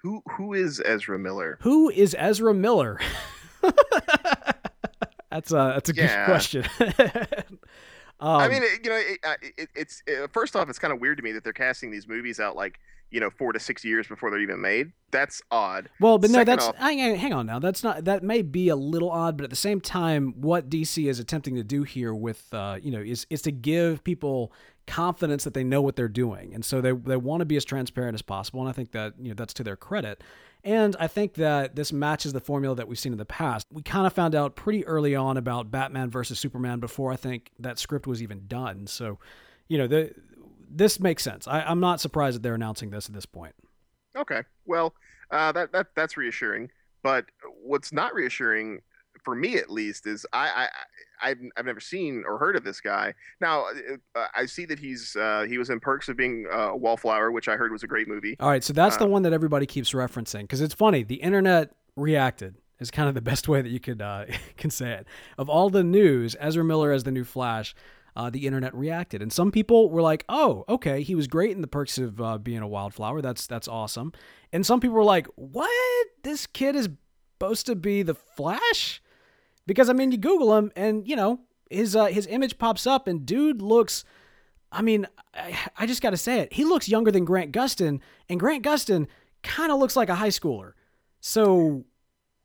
Who 0.04 0.24
who 0.38 0.54
is 0.54 0.82
Ezra 0.86 1.20
Miller? 1.20 1.58
Who 1.62 1.90
is 1.90 2.16
Ezra 2.18 2.54
Miller? 2.54 3.00
that's 5.30 5.52
a 5.52 5.74
that's 5.74 5.90
a 5.90 5.94
good 5.94 6.26
question. 6.26 6.64
um, 8.22 8.38
I 8.38 8.48
mean, 8.48 8.64
it, 8.64 8.80
you 8.84 8.90
know, 8.90 8.96
it, 8.96 9.20
it, 9.58 9.70
it's 9.76 10.02
uh, 10.08 10.28
first 10.32 10.56
off, 10.56 10.70
it's 10.70 10.80
kind 10.80 10.94
of 10.94 11.02
weird 11.02 11.18
to 11.18 11.24
me 11.24 11.34
that 11.34 11.44
they're 11.44 11.52
casting 11.52 11.92
these 11.92 12.08
movies 12.08 12.40
out 12.40 12.56
like 12.56 12.80
you 13.12 13.20
know 13.20 13.30
four 13.30 13.54
to 13.54 13.60
six 13.60 13.84
years 13.84 14.08
before 14.08 14.30
they're 14.30 14.40
even 14.40 14.62
made. 14.62 14.92
That's 15.12 15.42
odd. 15.52 15.90
Well, 16.00 16.18
but 16.18 16.30
no, 16.30 16.44
that's 16.44 16.68
off- 16.68 16.76
hang 16.76 17.34
on 17.34 17.46
now. 17.46 17.60
That's 17.60 17.84
not 17.84 18.06
that 18.06 18.24
may 18.24 18.42
be 18.42 18.70
a 18.70 18.76
little 18.76 19.10
odd, 19.10 19.38
but 19.38 19.44
at 19.44 19.50
the 19.50 19.56
same 19.56 19.82
time, 19.82 20.34
what 20.40 20.70
DC 20.70 21.10
is 21.10 21.20
attempting 21.20 21.56
to 21.56 21.64
do 21.64 21.84
here 21.84 22.14
with 22.14 22.54
uh, 22.54 22.78
you 22.82 22.92
know 22.92 23.02
is 23.02 23.26
is 23.30 23.42
to 23.44 23.52
give 23.52 24.04
people 24.04 24.52
confidence 24.88 25.44
that 25.44 25.54
they 25.54 25.64
know 25.64 25.82
what 25.82 25.96
they're 25.96 26.08
doing, 26.08 26.54
and 26.54 26.64
so 26.64 26.82
they 26.82 26.92
they 26.92 27.18
want 27.18 27.42
to 27.42 27.46
be 27.46 27.56
as 27.58 27.66
transparent 27.66 28.16
as 28.16 28.22
possible, 28.22 28.60
and 28.60 28.70
I 28.70 28.74
think 28.74 28.92
that 28.92 29.14
you 29.20 29.30
know 29.30 29.36
that's 29.36 29.54
to 29.56 29.64
their 29.64 29.78
credit. 29.78 30.24
And 30.64 30.96
I 31.00 31.08
think 31.08 31.36
that 31.36 31.76
this 31.76 31.94
matches 31.94 32.34
the 32.34 32.42
formula 32.42 32.76
that 32.76 32.88
we've 32.88 33.00
seen 33.00 33.14
in 33.14 33.18
the 33.18 33.26
past. 33.26 33.66
We 33.72 33.82
kind 33.82 34.06
of 34.06 34.12
found 34.12 34.36
out 34.36 34.56
pretty 34.56 34.86
early 34.86 35.16
on 35.16 35.38
about 35.38 35.72
Batman 35.72 36.10
versus 36.10 36.38
Superman 36.38 36.80
before 36.80 37.14
I 37.14 37.16
think 37.16 37.52
that 37.60 37.80
script 37.80 38.08
was 38.08 38.22
even 38.22 38.46
done. 38.46 38.86
So, 38.86 39.20
you 39.70 39.78
know, 39.78 39.88
the 39.88 40.14
this 40.70 41.00
makes 41.00 41.24
sense. 41.24 41.48
I, 41.48 41.62
I'm 41.62 41.80
not 41.80 42.00
surprised 42.00 42.36
that 42.36 42.44
they're 42.44 42.56
announcing 42.56 42.90
this 42.90 43.08
at 43.08 43.14
this 43.16 43.26
point. 43.26 43.56
Okay, 44.18 44.44
well, 44.66 44.94
uh, 45.32 45.52
that 45.52 45.72
that 45.72 45.88
that's 45.96 46.18
reassuring. 46.18 46.70
But 47.04 47.26
what's 47.64 47.94
not 47.94 48.14
reassuring 48.14 48.82
for 49.24 49.36
me, 49.36 49.56
at 49.58 49.70
least, 49.70 50.08
is 50.08 50.26
I, 50.34 50.48
I 50.50 51.30
I've 51.30 51.38
I've 51.58 51.66
never 51.66 51.80
seen 51.80 52.24
or 52.28 52.38
heard 52.38 52.56
of 52.56 52.64
this 52.64 52.82
guy. 52.82 53.14
Now 53.40 53.66
uh, 54.16 54.26
I 54.36 54.46
see 54.46 54.66
that 54.66 54.80
he's 54.80 55.16
uh, 55.16 55.46
he 55.48 55.58
was 55.58 55.70
in 55.70 55.80
Perks 55.80 56.10
of 56.10 56.18
Being 56.18 56.46
uh, 56.52 56.70
a 56.72 56.76
Wallflower, 56.78 57.32
which 57.32 57.48
I 57.48 57.56
heard 57.56 57.72
was 57.72 57.84
a 57.84 57.88
great 57.88 58.08
movie. 58.08 58.36
All 58.40 58.50
right, 58.50 58.64
so 58.64 58.74
that's 58.74 58.98
the 58.98 59.06
Uh, 59.06 59.10
one 59.10 59.22
that 59.24 59.34
everybody 59.34 59.66
keeps 59.66 59.92
referencing 59.92 60.42
because 60.42 60.62
it's 60.62 60.74
funny. 60.74 61.04
The 61.04 61.16
internet 61.16 61.76
reacted 61.96 62.56
is 62.80 62.92
kind 62.92 63.10
of 63.10 63.16
the 63.16 63.22
best 63.22 63.48
way 63.50 63.62
that 63.62 63.70
you 63.70 63.80
could 63.80 64.02
uh, 64.02 64.26
can 64.58 64.70
say 64.72 64.92
it. 64.92 65.08
Of 65.38 65.50
all 65.50 65.70
the 65.70 65.84
news, 65.84 66.36
Ezra 66.40 66.64
Miller 66.64 66.92
as 66.92 67.04
the 67.04 67.12
new 67.12 67.24
Flash, 67.24 67.76
uh, 68.16 68.30
the 68.30 68.46
internet 68.46 68.74
reacted, 68.76 69.22
and 69.22 69.32
some 69.32 69.52
people 69.52 69.90
were 69.90 70.02
like, 70.02 70.26
"Oh, 70.30 70.66
okay, 70.68 71.02
he 71.02 71.16
was 71.16 71.28
great 71.28 71.52
in 71.52 71.62
the 71.62 71.68
perks 71.68 71.98
of 71.98 72.20
uh, 72.22 72.38
being 72.38 72.60
a 72.60 72.68
wildflower. 72.68 73.22
That's 73.22 73.48
that's 73.48 73.68
awesome." 73.68 74.14
And 74.52 74.66
some 74.66 74.80
people 74.80 74.96
were 74.96 75.04
like, 75.04 75.28
"What? 75.36 76.08
This 76.24 76.48
kid 76.48 76.76
is 76.76 76.90
supposed 77.34 77.66
to 77.68 77.76
be 77.76 78.04
the 78.04 78.16
Flash?" 78.16 79.02
Because 79.66 79.90
I 79.90 79.94
mean, 79.94 80.12
you 80.12 80.18
Google 80.18 80.58
him, 80.58 80.72
and 80.76 81.08
you 81.08 81.16
know 81.16 81.42
his 81.70 81.96
uh, 81.96 82.06
his 82.06 82.28
image 82.28 82.58
pops 82.58 82.88
up, 82.88 83.08
and 83.08 83.26
dude 83.26 83.62
looks. 83.62 84.04
I 84.72 84.82
mean, 84.84 85.08
I, 85.34 85.58
I 85.78 85.86
just 85.88 86.02
got 86.02 86.12
to 86.12 86.18
say 86.18 86.40
it. 86.40 86.54
He 86.54 86.64
looks 86.64 86.88
younger 86.88 87.12
than 87.12 87.26
Grant 87.26 87.52
Gustin, 87.52 88.02
and 88.28 88.40
Grant 88.40 88.64
Gustin 88.64 89.08
kind 89.42 89.72
of 89.72 89.80
looks 89.80 89.96
like 89.96 90.10
a 90.10 90.16
high 90.16 90.30
schooler. 90.30 90.74
So, 91.22 91.86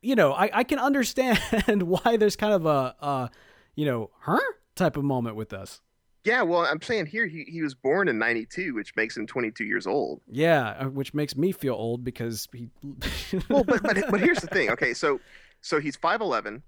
you 0.02 0.14
know, 0.14 0.32
I, 0.32 0.50
I 0.52 0.64
can 0.64 0.78
understand 0.78 1.38
why 1.82 2.16
there's 2.16 2.36
kind 2.36 2.52
of 2.52 2.66
a, 2.66 2.94
a, 3.00 3.30
you 3.74 3.86
know, 3.86 4.10
huh? 4.20 4.40
Type 4.74 4.96
of 4.96 5.04
moment 5.04 5.36
with 5.36 5.52
us. 5.52 5.80
Yeah, 6.24 6.40
well, 6.40 6.62
I'm 6.62 6.80
saying 6.80 7.06
here 7.06 7.26
he, 7.26 7.44
he 7.44 7.60
was 7.60 7.74
born 7.74 8.08
in 8.08 8.18
92, 8.18 8.74
which 8.74 8.96
makes 8.96 9.14
him 9.14 9.26
22 9.26 9.64
years 9.64 9.86
old. 9.86 10.22
Yeah, 10.26 10.70
uh, 10.80 10.88
which 10.88 11.12
makes 11.12 11.36
me 11.36 11.52
feel 11.52 11.74
old 11.74 12.02
because 12.02 12.48
he. 12.52 12.68
Well, 13.50 13.64
but, 13.64 13.82
but 13.82 14.04
but 14.10 14.20
here's 14.20 14.38
the 14.38 14.46
thing. 14.46 14.70
Okay, 14.70 14.94
so 14.94 15.20
so 15.60 15.80
he's 15.80 15.96
5'11, 15.96 16.62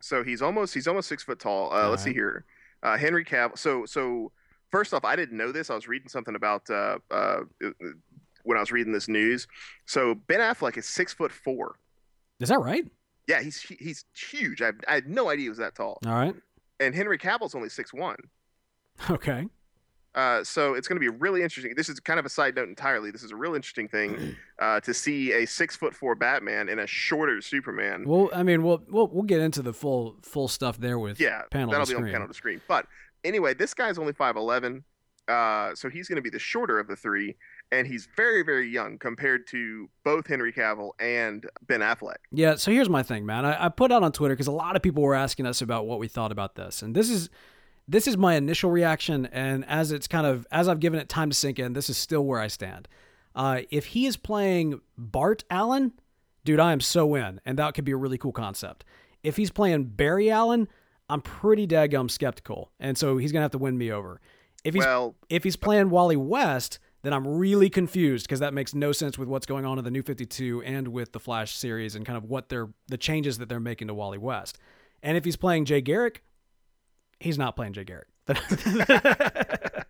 so 0.00 0.22
he's 0.22 0.42
almost 0.42 0.74
he's 0.74 0.86
almost 0.86 1.08
six 1.08 1.22
foot 1.22 1.38
tall. 1.38 1.72
Uh, 1.72 1.88
let's 1.88 2.02
see 2.02 2.12
here, 2.12 2.44
uh, 2.82 2.98
Henry 2.98 3.24
Cavill. 3.24 3.56
So 3.56 3.86
so 3.86 4.32
first 4.70 4.92
off, 4.92 5.04
I 5.04 5.16
didn't 5.16 5.36
know 5.36 5.52
this. 5.52 5.70
I 5.70 5.74
was 5.74 5.88
reading 5.88 6.08
something 6.08 6.34
about 6.34 6.68
uh, 6.68 6.98
uh, 7.10 7.40
when 8.42 8.56
I 8.56 8.60
was 8.60 8.72
reading 8.72 8.92
this 8.92 9.08
news. 9.08 9.46
So 9.86 10.14
Ben 10.14 10.40
Affleck 10.40 10.76
is 10.76 10.86
six 10.86 11.12
foot 11.12 11.32
four. 11.32 11.76
Is 12.40 12.48
that 12.48 12.58
right? 12.58 12.84
Yeah, 13.28 13.40
he's 13.40 13.60
he's 13.62 14.04
huge. 14.14 14.60
I, 14.60 14.72
I 14.88 14.94
had 14.94 15.08
no 15.08 15.28
idea 15.28 15.44
he 15.44 15.48
was 15.48 15.58
that 15.58 15.74
tall. 15.74 15.98
All 16.04 16.14
right. 16.14 16.34
And 16.80 16.94
Henry 16.94 17.18
Cavill's 17.18 17.54
only 17.54 17.68
six 17.68 17.92
one. 17.92 18.16
Okay. 19.08 19.46
Uh, 20.14 20.42
so 20.42 20.74
it's 20.74 20.88
going 20.88 20.96
to 20.96 21.00
be 21.00 21.08
really 21.08 21.42
interesting. 21.42 21.72
This 21.76 21.88
is 21.88 22.00
kind 22.00 22.18
of 22.18 22.26
a 22.26 22.28
side 22.28 22.56
note 22.56 22.68
entirely. 22.68 23.12
This 23.12 23.22
is 23.22 23.30
a 23.30 23.36
real 23.36 23.54
interesting 23.54 23.86
thing 23.86 24.36
uh, 24.58 24.80
to 24.80 24.92
see 24.92 25.32
a 25.32 25.46
six 25.46 25.76
foot 25.76 25.94
four 25.94 26.16
Batman 26.16 26.68
and 26.68 26.80
a 26.80 26.86
shorter 26.86 27.40
Superman. 27.40 28.04
Well, 28.06 28.28
I 28.34 28.42
mean, 28.42 28.62
we'll 28.62 28.82
we'll 28.88 29.06
we'll 29.06 29.22
get 29.22 29.40
into 29.40 29.62
the 29.62 29.72
full 29.72 30.16
full 30.22 30.48
stuff 30.48 30.78
there 30.78 30.98
with 30.98 31.20
yeah, 31.20 31.42
panel 31.50 31.70
that'll 31.70 31.86
be 31.86 31.94
on 31.94 32.00
screen. 32.00 32.12
panel 32.12 32.28
to 32.28 32.34
screen. 32.34 32.60
But 32.66 32.86
anyway, 33.22 33.54
this 33.54 33.72
guy's 33.72 33.98
only 33.98 34.12
five 34.12 34.36
eleven, 34.36 34.82
uh, 35.28 35.74
so 35.76 35.88
he's 35.88 36.08
going 36.08 36.16
to 36.16 36.22
be 36.22 36.30
the 36.30 36.40
shorter 36.40 36.80
of 36.80 36.88
the 36.88 36.96
three, 36.96 37.36
and 37.72 37.86
he's 37.86 38.08
very 38.16 38.42
very 38.42 38.68
young 38.68 38.98
compared 38.98 39.46
to 39.48 39.88
both 40.04 40.26
Henry 40.26 40.52
Cavill 40.52 40.90
and 40.98 41.48
Ben 41.66 41.80
Affleck. 41.80 42.16
Yeah, 42.30 42.56
so 42.56 42.70
here's 42.70 42.88
my 42.88 43.02
thing, 43.02 43.26
man. 43.26 43.44
I, 43.44 43.66
I 43.66 43.68
put 43.68 43.92
out 43.92 44.02
on 44.02 44.12
Twitter 44.12 44.34
because 44.34 44.46
a 44.46 44.52
lot 44.52 44.76
of 44.76 44.82
people 44.82 45.02
were 45.02 45.14
asking 45.14 45.46
us 45.46 45.62
about 45.62 45.86
what 45.86 45.98
we 45.98 46.08
thought 46.08 46.32
about 46.32 46.54
this, 46.54 46.82
and 46.82 46.94
this 46.94 47.10
is 47.10 47.30
this 47.88 48.06
is 48.06 48.16
my 48.16 48.34
initial 48.34 48.70
reaction. 48.70 49.26
And 49.26 49.64
as 49.66 49.92
it's 49.92 50.06
kind 50.06 50.26
of 50.26 50.46
as 50.50 50.68
I've 50.68 50.80
given 50.80 51.00
it 51.00 51.08
time 51.08 51.30
to 51.30 51.36
sink 51.36 51.58
in, 51.58 51.72
this 51.72 51.90
is 51.90 51.96
still 51.96 52.24
where 52.24 52.40
I 52.40 52.46
stand. 52.46 52.88
Uh, 53.34 53.62
if 53.70 53.86
he 53.86 54.06
is 54.06 54.16
playing 54.16 54.80
Bart 54.98 55.44
Allen, 55.50 55.92
dude, 56.44 56.60
I 56.60 56.72
am 56.72 56.80
so 56.80 57.14
in, 57.14 57.40
and 57.44 57.58
that 57.58 57.74
could 57.74 57.84
be 57.84 57.92
a 57.92 57.96
really 57.96 58.18
cool 58.18 58.32
concept. 58.32 58.84
If 59.22 59.36
he's 59.36 59.50
playing 59.50 59.84
Barry 59.84 60.30
Allen, 60.30 60.68
I'm 61.08 61.20
pretty 61.20 61.66
daggum 61.66 62.10
skeptical, 62.10 62.70
and 62.80 62.96
so 62.96 63.18
he's 63.18 63.32
gonna 63.32 63.44
have 63.44 63.50
to 63.52 63.58
win 63.58 63.76
me 63.76 63.90
over. 63.90 64.20
If 64.64 64.74
he's 64.74 64.84
Well, 64.84 65.14
if 65.28 65.44
he's 65.44 65.56
playing 65.56 65.90
Wally 65.90 66.16
West, 66.16 66.78
then 67.02 67.12
I'm 67.12 67.26
really 67.26 67.70
confused 67.70 68.26
because 68.26 68.40
that 68.40 68.52
makes 68.52 68.74
no 68.74 68.92
sense 68.92 69.16
with 69.16 69.28
what's 69.28 69.46
going 69.46 69.64
on 69.64 69.78
in 69.78 69.84
the 69.84 69.90
New 69.90 70.02
52 70.02 70.62
and 70.62 70.88
with 70.88 71.12
the 71.12 71.20
Flash 71.20 71.56
series 71.56 71.94
and 71.94 72.04
kind 72.04 72.16
of 72.16 72.24
what 72.24 72.48
they're 72.48 72.68
the 72.88 72.98
changes 72.98 73.38
that 73.38 73.48
they're 73.48 73.60
making 73.60 73.88
to 73.88 73.94
Wally 73.94 74.18
West. 74.18 74.58
And 75.02 75.16
if 75.16 75.24
he's 75.24 75.36
playing 75.36 75.64
Jay 75.64 75.80
Garrick, 75.80 76.22
he's 77.18 77.38
not 77.38 77.56
playing 77.56 77.72
Jay 77.72 77.84
Garrick. 77.84 78.08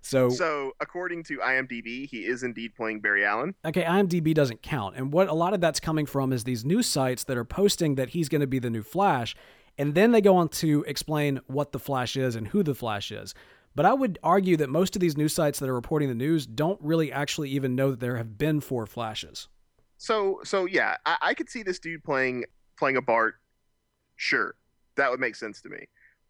so, 0.00 0.28
so 0.30 0.72
according 0.80 1.24
to 1.24 1.38
IMDb, 1.38 2.08
he 2.08 2.24
is 2.24 2.42
indeed 2.42 2.74
playing 2.74 3.00
Barry 3.00 3.24
Allen. 3.24 3.54
okay, 3.64 3.82
IMDb 3.82 4.34
doesn't 4.34 4.62
count. 4.62 4.96
And 4.96 5.12
what 5.12 5.28
a 5.28 5.34
lot 5.34 5.52
of 5.54 5.60
that's 5.60 5.78
coming 5.78 6.06
from 6.06 6.32
is 6.32 6.44
these 6.44 6.64
news 6.64 6.86
sites 6.86 7.24
that 7.24 7.36
are 7.36 7.44
posting 7.44 7.96
that 7.96 8.10
he's 8.10 8.28
going 8.28 8.40
to 8.40 8.46
be 8.46 8.58
the 8.58 8.70
new 8.70 8.82
Flash. 8.82 9.36
And 9.78 9.94
then 9.94 10.12
they 10.12 10.22
go 10.22 10.36
on 10.36 10.48
to 10.48 10.84
explain 10.88 11.40
what 11.48 11.72
the 11.72 11.78
Flash 11.78 12.16
is 12.16 12.34
and 12.34 12.48
who 12.48 12.62
the 12.62 12.74
Flash 12.74 13.12
is. 13.12 13.34
But 13.76 13.84
I 13.84 13.92
would 13.92 14.18
argue 14.22 14.56
that 14.56 14.70
most 14.70 14.96
of 14.96 15.00
these 15.00 15.18
news 15.18 15.34
sites 15.34 15.58
that 15.58 15.68
are 15.68 15.74
reporting 15.74 16.08
the 16.08 16.14
news 16.14 16.46
don't 16.46 16.80
really 16.82 17.12
actually 17.12 17.50
even 17.50 17.76
know 17.76 17.90
that 17.90 18.00
there 18.00 18.16
have 18.16 18.38
been 18.38 18.62
four 18.62 18.86
Flashes. 18.86 19.48
So 19.98 20.40
so 20.44 20.64
yeah, 20.64 20.96
I, 21.04 21.16
I 21.20 21.34
could 21.34 21.50
see 21.50 21.62
this 21.62 21.78
dude 21.78 22.02
playing 22.02 22.44
playing 22.78 22.96
a 22.96 23.02
Bart. 23.02 23.34
Sure, 24.16 24.54
that 24.96 25.10
would 25.10 25.20
make 25.20 25.36
sense 25.36 25.60
to 25.60 25.68
me. 25.68 25.88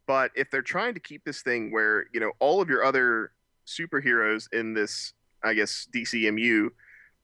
But 0.09 0.33
if 0.35 0.51
they're 0.51 0.61
trying 0.61 0.95
to 0.95 1.01
keep 1.01 1.25
this 1.25 1.43
thing 1.43 1.73
where 1.73 2.07
you 2.13 2.19
know 2.19 2.33
all 2.41 2.61
of 2.61 2.69
your 2.69 2.85
other 2.85 3.31
superheroes 3.65 4.53
in 4.53 4.75
this, 4.75 5.13
I 5.45 5.55
guess 5.55 5.87
DCMU 5.95 6.71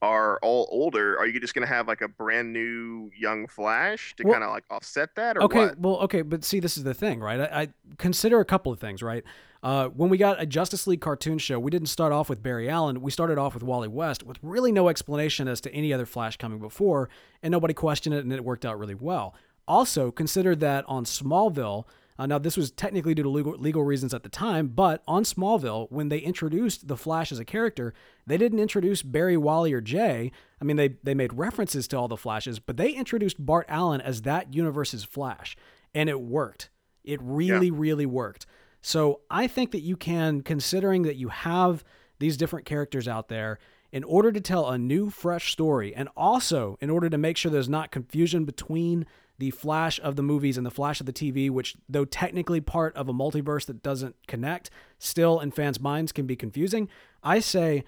are 0.03 0.39
all 0.43 0.69
older, 0.73 1.17
are 1.17 1.27
you 1.29 1.39
just 1.39 1.55
going 1.55 1.67
to 1.67 1.73
have 1.73 1.87
like 1.87 2.01
a 2.01 2.09
brand 2.09 2.53
new 2.53 3.09
young 3.17 3.47
Flash 3.47 4.15
to 4.17 4.25
Well- 4.25 4.35
kind 4.35 4.45
of 4.45 4.51
like 4.51 4.65
offset 4.71 5.11
that, 5.17 5.37
or 5.37 5.45
okay, 5.45 5.67
what? 5.67 5.79
well, 5.79 5.97
okay, 6.01 6.23
but 6.23 6.45
see, 6.45 6.59
this 6.61 6.77
is 6.77 6.83
the 6.83 6.95
thing, 6.95 7.21
right? 7.21 7.41
I, 7.41 7.63
I 7.63 7.69
consider 7.99 8.41
a 8.41 8.45
couple 8.45 8.73
of 8.73 8.81
things, 8.81 9.01
right? 9.03 9.23
Uh, 9.63 9.87
when 9.89 10.11
we 10.11 10.19
got 10.19 10.43
a 10.43 10.47
Justice 10.47 10.89
League 10.89 11.01
cartoon 11.01 11.39
show, 11.39 11.59
we 11.59 11.71
didn't 11.71 11.87
start 11.87 12.13
off 12.13 12.29
with 12.29 12.43
Barry 12.43 12.69
Allen. 12.69 13.01
We 13.01 13.13
started 13.13 13.39
off 13.39 13.55
with 13.55 13.63
Wally 13.63 13.87
West, 13.87 14.25
with 14.25 14.39
really 14.43 14.73
no 14.73 14.89
explanation 14.89 15.47
as 15.47 15.61
to 15.61 15.73
any 15.73 15.93
other 15.93 16.07
Flash 16.07 16.37
coming 16.37 16.59
before, 16.59 17.09
and 17.43 17.53
nobody 17.53 17.73
questioned 17.73 18.15
it, 18.15 18.25
and 18.25 18.33
it 18.33 18.45
worked 18.45 18.65
out 18.65 18.79
really 18.79 18.97
well. 18.97 19.37
Also, 19.69 20.11
consider 20.11 20.57
that 20.57 20.85
on 20.89 21.05
Smallville. 21.05 21.85
Uh, 22.19 22.27
now, 22.27 22.39
this 22.39 22.57
was 22.57 22.73
technically 22.73 23.15
due 23.15 23.23
to 23.23 23.29
legal, 23.29 23.53
legal 23.53 23.85
reasons 23.85 24.13
at 24.13 24.25
the 24.25 24.29
time, 24.29 24.67
but 24.67 25.03
on 25.07 25.23
Smallville, 25.23 25.91
when 25.91 26.09
they 26.09 26.19
introduced 26.19 26.89
the 26.89 26.97
Flash 26.97 27.31
as 27.31 27.39
a 27.39 27.45
character, 27.45 27.95
they 28.27 28.37
didn't 28.37 28.59
introduce 28.59 29.03
Barry, 29.03 29.37
Wally, 29.37 29.73
or 29.73 29.81
Jay. 29.81 30.33
I 30.61 30.65
mean, 30.65 30.77
they 30.77 30.97
they 31.05 31.15
made 31.15 31.35
references 31.35 31.87
to 31.89 31.99
all 31.99 32.09
the 32.09 32.17
Flashes, 32.17 32.59
but 32.59 32.77
they 32.77 32.91
introduced 32.91 33.45
Bart 33.45 33.67
Allen 33.69 34.01
as 34.01 34.23
that 34.23 34.55
universe's 34.55 35.05
Flash, 35.05 35.57
and 35.95 36.09
it 36.09 36.21
worked. 36.21 36.69
It 37.05 37.21
really, 37.23 37.71
really 37.71 38.07
worked. 38.07 38.47
So 38.83 39.21
I 39.31 39.47
think 39.47 39.71
that 39.71 39.81
you 39.81 39.97
can, 39.97 40.43
considering 40.43 41.03
that 41.03 41.17
you 41.17 41.29
have 41.29 41.85
these 42.19 42.37
different 42.37 42.67
characters 42.67 43.09
out 43.09 43.29
there, 43.29 43.59
in 43.93 44.05
order 44.05 44.33
to 44.33 44.41
tell 44.41 44.69
a 44.69 44.79
new, 44.79 45.11
fresh 45.11 45.53
story, 45.53 45.95
and 45.95 46.09
also 46.17 46.79
in 46.81 46.91
order 46.91 47.09
to 47.09 47.19
make 47.19 47.37
sure 47.37 47.51
there's 47.51 47.69
not 47.69 47.91
confusion 47.93 48.45
between 48.45 49.07
the 49.39 49.51
Flash 49.51 50.01
of 50.03 50.17
the 50.17 50.23
movies 50.23 50.57
and 50.57 50.67
the 50.67 50.71
Flash 50.71 51.01
of 51.01 51.07
the 51.07 51.13
TV, 51.13 51.51
which, 51.51 51.77
though 51.89 52.05
technically 52.05 52.61
part 52.61 52.97
of 52.97 53.09
a 53.09 53.13
multiverse 53.13 53.67
that 53.67 53.83
doesn't 53.83 54.17
connect, 54.27 54.71
still 54.99 55.41
in 55.41 55.51
fans' 55.51 55.81
minds 55.81 56.13
can 56.13 56.27
be 56.27 56.37
confusing. 56.37 56.89
I 57.23 57.41
say, 57.41 57.85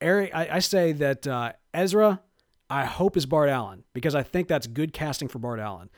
Eric, 0.00 0.34
I, 0.34 0.48
I 0.52 0.58
say 0.58 0.92
that 0.92 1.26
uh, 1.26 1.52
Ezra, 1.72 2.20
I 2.68 2.84
hope 2.84 3.16
is 3.16 3.26
Bart 3.26 3.48
Allen 3.48 3.84
because 3.92 4.14
I 4.14 4.22
think 4.22 4.48
that's 4.48 4.66
good 4.66 4.92
casting 4.92 5.28
for 5.28 5.38
Bart 5.38 5.60
Allen. 5.60 5.90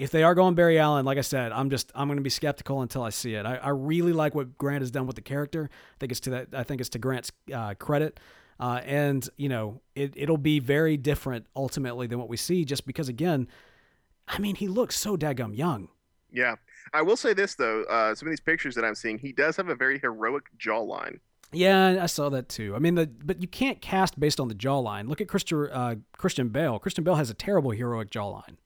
If 0.00 0.10
they 0.10 0.22
are 0.22 0.34
going 0.34 0.54
Barry 0.54 0.78
Allen, 0.78 1.04
like 1.04 1.18
I 1.18 1.22
said, 1.22 1.52
I'm 1.52 1.68
just 1.68 1.92
I'm 1.94 2.08
going 2.08 2.16
to 2.16 2.22
be 2.22 2.30
skeptical 2.30 2.80
until 2.80 3.02
I 3.02 3.10
see 3.10 3.34
it. 3.34 3.44
I, 3.44 3.56
I 3.56 3.68
really 3.68 4.12
like 4.12 4.34
what 4.34 4.56
Grant 4.56 4.80
has 4.80 4.90
done 4.90 5.06
with 5.06 5.16
the 5.16 5.22
character. 5.22 5.68
I 5.72 5.96
think 5.98 6.10
it's 6.12 6.20
to 6.20 6.30
that. 6.30 6.48
I 6.54 6.62
think 6.62 6.80
it's 6.80 6.90
to 6.90 6.98
Grant's 6.98 7.30
uh, 7.52 7.74
credit. 7.74 8.18
Uh, 8.58 8.80
and 8.84 9.28
you 9.36 9.48
know 9.48 9.80
it, 9.94 10.12
it'll 10.16 10.36
be 10.36 10.58
very 10.58 10.96
different 10.96 11.46
ultimately 11.56 12.06
than 12.06 12.18
what 12.18 12.28
we 12.28 12.36
see 12.36 12.62
just 12.62 12.86
because 12.86 13.08
again 13.08 13.48
i 14.28 14.38
mean 14.38 14.54
he 14.54 14.68
looks 14.68 14.98
so 14.98 15.16
daggum 15.16 15.56
young 15.56 15.88
Yeah, 16.30 16.56
I 16.92 17.00
will 17.00 17.16
say 17.16 17.32
this 17.32 17.54
though. 17.54 17.84
Uh, 17.84 18.14
some 18.14 18.28
of 18.28 18.32
these 18.32 18.40
pictures 18.40 18.74
that 18.74 18.84
I'm 18.84 18.94
seeing, 18.94 19.18
he 19.18 19.32
does 19.32 19.56
have 19.56 19.68
a 19.70 19.74
very 19.74 19.98
heroic 19.98 20.44
jawline. 20.58 21.20
yeah 21.52 22.02
i 22.02 22.06
saw 22.06 22.28
that 22.28 22.48
too 22.50 22.74
i 22.76 22.78
mean 22.78 22.94
the 22.96 23.06
but 23.24 23.40
you 23.40 23.48
can't 23.48 23.80
cast 23.80 24.20
based 24.20 24.38
on 24.38 24.48
the 24.48 24.54
jawline 24.54 25.08
look 25.08 25.20
at 25.22 25.26
christian 25.26 25.68
uh, 25.72 25.94
christian 26.18 26.50
bale 26.50 26.78
christian 26.78 27.02
bale 27.02 27.16
has 27.16 27.30
a 27.30 27.34
terrible 27.34 27.70
heroic 27.70 28.10
jawline 28.10 28.56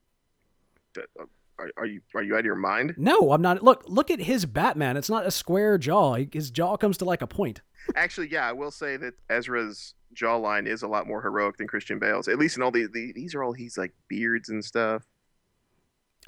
Are, 1.58 1.70
are 1.76 1.86
you 1.86 2.00
are 2.16 2.22
you 2.22 2.34
out 2.34 2.40
of 2.40 2.44
your 2.44 2.56
mind? 2.56 2.94
no 2.96 3.30
i'm 3.32 3.40
not 3.42 3.62
look 3.62 3.84
look 3.86 4.10
at 4.10 4.18
his 4.20 4.44
batman 4.44 4.96
it's 4.96 5.08
not 5.08 5.24
a 5.24 5.30
square 5.30 5.78
jaw 5.78 6.14
his 6.32 6.50
jaw 6.50 6.76
comes 6.76 6.98
to 6.98 7.04
like 7.04 7.22
a 7.22 7.26
point 7.26 7.60
Actually, 7.96 8.30
yeah, 8.32 8.48
I 8.48 8.52
will 8.52 8.70
say 8.70 8.96
that 8.96 9.12
Ezra's 9.28 9.92
jawline 10.14 10.66
is 10.66 10.82
a 10.82 10.88
lot 10.88 11.06
more 11.06 11.20
heroic 11.20 11.58
than 11.58 11.66
Christian 11.66 11.98
Bale's. 11.98 12.28
At 12.28 12.38
least 12.38 12.56
in 12.56 12.62
all 12.62 12.70
the, 12.70 12.86
the 12.90 13.12
these 13.14 13.34
are 13.34 13.42
all 13.44 13.52
he's 13.52 13.76
like 13.76 13.92
beards 14.08 14.48
and 14.48 14.64
stuff. 14.64 15.02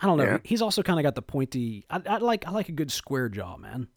i 0.00 0.06
don't 0.06 0.18
know 0.18 0.24
Yeah. 0.24 0.38
he's 0.44 0.60
also 0.60 0.82
kind 0.82 0.98
of 0.98 1.02
got 1.02 1.14
the 1.14 1.22
pointy 1.22 1.86
I, 1.88 2.02
I 2.06 2.16
like 2.18 2.46
i 2.46 2.50
like 2.50 2.68
a 2.68 2.72
good 2.72 2.90
square 2.92 3.30
jaw 3.30 3.56
man 3.56 3.88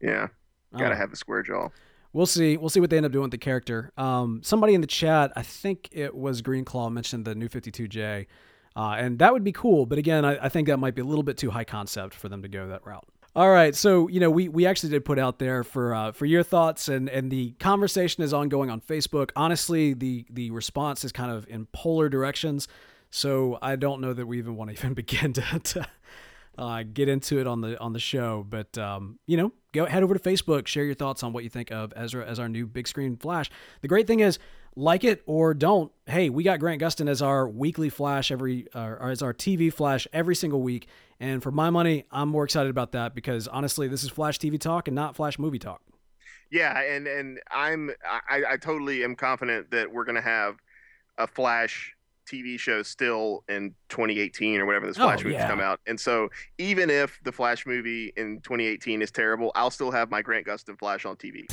Yeah, 0.00 0.28
gotta 0.76 0.96
have 0.96 1.10
the 1.10 1.16
square 1.16 1.42
jaw. 1.42 1.68
We'll 2.14 2.24
see. 2.26 2.56
We'll 2.56 2.70
see 2.70 2.80
what 2.80 2.88
they 2.88 2.96
end 2.96 3.04
up 3.04 3.12
doing 3.12 3.24
with 3.24 3.32
the 3.32 3.38
character. 3.38 3.92
Um, 3.98 4.40
somebody 4.42 4.72
in 4.72 4.80
the 4.80 4.86
chat, 4.86 5.30
I 5.36 5.42
think 5.42 5.90
it 5.92 6.14
was 6.14 6.40
Green 6.40 6.64
Claw, 6.64 6.88
mentioned 6.88 7.26
the 7.26 7.34
new 7.34 7.48
52J, 7.50 8.26
uh, 8.78 8.94
and 8.96 9.18
that 9.18 9.32
would 9.32 9.42
be 9.42 9.50
cool. 9.50 9.86
But 9.86 9.98
again, 9.98 10.24
I, 10.24 10.46
I 10.46 10.48
think 10.48 10.68
that 10.68 10.76
might 10.76 10.94
be 10.94 11.02
a 11.02 11.04
little 11.04 11.24
bit 11.24 11.36
too 11.36 11.50
high 11.50 11.64
concept 11.64 12.14
for 12.14 12.28
them 12.28 12.42
to 12.42 12.48
go 12.48 12.68
that 12.68 12.86
route. 12.86 13.04
All 13.34 13.50
right, 13.50 13.74
so 13.74 14.08
you 14.08 14.20
know 14.20 14.30
we 14.30 14.48
we 14.48 14.66
actually 14.66 14.90
did 14.90 15.04
put 15.04 15.18
out 15.18 15.40
there 15.40 15.64
for 15.64 15.94
uh, 15.94 16.12
for 16.12 16.26
your 16.26 16.44
thoughts, 16.44 16.88
and 16.88 17.08
and 17.08 17.30
the 17.30 17.50
conversation 17.58 18.22
is 18.22 18.32
ongoing 18.32 18.70
on 18.70 18.80
Facebook. 18.80 19.30
Honestly, 19.34 19.94
the 19.94 20.24
the 20.30 20.52
response 20.52 21.04
is 21.04 21.10
kind 21.10 21.32
of 21.32 21.44
in 21.48 21.66
polar 21.72 22.08
directions, 22.08 22.68
so 23.10 23.58
I 23.60 23.74
don't 23.74 24.00
know 24.00 24.12
that 24.12 24.26
we 24.26 24.38
even 24.38 24.54
want 24.54 24.70
to 24.70 24.76
even 24.78 24.94
begin 24.94 25.32
to. 25.34 25.42
to 25.58 25.88
uh, 26.56 26.82
get 26.92 27.08
into 27.08 27.38
it 27.38 27.46
on 27.46 27.60
the 27.60 27.78
on 27.80 27.92
the 27.92 28.00
show. 28.00 28.44
But 28.48 28.76
um, 28.78 29.18
you 29.26 29.36
know, 29.36 29.52
go 29.72 29.86
head 29.86 30.02
over 30.02 30.14
to 30.14 30.20
Facebook, 30.20 30.66
share 30.66 30.84
your 30.84 30.94
thoughts 30.94 31.22
on 31.22 31.32
what 31.32 31.44
you 31.44 31.50
think 31.50 31.70
of 31.70 31.92
Ezra 31.94 32.26
as 32.26 32.40
our 32.40 32.48
new 32.48 32.66
big 32.66 32.88
screen 32.88 33.16
Flash. 33.16 33.50
The 33.80 33.88
great 33.88 34.06
thing 34.06 34.20
is, 34.20 34.38
like 34.78 35.02
it 35.02 35.22
or 35.26 35.54
don't. 35.54 35.90
Hey, 36.06 36.30
we 36.30 36.44
got 36.44 36.60
Grant 36.60 36.80
Gustin 36.80 37.08
as 37.08 37.20
our 37.20 37.48
weekly 37.48 37.90
Flash 37.90 38.30
every, 38.30 38.66
uh, 38.74 38.80
or 39.00 39.10
as 39.10 39.22
our 39.22 39.34
TV 39.34 39.72
Flash 39.72 40.06
every 40.12 40.36
single 40.36 40.62
week. 40.62 40.86
And 41.20 41.42
for 41.42 41.50
my 41.50 41.68
money, 41.68 42.04
I'm 42.12 42.28
more 42.28 42.44
excited 42.44 42.70
about 42.70 42.92
that 42.92 43.14
because 43.14 43.48
honestly, 43.48 43.88
this 43.88 44.04
is 44.04 44.10
Flash 44.10 44.38
TV 44.38 44.58
talk 44.58 44.86
and 44.86 44.94
not 44.94 45.16
Flash 45.16 45.38
movie 45.38 45.58
talk. 45.58 45.82
Yeah, 46.50 46.80
and 46.80 47.06
and 47.06 47.40
I'm 47.50 47.90
I, 48.30 48.42
I 48.52 48.56
totally 48.56 49.04
am 49.04 49.16
confident 49.16 49.70
that 49.72 49.92
we're 49.92 50.04
gonna 50.04 50.22
have 50.22 50.56
a 51.18 51.26
Flash 51.26 51.92
TV 52.30 52.58
show 52.58 52.82
still 52.82 53.42
in 53.48 53.74
2018 53.88 54.60
or 54.60 54.66
whatever 54.66 54.86
this 54.86 54.96
Oh, 54.98 55.02
Flash 55.02 55.24
movie's 55.24 55.40
yeah. 55.40 55.48
come 55.48 55.60
out. 55.60 55.80
And 55.86 55.98
so 55.98 56.28
even 56.58 56.88
if 56.88 57.18
the 57.24 57.32
Flash 57.32 57.66
movie 57.66 58.12
in 58.16 58.40
2018 58.42 59.02
is 59.02 59.10
terrible, 59.10 59.50
I'll 59.56 59.70
still 59.70 59.90
have 59.90 60.10
my 60.10 60.22
Grant 60.22 60.46
Gustin 60.46 60.78
Flash 60.78 61.04
on 61.04 61.16
TV. 61.16 61.44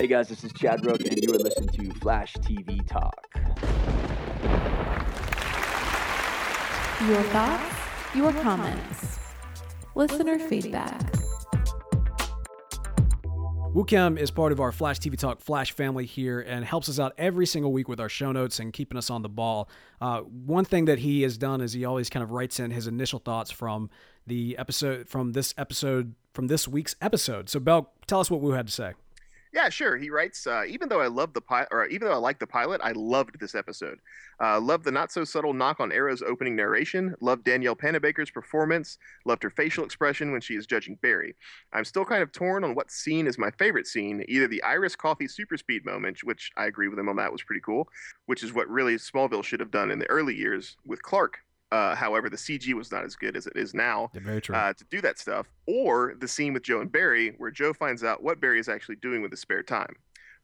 Hey 0.00 0.06
guys, 0.06 0.28
this 0.28 0.44
is 0.44 0.52
Chad 0.54 0.82
Rook, 0.86 1.02
and 1.02 1.22
you 1.22 1.30
are 1.34 1.38
listening 1.38 1.68
to 1.68 1.92
Flash 2.00 2.32
TV 2.36 2.80
Talk. 2.88 3.28
Your 7.06 7.22
thoughts, 7.24 7.76
your 8.14 8.32
comments, 8.32 9.18
listener 9.94 10.38
feedback. 10.38 11.02
Woo 13.74 13.84
Kim 13.84 14.16
is 14.16 14.30
part 14.30 14.52
of 14.52 14.60
our 14.60 14.72
Flash 14.72 15.00
TV 15.00 15.18
Talk 15.18 15.42
Flash 15.42 15.72
family 15.72 16.06
here 16.06 16.40
and 16.40 16.64
helps 16.64 16.88
us 16.88 16.98
out 16.98 17.12
every 17.18 17.44
single 17.44 17.70
week 17.70 17.86
with 17.86 18.00
our 18.00 18.08
show 18.08 18.32
notes 18.32 18.58
and 18.58 18.72
keeping 18.72 18.96
us 18.96 19.10
on 19.10 19.20
the 19.20 19.28
ball. 19.28 19.68
Uh, 20.00 20.20
one 20.20 20.64
thing 20.64 20.86
that 20.86 21.00
he 21.00 21.20
has 21.20 21.36
done 21.36 21.60
is 21.60 21.74
he 21.74 21.84
always 21.84 22.08
kind 22.08 22.22
of 22.22 22.30
writes 22.30 22.58
in 22.58 22.70
his 22.70 22.86
initial 22.86 23.18
thoughts 23.18 23.50
from 23.50 23.90
the 24.26 24.56
episode, 24.56 25.10
from 25.10 25.32
this 25.32 25.52
episode, 25.58 26.14
from 26.32 26.46
this 26.46 26.66
week's 26.66 26.96
episode. 27.02 27.50
So, 27.50 27.60
Bell, 27.60 27.92
tell 28.06 28.20
us 28.20 28.30
what 28.30 28.40
Woo 28.40 28.52
had 28.52 28.66
to 28.66 28.72
say. 28.72 28.94
Yeah, 29.52 29.68
sure. 29.68 29.96
He 29.96 30.10
writes, 30.10 30.46
uh, 30.46 30.62
even 30.68 30.88
though 30.88 31.00
I 31.00 31.08
love 31.08 31.34
the 31.34 31.40
pilot, 31.40 31.68
or 31.72 31.86
even 31.86 32.06
though 32.06 32.14
I 32.14 32.18
like 32.18 32.38
the 32.38 32.46
pilot, 32.46 32.80
I 32.84 32.92
loved 32.92 33.40
this 33.40 33.56
episode. 33.56 33.98
Uh, 34.40 34.60
loved 34.60 34.84
the 34.84 34.92
not 34.92 35.10
so 35.10 35.24
subtle 35.24 35.52
knock 35.52 35.80
on 35.80 35.90
Arrow's 35.90 36.22
opening 36.22 36.54
narration. 36.54 37.16
Loved 37.20 37.44
Danielle 37.44 37.74
Panabaker's 37.74 38.30
performance. 38.30 38.96
Loved 39.24 39.42
her 39.42 39.50
facial 39.50 39.84
expression 39.84 40.30
when 40.30 40.40
she 40.40 40.54
is 40.54 40.66
judging 40.66 40.98
Barry. 41.02 41.34
I'm 41.72 41.84
still 41.84 42.04
kind 42.04 42.22
of 42.22 42.30
torn 42.30 42.62
on 42.62 42.76
what 42.76 42.92
scene 42.92 43.26
is 43.26 43.38
my 43.38 43.50
favorite 43.50 43.88
scene. 43.88 44.24
Either 44.28 44.46
the 44.46 44.62
Iris 44.62 44.94
Coffee 44.94 45.26
super 45.26 45.56
speed 45.56 45.84
moment, 45.84 46.22
which 46.22 46.52
I 46.56 46.66
agree 46.66 46.86
with 46.86 46.98
him 46.98 47.08
on 47.08 47.16
that 47.16 47.32
was 47.32 47.42
pretty 47.42 47.60
cool, 47.60 47.88
which 48.26 48.44
is 48.44 48.52
what 48.52 48.68
really 48.68 48.94
Smallville 48.94 49.44
should 49.44 49.60
have 49.60 49.72
done 49.72 49.90
in 49.90 49.98
the 49.98 50.10
early 50.10 50.36
years 50.36 50.76
with 50.86 51.02
Clark. 51.02 51.40
Uh, 51.72 51.94
however, 51.94 52.28
the 52.28 52.36
CG 52.36 52.72
was 52.74 52.90
not 52.90 53.04
as 53.04 53.14
good 53.14 53.36
as 53.36 53.46
it 53.46 53.56
is 53.56 53.74
now 53.74 54.10
very 54.14 54.40
true. 54.40 54.54
uh, 54.56 54.72
to 54.72 54.84
do 54.90 55.00
that 55.00 55.18
stuff, 55.18 55.46
or 55.66 56.14
the 56.18 56.26
scene 56.26 56.52
with 56.52 56.64
Joe 56.64 56.80
and 56.80 56.90
Barry, 56.90 57.34
where 57.38 57.50
Joe 57.50 57.72
finds 57.72 58.02
out 58.02 58.22
what 58.22 58.40
Barry 58.40 58.58
is 58.58 58.68
actually 58.68 58.96
doing 58.96 59.22
with 59.22 59.30
his 59.30 59.40
spare 59.40 59.62
time. 59.62 59.94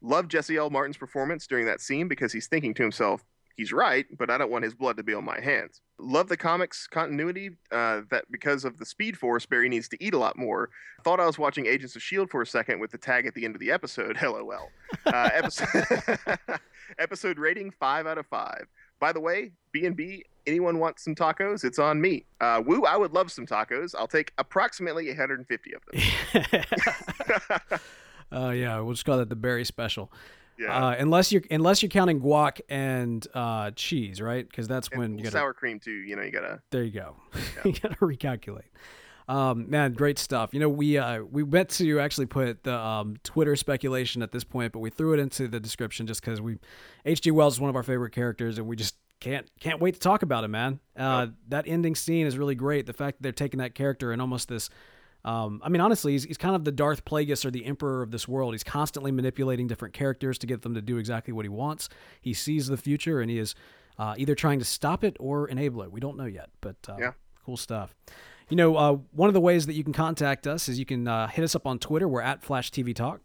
Love 0.03 0.29
Jesse 0.29 0.57
L. 0.57 0.70
Martin's 0.70 0.97
performance 0.97 1.47
during 1.47 1.66
that 1.66 1.81
scene 1.81 2.07
because 2.07 2.33
he's 2.33 2.47
thinking 2.47 2.74
to 2.74 2.83
himself, 2.83 3.24
he's 3.57 3.72
right, 3.72 4.07
but 4.16 4.31
I 4.31 4.39
don't 4.39 4.51
want 4.51 4.62
his 4.64 4.74
blood 4.74 4.97
to 4.99 5.03
be 5.03 5.14
on 5.14 5.24
my 5.24 5.41
hands. 5.41 5.81
Love 5.99 6.29
the 6.29 6.37
comics 6.37 6.87
continuity 6.87 7.57
uh, 7.72 8.03
that 8.11 8.31
because 8.31 8.64
of 8.64 8.77
the 8.79 8.85
Speed 8.85 9.16
Force, 9.16 9.47
Barry 9.47 9.68
needs 9.68 9.89
to 9.89 10.05
eat 10.05 10.14
a 10.14 10.18
lot 10.18 10.37
more. 10.37 10.68
Thought 11.03 11.18
I 11.18 11.27
was 11.27 11.39
watching 11.39 11.66
Agents 11.66 11.97
of 11.97 12.01
S.H.I.E.L.D. 12.01 12.31
for 12.31 12.43
a 12.43 12.47
second 12.47 12.79
with 12.79 12.91
the 12.93 12.99
tag 12.99 13.27
at 13.27 13.35
the 13.35 13.45
end 13.45 13.57
of 13.57 13.61
the 13.61 13.70
episode, 13.72 14.16
lol. 14.22 14.68
Uh, 15.07 15.31
episode, 15.33 16.29
episode 16.99 17.39
rating 17.39 17.70
5 17.72 18.07
out 18.07 18.18
of 18.18 18.27
5. 18.27 18.66
By 19.01 19.12
the 19.12 19.20
way, 19.20 19.53
B&B, 19.72 20.24
anyone 20.47 20.79
wants 20.79 21.05
some 21.05 21.15
tacos? 21.15 21.65
It's 21.65 21.79
on 21.79 22.01
me. 22.01 22.25
Uh, 22.41 22.63
woo, 22.65 22.85
I 22.85 22.97
would 22.97 23.13
love 23.13 23.31
some 23.31 23.47
tacos. 23.47 23.95
I'll 23.97 24.07
take 24.07 24.33
approximately 24.39 25.09
150 25.09 25.75
of 25.75 25.83
them. 25.93 26.01
uh, 28.33 28.51
yeah, 28.51 28.79
we'll 28.81 28.95
just 28.95 29.05
call 29.05 29.19
that 29.19 29.29
the 29.29 29.37
berry 29.37 29.65
special. 29.65 30.13
yeah. 30.59 30.87
Uh, 30.87 30.97
unless 30.99 31.33
you're 31.33 31.43
unless 31.51 31.83
you're 31.83 31.91
counting 31.91 32.21
guac 32.21 32.61
and 32.69 33.27
uh, 33.35 33.71
cheese, 33.73 34.21
right? 34.21 34.49
Because 34.49 34.69
that's 34.69 34.89
and 34.89 34.99
when 34.99 35.19
you 35.19 35.25
got 35.25 35.33
sour 35.33 35.53
cream 35.53 35.81
too. 35.81 35.91
You 35.91 36.17
know, 36.17 36.23
you 36.23 36.31
gotta. 36.31 36.61
There 36.71 36.83
you 36.83 36.93
go. 36.93 37.17
you 37.65 37.73
got 37.73 37.91
to 37.93 37.97
recalculate. 37.97 38.63
Um, 39.29 39.69
man, 39.69 39.93
great 39.93 40.19
stuff. 40.19 40.51
You 40.53 40.61
know, 40.61 40.69
we 40.69 40.99
uh, 40.99 41.23
we 41.23 41.43
meant 41.45 41.71
to 41.71 41.99
actually 41.99 42.27
put 42.27 42.63
the 42.63 42.77
um, 42.79 43.17
Twitter 43.25 43.57
speculation 43.57 44.23
at 44.23 44.31
this 44.31 44.45
point, 44.45 44.73
but 44.73 44.79
we 44.79 44.91
threw 44.91 45.15
it 45.15 45.19
into 45.19 45.49
the 45.49 45.59
description 45.59 46.07
just 46.07 46.21
because 46.21 46.41
we 46.41 46.59
H.G. 47.05 47.33
Wells 47.33 47.55
is 47.55 47.61
one 47.61 47.69
of 47.69 47.75
our 47.75 47.83
favorite 47.83 48.13
characters, 48.13 48.59
and 48.59 48.69
we 48.69 48.77
just 48.77 48.95
can't 49.21 49.49
can't 49.61 49.81
wait 49.81 49.95
to 49.95 50.01
talk 50.01 50.23
about 50.23 50.45
it, 50.45 50.49
man. 50.49 50.81
Uh, 50.97 51.29
That 51.49 51.67
ending 51.67 51.95
scene 51.95 52.27
is 52.27 52.37
really 52.39 52.55
great. 52.55 52.87
The 52.87 52.93
fact 52.93 53.19
that 53.19 53.23
they're 53.23 53.33
taking 53.33 53.59
that 53.59 53.75
character 53.75 54.12
and 54.12 54.21
almost 54.21 54.49
this. 54.49 54.69
Um, 55.25 55.61
I 55.64 55.71
mean, 55.71 55.81
honestly, 55.81 56.12
he's, 56.12 56.23
he's 56.23 56.37
kind 56.39 56.55
of 56.55 56.62
the 56.64 56.71
Darth 56.71 57.05
Plagueis 57.05 57.45
or 57.45 57.51
the 57.51 57.64
Emperor 57.67 58.01
of 58.03 58.12
this 58.12 58.29
world. 58.29 58.55
He's 58.55 58.62
constantly 58.62 59.11
manipulating 59.11 59.67
different 59.67 59.93
characters 59.93 60.39
to 60.39 60.47
get 60.47 60.62
them 60.62 60.75
to 60.75 60.81
do 60.81 60.99
exactly 60.99 61.33
what 61.33 61.45
he 61.45 61.49
wants. 61.49 61.89
He 62.21 62.33
sees 62.33 62.69
the 62.69 62.77
future 62.77 63.21
and 63.21 63.29
he 63.29 63.39
is 63.41 63.57
uh, 63.99 64.14
either 64.19 64.37
trying 64.37 64.61
to 64.61 64.64
stop 64.64 65.03
it 65.03 65.17
or 65.19 65.49
enable 65.49 65.83
it. 65.83 65.91
We 65.91 65.99
don't 65.99 66.17
know 66.17 66.27
yet, 66.27 66.51
but 66.61 66.77
uh, 66.89 66.97
Yeah. 67.01 67.12
cool 67.45 67.57
stuff. 67.57 67.93
You 68.49 68.57
know, 68.57 68.77
uh, 68.77 68.93
one 69.11 69.27
of 69.29 69.35
the 69.35 69.41
ways 69.41 69.67
that 69.67 69.73
you 69.75 69.83
can 69.83 69.93
contact 69.93 70.47
us 70.47 70.69
is 70.69 70.79
you 70.79 70.87
can 70.87 71.09
uh, 71.09 71.27
hit 71.27 71.43
us 71.43 71.57
up 71.57 71.67
on 71.67 71.81
Twitter. 71.81 72.07
We're 72.07 72.21
at 72.23 72.45
Flash 72.45 72.71
TV 72.71 72.95
Talk. 72.95 73.21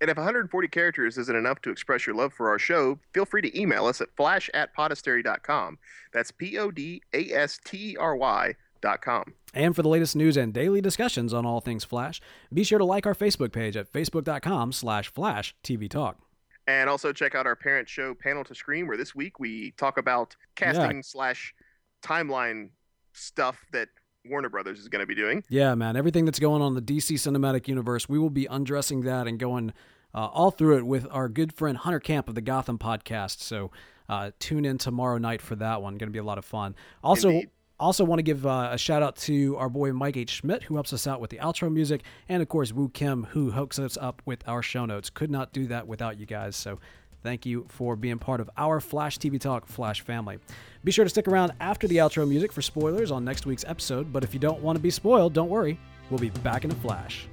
And 0.00 0.10
if 0.10 0.16
140 0.16 0.68
characters 0.68 1.18
isn't 1.18 1.36
enough 1.36 1.60
to 1.62 1.70
express 1.70 2.06
your 2.06 2.16
love 2.16 2.32
for 2.32 2.48
our 2.48 2.58
show, 2.58 2.98
feel 3.12 3.24
free 3.24 3.42
to 3.42 3.60
email 3.60 3.86
us 3.86 4.00
at 4.00 4.14
flash 4.16 4.50
at 4.54 4.74
podastery.com. 4.76 5.78
That's 6.12 6.30
P 6.30 6.58
O 6.58 6.70
D 6.70 7.02
A 7.12 7.30
S 7.32 7.58
T 7.64 7.92
E 7.92 7.96
R 7.96 8.16
Y 8.16 8.54
dot 8.80 9.00
com. 9.02 9.34
And 9.54 9.74
for 9.74 9.82
the 9.82 9.88
latest 9.88 10.14
news 10.14 10.36
and 10.36 10.52
daily 10.52 10.80
discussions 10.80 11.32
on 11.32 11.46
all 11.46 11.60
things 11.60 11.84
Flash, 11.84 12.20
be 12.52 12.64
sure 12.64 12.78
to 12.78 12.84
like 12.84 13.06
our 13.06 13.14
Facebook 13.14 13.52
page 13.52 13.76
at 13.76 13.92
facebook.com 13.92 14.72
slash 14.72 15.10
Flash 15.10 15.54
TV 15.64 15.88
Talk. 15.88 16.18
And 16.66 16.88
also 16.88 17.12
check 17.12 17.34
out 17.34 17.46
our 17.46 17.56
parent 17.56 17.88
show, 17.88 18.14
Panel 18.14 18.44
to 18.44 18.54
Screen, 18.54 18.86
where 18.86 18.96
this 18.96 19.14
week 19.14 19.38
we 19.38 19.72
talk 19.72 19.98
about 19.98 20.34
casting 20.56 21.02
slash 21.02 21.54
timeline 22.02 22.70
stuff 23.12 23.58
that 23.72 23.88
Warner 24.28 24.48
Brothers 24.48 24.80
is 24.80 24.88
going 24.88 25.00
to 25.00 25.06
be 25.06 25.14
doing. 25.14 25.44
Yeah, 25.48 25.74
man. 25.74 25.96
Everything 25.96 26.24
that's 26.24 26.38
going 26.38 26.62
on 26.62 26.76
in 26.76 26.84
the 26.84 26.96
DC 26.96 27.14
Cinematic 27.16 27.68
Universe, 27.68 28.08
we 28.08 28.18
will 28.18 28.30
be 28.30 28.46
undressing 28.46 29.02
that 29.02 29.26
and 29.26 29.38
going 29.38 29.72
uh, 30.14 30.26
all 30.26 30.50
through 30.50 30.78
it 30.78 30.86
with 30.86 31.06
our 31.10 31.28
good 31.28 31.52
friend 31.52 31.76
Hunter 31.76 32.00
Camp 32.00 32.28
of 32.28 32.34
the 32.34 32.40
Gotham 32.40 32.78
podcast. 32.78 33.40
So 33.40 33.70
uh, 34.08 34.30
tune 34.38 34.64
in 34.64 34.78
tomorrow 34.78 35.18
night 35.18 35.42
for 35.42 35.56
that 35.56 35.82
one. 35.82 35.94
Going 35.98 36.08
to 36.08 36.12
be 36.12 36.18
a 36.18 36.24
lot 36.24 36.38
of 36.38 36.44
fun. 36.44 36.74
Also, 37.02 37.28
Indeed. 37.28 37.50
also 37.78 38.04
want 38.04 38.18
to 38.18 38.22
give 38.22 38.46
uh, 38.46 38.70
a 38.72 38.78
shout 38.78 39.02
out 39.02 39.16
to 39.16 39.56
our 39.56 39.68
boy 39.68 39.92
Mike 39.92 40.16
H. 40.16 40.30
Schmidt, 40.30 40.62
who 40.62 40.74
helps 40.74 40.92
us 40.92 41.06
out 41.06 41.20
with 41.20 41.30
the 41.30 41.38
outro 41.38 41.70
music, 41.70 42.02
and 42.28 42.40
of 42.40 42.48
course 42.48 42.72
Woo 42.72 42.88
Kim, 42.88 43.24
who 43.24 43.50
hooks 43.50 43.78
us 43.78 43.98
up 44.00 44.22
with 44.24 44.46
our 44.48 44.62
show 44.62 44.86
notes. 44.86 45.10
Could 45.10 45.30
not 45.30 45.52
do 45.52 45.66
that 45.66 45.86
without 45.86 46.18
you 46.18 46.26
guys. 46.26 46.56
So. 46.56 46.78
Thank 47.24 47.46
you 47.46 47.64
for 47.70 47.96
being 47.96 48.18
part 48.18 48.42
of 48.42 48.50
our 48.58 48.80
Flash 48.80 49.18
TV 49.18 49.40
Talk 49.40 49.66
Flash 49.66 50.02
family. 50.02 50.36
Be 50.84 50.92
sure 50.92 51.06
to 51.06 51.08
stick 51.08 51.26
around 51.26 51.52
after 51.58 51.88
the 51.88 51.96
outro 51.96 52.28
music 52.28 52.52
for 52.52 52.60
spoilers 52.60 53.10
on 53.10 53.24
next 53.24 53.46
week's 53.46 53.64
episode, 53.66 54.12
but 54.12 54.22
if 54.22 54.34
you 54.34 54.40
don't 54.40 54.60
want 54.60 54.76
to 54.76 54.82
be 54.82 54.90
spoiled, 54.90 55.32
don't 55.32 55.48
worry. 55.48 55.80
We'll 56.10 56.20
be 56.20 56.28
back 56.28 56.66
in 56.66 56.70
a 56.70 56.74
flash. 56.74 57.26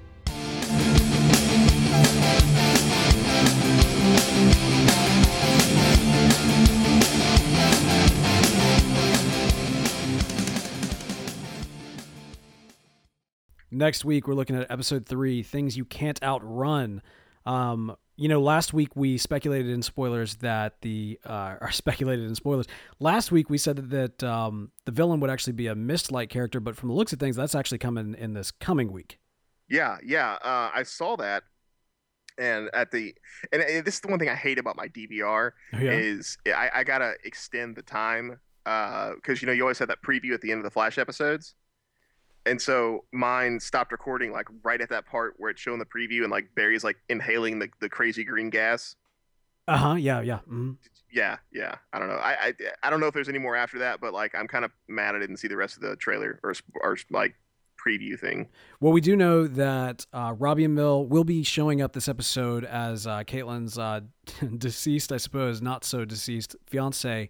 Next 13.69 14.05
week, 14.05 14.25
we're 14.25 14.35
looking 14.35 14.55
at 14.55 14.71
episode 14.71 15.05
three 15.05 15.43
Things 15.43 15.75
You 15.75 15.83
Can't 15.83 16.21
Outrun. 16.23 17.01
Um, 17.45 17.97
you 18.21 18.27
know, 18.29 18.39
last 18.39 18.71
week 18.71 18.95
we 18.95 19.17
speculated 19.17 19.71
in 19.71 19.81
spoilers 19.81 20.35
that 20.37 20.79
the, 20.81 21.19
uh, 21.25 21.55
or 21.61 21.71
speculated 21.71 22.25
in 22.27 22.35
spoilers. 22.35 22.67
Last 22.99 23.31
week 23.31 23.49
we 23.49 23.57
said 23.57 23.77
that, 23.77 24.19
that 24.19 24.23
um, 24.29 24.71
the 24.85 24.91
villain 24.91 25.19
would 25.21 25.29
actually 25.31 25.53
be 25.53 25.65
a 25.67 25.75
mist 25.75 26.11
like 26.11 26.29
character, 26.29 26.59
but 26.59 26.75
from 26.75 26.89
the 26.89 26.95
looks 26.95 27.11
of 27.13 27.19
things, 27.19 27.35
that's 27.35 27.55
actually 27.55 27.79
coming 27.79 28.13
in 28.17 28.33
this 28.33 28.51
coming 28.51 28.91
week. 28.91 29.17
Yeah, 29.69 29.97
yeah. 30.05 30.33
Uh, 30.43 30.69
I 30.73 30.83
saw 30.83 31.15
that. 31.17 31.43
And 32.37 32.69
at 32.73 32.91
the, 32.91 33.13
and 33.51 33.61
uh, 33.61 33.81
this 33.83 33.95
is 33.95 34.01
the 34.01 34.07
one 34.07 34.19
thing 34.19 34.29
I 34.29 34.35
hate 34.35 34.57
about 34.59 34.75
my 34.77 34.87
DVR 34.87 35.51
Yeah. 35.73 35.91
is 35.91 36.37
I, 36.45 36.69
I 36.75 36.83
gotta 36.83 37.13
extend 37.23 37.75
the 37.75 37.81
time 37.81 38.39
because 38.63 39.41
you 39.41 39.47
know 39.47 39.51
you 39.51 39.63
always 39.63 39.79
have 39.79 39.87
that 39.89 40.01
preview 40.05 40.33
at 40.33 40.41
the 40.41 40.51
end 40.51 40.59
of 40.59 40.63
the 40.63 40.71
Flash 40.71 40.97
episodes, 40.97 41.55
and 42.45 42.61
so 42.61 43.05
mine 43.11 43.59
stopped 43.59 43.91
recording 43.91 44.31
like 44.31 44.47
right 44.63 44.81
at 44.81 44.89
that 44.89 45.05
part 45.05 45.35
where 45.37 45.51
it's 45.51 45.61
showing 45.61 45.79
the 45.79 45.85
preview 45.85 46.23
and 46.23 46.31
like 46.31 46.53
Barry's 46.55 46.83
like 46.83 46.97
inhaling 47.09 47.59
the, 47.59 47.69
the 47.79 47.89
crazy 47.89 48.23
green 48.23 48.49
gas. 48.49 48.95
Uh 49.67 49.77
huh. 49.77 49.95
Yeah. 49.95 50.21
Yeah. 50.21 50.39
hmm 50.39 50.73
Yeah, 51.11 51.37
yeah. 51.51 51.75
I 51.93 51.99
don't 51.99 52.07
know. 52.07 52.15
I, 52.15 52.47
I 52.47 52.53
I 52.83 52.89
don't 52.89 52.99
know 52.99 53.07
if 53.07 53.13
there's 53.13 53.29
any 53.29 53.39
more 53.39 53.55
after 53.55 53.79
that, 53.79 54.01
but 54.01 54.13
like 54.13 54.33
I'm 54.35 54.47
kind 54.47 54.65
of 54.65 54.71
mad 54.87 55.15
I 55.15 55.19
didn't 55.19 55.37
see 55.37 55.47
the 55.47 55.57
rest 55.57 55.75
of 55.75 55.81
the 55.81 55.95
trailer 55.95 56.39
or 56.43 56.53
or 56.81 56.97
like 57.09 57.35
preview 57.85 58.19
thing. 58.19 58.47
Well, 58.79 58.91
we 58.91 59.01
do 59.01 59.15
know 59.15 59.47
that 59.47 60.05
uh, 60.13 60.33
Robbie 60.37 60.67
Amell 60.67 61.07
will 61.07 61.23
be 61.23 61.43
showing 61.43 61.81
up 61.81 61.93
this 61.93 62.07
episode 62.07 62.63
as 62.63 63.07
uh, 63.07 63.23
Caitlin's 63.23 63.77
uh, 63.77 64.01
deceased, 64.57 65.11
I 65.11 65.17
suppose, 65.17 65.61
not 65.61 65.83
so 65.83 66.05
deceased 66.05 66.55
fiance, 66.67 67.29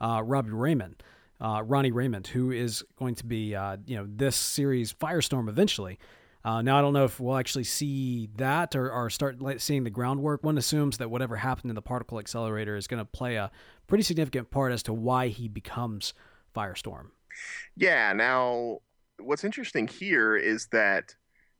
uh, 0.00 0.22
Robbie 0.24 0.50
Raymond, 0.50 1.02
uh, 1.42 1.62
Ronnie 1.64 1.90
Raymond, 1.90 2.28
who 2.28 2.52
is 2.52 2.84
going 2.96 3.16
to 3.16 3.26
be, 3.26 3.54
uh, 3.54 3.76
you 3.84 3.96
know, 3.96 4.06
this 4.08 4.36
series 4.36 4.92
Firestorm 4.94 5.48
eventually. 5.48 5.98
Uh, 6.44 6.62
now, 6.62 6.78
I 6.78 6.80
don't 6.80 6.92
know 6.92 7.04
if 7.04 7.20
we'll 7.20 7.36
actually 7.36 7.64
see 7.64 8.28
that 8.36 8.74
or, 8.74 8.90
or 8.90 9.10
start 9.10 9.38
seeing 9.58 9.84
the 9.84 9.90
groundwork. 9.90 10.42
One 10.42 10.56
assumes 10.56 10.98
that 10.98 11.10
whatever 11.10 11.36
happened 11.36 11.70
in 11.70 11.74
the 11.74 11.82
particle 11.82 12.18
accelerator 12.18 12.76
is 12.76 12.86
going 12.86 12.98
to 12.98 13.04
play 13.04 13.36
a 13.36 13.50
pretty 13.86 14.02
significant 14.02 14.50
part 14.50 14.72
as 14.72 14.82
to 14.84 14.92
why 14.92 15.28
he 15.28 15.48
becomes 15.48 16.14
Firestorm. 16.54 17.06
Yeah. 17.76 18.12
Now, 18.12 18.78
what's 19.18 19.44
interesting 19.44 19.86
here 19.88 20.36
is 20.36 20.66
that 20.68 21.14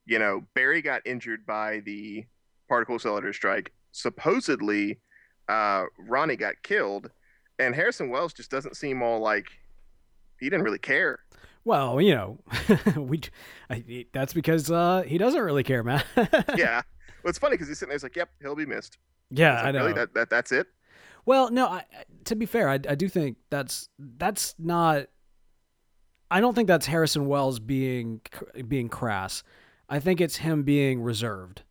you 0.04 0.18
know 0.18 0.42
Barry 0.54 0.82
got 0.82 1.02
injured 1.06 1.46
by 1.46 1.80
the 1.80 2.24
particle 2.68 2.96
accelerator 2.96 3.32
strike. 3.32 3.72
Supposedly, 3.92 4.98
uh, 5.48 5.84
Ronnie 5.98 6.36
got 6.36 6.62
killed, 6.62 7.10
and 7.58 7.74
Harrison 7.74 8.10
Wells 8.10 8.32
just 8.32 8.50
doesn't 8.50 8.76
seem 8.76 9.02
all 9.02 9.20
like 9.20 9.46
he 10.42 10.50
didn't 10.50 10.64
really 10.64 10.78
care. 10.78 11.20
Well, 11.64 12.00
you 12.00 12.14
know, 12.14 12.38
we 12.96 13.20
I, 13.70 14.06
that's 14.12 14.32
because 14.32 14.70
uh, 14.70 15.04
he 15.06 15.16
doesn't 15.16 15.40
really 15.40 15.62
care, 15.62 15.84
man. 15.84 16.02
yeah. 16.56 16.82
Well, 17.22 17.30
it's 17.30 17.38
funny 17.38 17.54
because 17.54 17.68
he's 17.68 17.78
sitting 17.78 17.90
there. 17.90 17.96
He's 17.96 18.02
like, 18.02 18.16
"Yep, 18.16 18.30
he'll 18.40 18.56
be 18.56 18.66
missed." 18.66 18.98
yeah, 19.30 19.58
It's 19.58 19.66
I 19.66 19.70
know. 19.70 19.78
Really? 19.80 19.92
That, 19.92 20.14
that 20.14 20.30
that's 20.30 20.50
it? 20.50 20.66
Well, 21.24 21.50
no. 21.50 21.68
I, 21.68 21.84
to 22.24 22.34
be 22.34 22.46
fair, 22.46 22.68
I, 22.68 22.74
I 22.74 22.96
do 22.96 23.08
think 23.08 23.36
that's 23.50 23.88
that's 23.98 24.54
not. 24.58 25.06
I 26.30 26.40
don't 26.40 26.54
think 26.54 26.66
that's 26.66 26.86
Harrison 26.86 27.26
Wells 27.26 27.60
being 27.60 28.20
being 28.66 28.88
crass. 28.88 29.44
I 29.88 30.00
think 30.00 30.20
it's 30.20 30.36
him 30.36 30.64
being 30.64 31.02
reserved. 31.02 31.62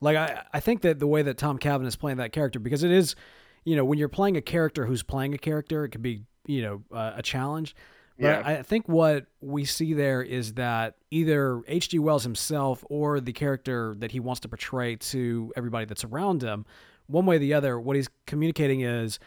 Like 0.00 0.16
I, 0.16 0.44
I 0.52 0.60
think 0.60 0.82
that 0.82 1.00
the 1.00 1.06
way 1.06 1.22
that 1.22 1.38
Tom 1.38 1.58
Cavanagh 1.58 1.88
is 1.88 1.96
playing 1.96 2.18
that 2.18 2.30
character, 2.30 2.60
because 2.60 2.84
it 2.84 2.90
is, 2.92 3.16
you 3.64 3.74
know, 3.74 3.84
when 3.84 3.98
you're 3.98 4.08
playing 4.08 4.36
a 4.36 4.42
character 4.42 4.86
who's 4.86 5.02
playing 5.02 5.34
a 5.34 5.38
character, 5.38 5.84
it 5.84 5.88
could 5.88 6.02
be, 6.02 6.22
you 6.46 6.62
know, 6.62 6.82
uh, 6.92 7.12
a 7.16 7.22
challenge. 7.22 7.74
But 8.18 8.26
Yeah. 8.26 8.42
I 8.44 8.62
think 8.62 8.88
what 8.88 9.26
we 9.40 9.64
see 9.64 9.92
there 9.92 10.22
is 10.22 10.54
that 10.54 10.96
either 11.10 11.62
H.G. 11.66 11.98
Wells 11.98 12.22
himself 12.22 12.84
or 12.88 13.20
the 13.20 13.32
character 13.32 13.94
that 13.98 14.12
he 14.12 14.20
wants 14.20 14.40
to 14.40 14.48
portray 14.48 14.96
to 14.96 15.52
everybody 15.56 15.84
that's 15.86 16.04
around 16.04 16.42
him, 16.42 16.64
one 17.06 17.26
way 17.26 17.36
or 17.36 17.38
the 17.40 17.54
other, 17.54 17.78
what 17.78 17.96
he's 17.96 18.08
communicating 18.26 18.80
is 18.82 19.18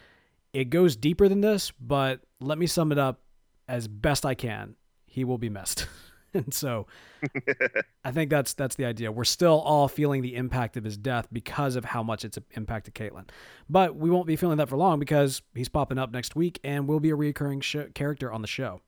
it 0.54 0.70
goes 0.70 0.96
deeper 0.96 1.28
than 1.28 1.42
this, 1.42 1.72
but 1.80 2.22
let 2.40 2.58
me 2.58 2.66
sum 2.66 2.92
it 2.92 2.98
up 2.98 3.20
as 3.68 3.88
best 3.88 4.26
I 4.26 4.34
can. 4.36 4.76
He 5.06 5.24
will 5.24 5.38
be 5.38 5.50
missed. 5.50 5.88
and 6.34 6.54
so 6.54 6.88
I 8.04 8.12
think 8.12 8.30
that's 8.30 8.54
that's 8.54 8.76
the 8.76 8.86
idea. 8.86 9.12
We're 9.12 9.24
still 9.24 9.60
all 9.60 9.88
feeling 9.88 10.22
the 10.22 10.36
impact 10.36 10.78
of 10.78 10.84
his 10.84 10.98
death 10.98 11.28
because 11.32 11.76
of 11.76 11.86
how 11.86 12.04
much 12.04 12.26
it's 12.26 12.38
impacted 12.52 12.94
Caitlin. 12.94 13.30
But 13.70 13.96
we 13.96 14.10
won't 14.10 14.28
be 14.28 14.36
feeling 14.36 14.58
that 14.58 14.70
for 14.70 14.78
long 14.78 15.00
because 15.00 15.42
he's 15.56 15.70
popping 15.70 15.98
up 15.98 16.12
next 16.12 16.36
week 16.36 16.60
and 16.64 16.88
will 16.88 17.00
be 17.00 17.10
a 17.10 17.16
recurring 17.16 17.62
sh- 17.62 17.78
character 17.94 18.32
on 18.32 18.42
the 18.42 18.48
show. 18.48 18.82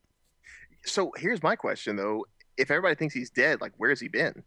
So 0.86 1.12
here's 1.18 1.44
my 1.44 1.56
question 1.56 1.96
though: 1.96 2.26
If 2.58 2.72
everybody 2.72 2.96
thinks 2.96 3.14
he's 3.14 3.30
dead, 3.30 3.62
like 3.62 3.74
where's 3.78 4.00
he 4.00 4.08
been? 4.08 4.44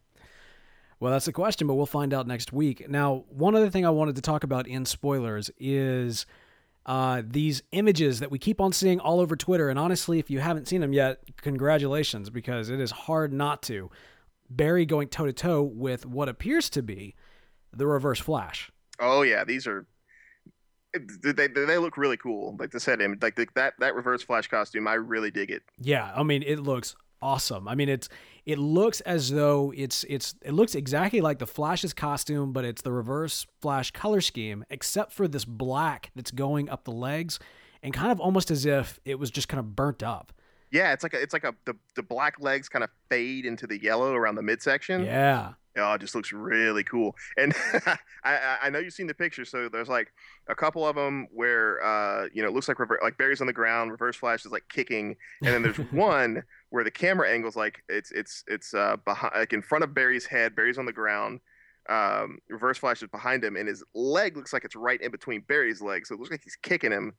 Well, 1.01 1.11
that's 1.11 1.25
the 1.25 1.33
question, 1.33 1.67
but 1.67 1.75
we'll 1.75 1.87
find 1.87 2.15
out 2.15 2.29
next 2.29 2.53
week. 2.53 2.89
Now, 2.89 3.25
one 3.29 3.57
other 3.57 3.71
thing 3.71 3.85
I 3.85 3.91
wanted 3.91 4.15
to 4.15 4.23
talk 4.23 4.45
about 4.45 4.69
in 4.69 4.85
spoilers 4.85 5.51
is 5.59 6.27
uh, 6.87 7.23
these 7.25 7.63
images 7.73 8.21
that 8.21 8.31
we 8.31 8.39
keep 8.39 8.61
on 8.61 8.73
seeing 8.73 9.01
all 9.01 9.21
over 9.21 9.37
Twitter. 9.37 9.69
And 9.69 9.79
honestly, 9.79 10.19
if 10.19 10.31
you 10.31 10.41
haven't 10.41 10.69
seen 10.69 10.81
them 10.81 10.93
yet, 10.93 11.21
congratulations, 11.41 12.31
because 12.31 12.71
it 12.71 12.81
is 12.81 12.91
hard 12.91 13.33
not 13.33 13.63
to. 13.63 13.91
Barry 14.51 14.85
going 14.85 15.09
toe 15.09 15.27
to 15.27 15.33
toe 15.33 15.63
with 15.63 16.05
what 16.05 16.29
appears 16.29 16.69
to 16.71 16.83
be 16.83 17.15
the 17.73 17.87
Reverse 17.87 18.21
Flash. 18.21 18.71
Oh 19.01 19.23
yeah, 19.23 19.45
these 19.45 19.67
are. 19.67 19.87
They, 20.95 21.49
they, 21.49 21.79
look 21.79 21.97
really 21.97 22.19
cool. 22.19 22.55
Like 22.59 22.71
the 22.71 22.79
set 22.79 23.01
image, 23.01 23.23
like 23.23 23.35
the, 23.35 23.47
that 23.55 23.73
that 23.79 23.95
reverse 23.95 24.23
flash 24.23 24.47
costume, 24.47 24.87
I 24.87 24.95
really 24.95 25.31
dig 25.31 25.51
it. 25.51 25.63
Yeah, 25.81 26.13
I 26.15 26.23
mean, 26.23 26.43
it 26.43 26.59
looks 26.59 26.95
awesome. 27.23 27.69
I 27.69 27.75
mean, 27.75 27.89
it's 27.89 28.09
it 28.45 28.59
looks 28.59 29.01
as 29.03 29.31
though 29.31 29.73
it's 29.77 30.05
it's 30.09 30.35
it 30.43 30.53
looks 30.53 30.75
exactly 30.75 31.21
like 31.21 31.39
the 31.39 31.47
Flash's 31.47 31.95
costume, 31.95 32.53
but 32.53 32.65
it's 32.65 32.83
the 32.83 32.93
reverse 32.93 33.47
Flash 33.61 33.91
color 33.93 34.21
scheme, 34.21 34.65
except 34.69 35.13
for 35.13 35.29
this 35.29 35.45
black 35.45 36.11
that's 36.15 36.31
going 36.31 36.69
up 36.69 36.85
the 36.85 36.93
legs, 36.93 37.39
and 37.83 37.95
kind 37.95 38.13
of 38.13 38.21
almost 38.21 38.51
as 38.51 38.67
if 38.67 39.01
it 39.05 39.19
was 39.19 39.31
just 39.31 39.49
kind 39.49 39.61
of 39.61 39.75
burnt 39.77 40.03
up. 40.03 40.33
Yeah, 40.73 40.93
it's 40.93 41.03
like 41.03 41.15
a, 41.15 41.21
it's 41.21 41.33
like 41.33 41.45
a 41.45 41.55
the, 41.67 41.75
the 41.97 42.03
black 42.03 42.41
legs 42.41 42.69
kind 42.69 42.83
of 42.83 42.91
fade 43.09 43.47
into 43.47 43.67
the 43.67 43.81
yellow 43.81 44.15
around 44.15 44.35
the 44.35 44.43
midsection. 44.43 45.05
Yeah, 45.05 45.53
Oh, 45.77 45.95
it 45.95 46.01
just 46.01 46.15
looks 46.15 46.33
really 46.33 46.85
cool. 46.85 47.15
And 47.37 47.55
I, 48.25 48.59
I- 48.63 48.71
know 48.71 48.79
you've 48.79 48.93
seen 48.93 49.07
the 49.07 49.15
picture. 49.15 49.45
So 49.45 49.69
there's 49.69 49.89
like 49.89 50.13
a 50.49 50.55
couple 50.55 50.87
of 50.87 50.97
them 50.97 51.29
where, 51.33 51.83
uh, 51.83 52.29
you 52.33 52.43
know, 52.43 52.49
it 52.49 52.55
looks 52.55 52.69
like 52.69 52.79
rever- 52.79 53.01
like 53.03 53.17
Barry's 53.17 53.41
on 53.41 53.47
the 53.47 53.53
ground, 53.53 53.91
Reverse 53.91 54.17
Flash 54.17 54.45
is 54.45 54.53
like 54.53 54.65
kicking, 54.69 55.17
and 55.43 55.55
then 55.55 55.63
there's 55.63 55.77
one 55.93 56.43
where 56.71 56.85
the 56.85 56.91
camera 56.91 57.31
angle's 57.31 57.57
like 57.57 57.83
it's 57.89 58.11
it's 58.13 58.45
it's 58.47 58.75
uh 58.75 58.97
behind 59.05 59.33
like 59.37 59.53
in 59.53 59.63
front 59.63 59.85
of 59.85 59.95
Barry's 59.95 60.27
head. 60.27 60.55
Barry's 60.55 60.79
on 60.79 60.87
the 60.87 60.93
ground. 60.93 61.41
Um, 61.89 62.39
Reverse 62.49 62.79
Flash 62.79 63.03
is 63.03 63.09
behind 63.09 63.43
him, 63.43 63.57
and 63.57 63.67
his 63.69 63.83
leg 63.95 64.37
looks 64.37 64.53
like 64.53 64.65
it's 64.65 64.77
right 64.77 65.01
in 65.01 65.11
between 65.11 65.41
Barry's 65.49 65.81
legs. 65.83 66.09
So 66.09 66.15
it 66.15 66.19
looks 66.19 66.31
like 66.31 66.43
he's 66.45 66.57
kicking 66.63 66.93
him 66.93 67.13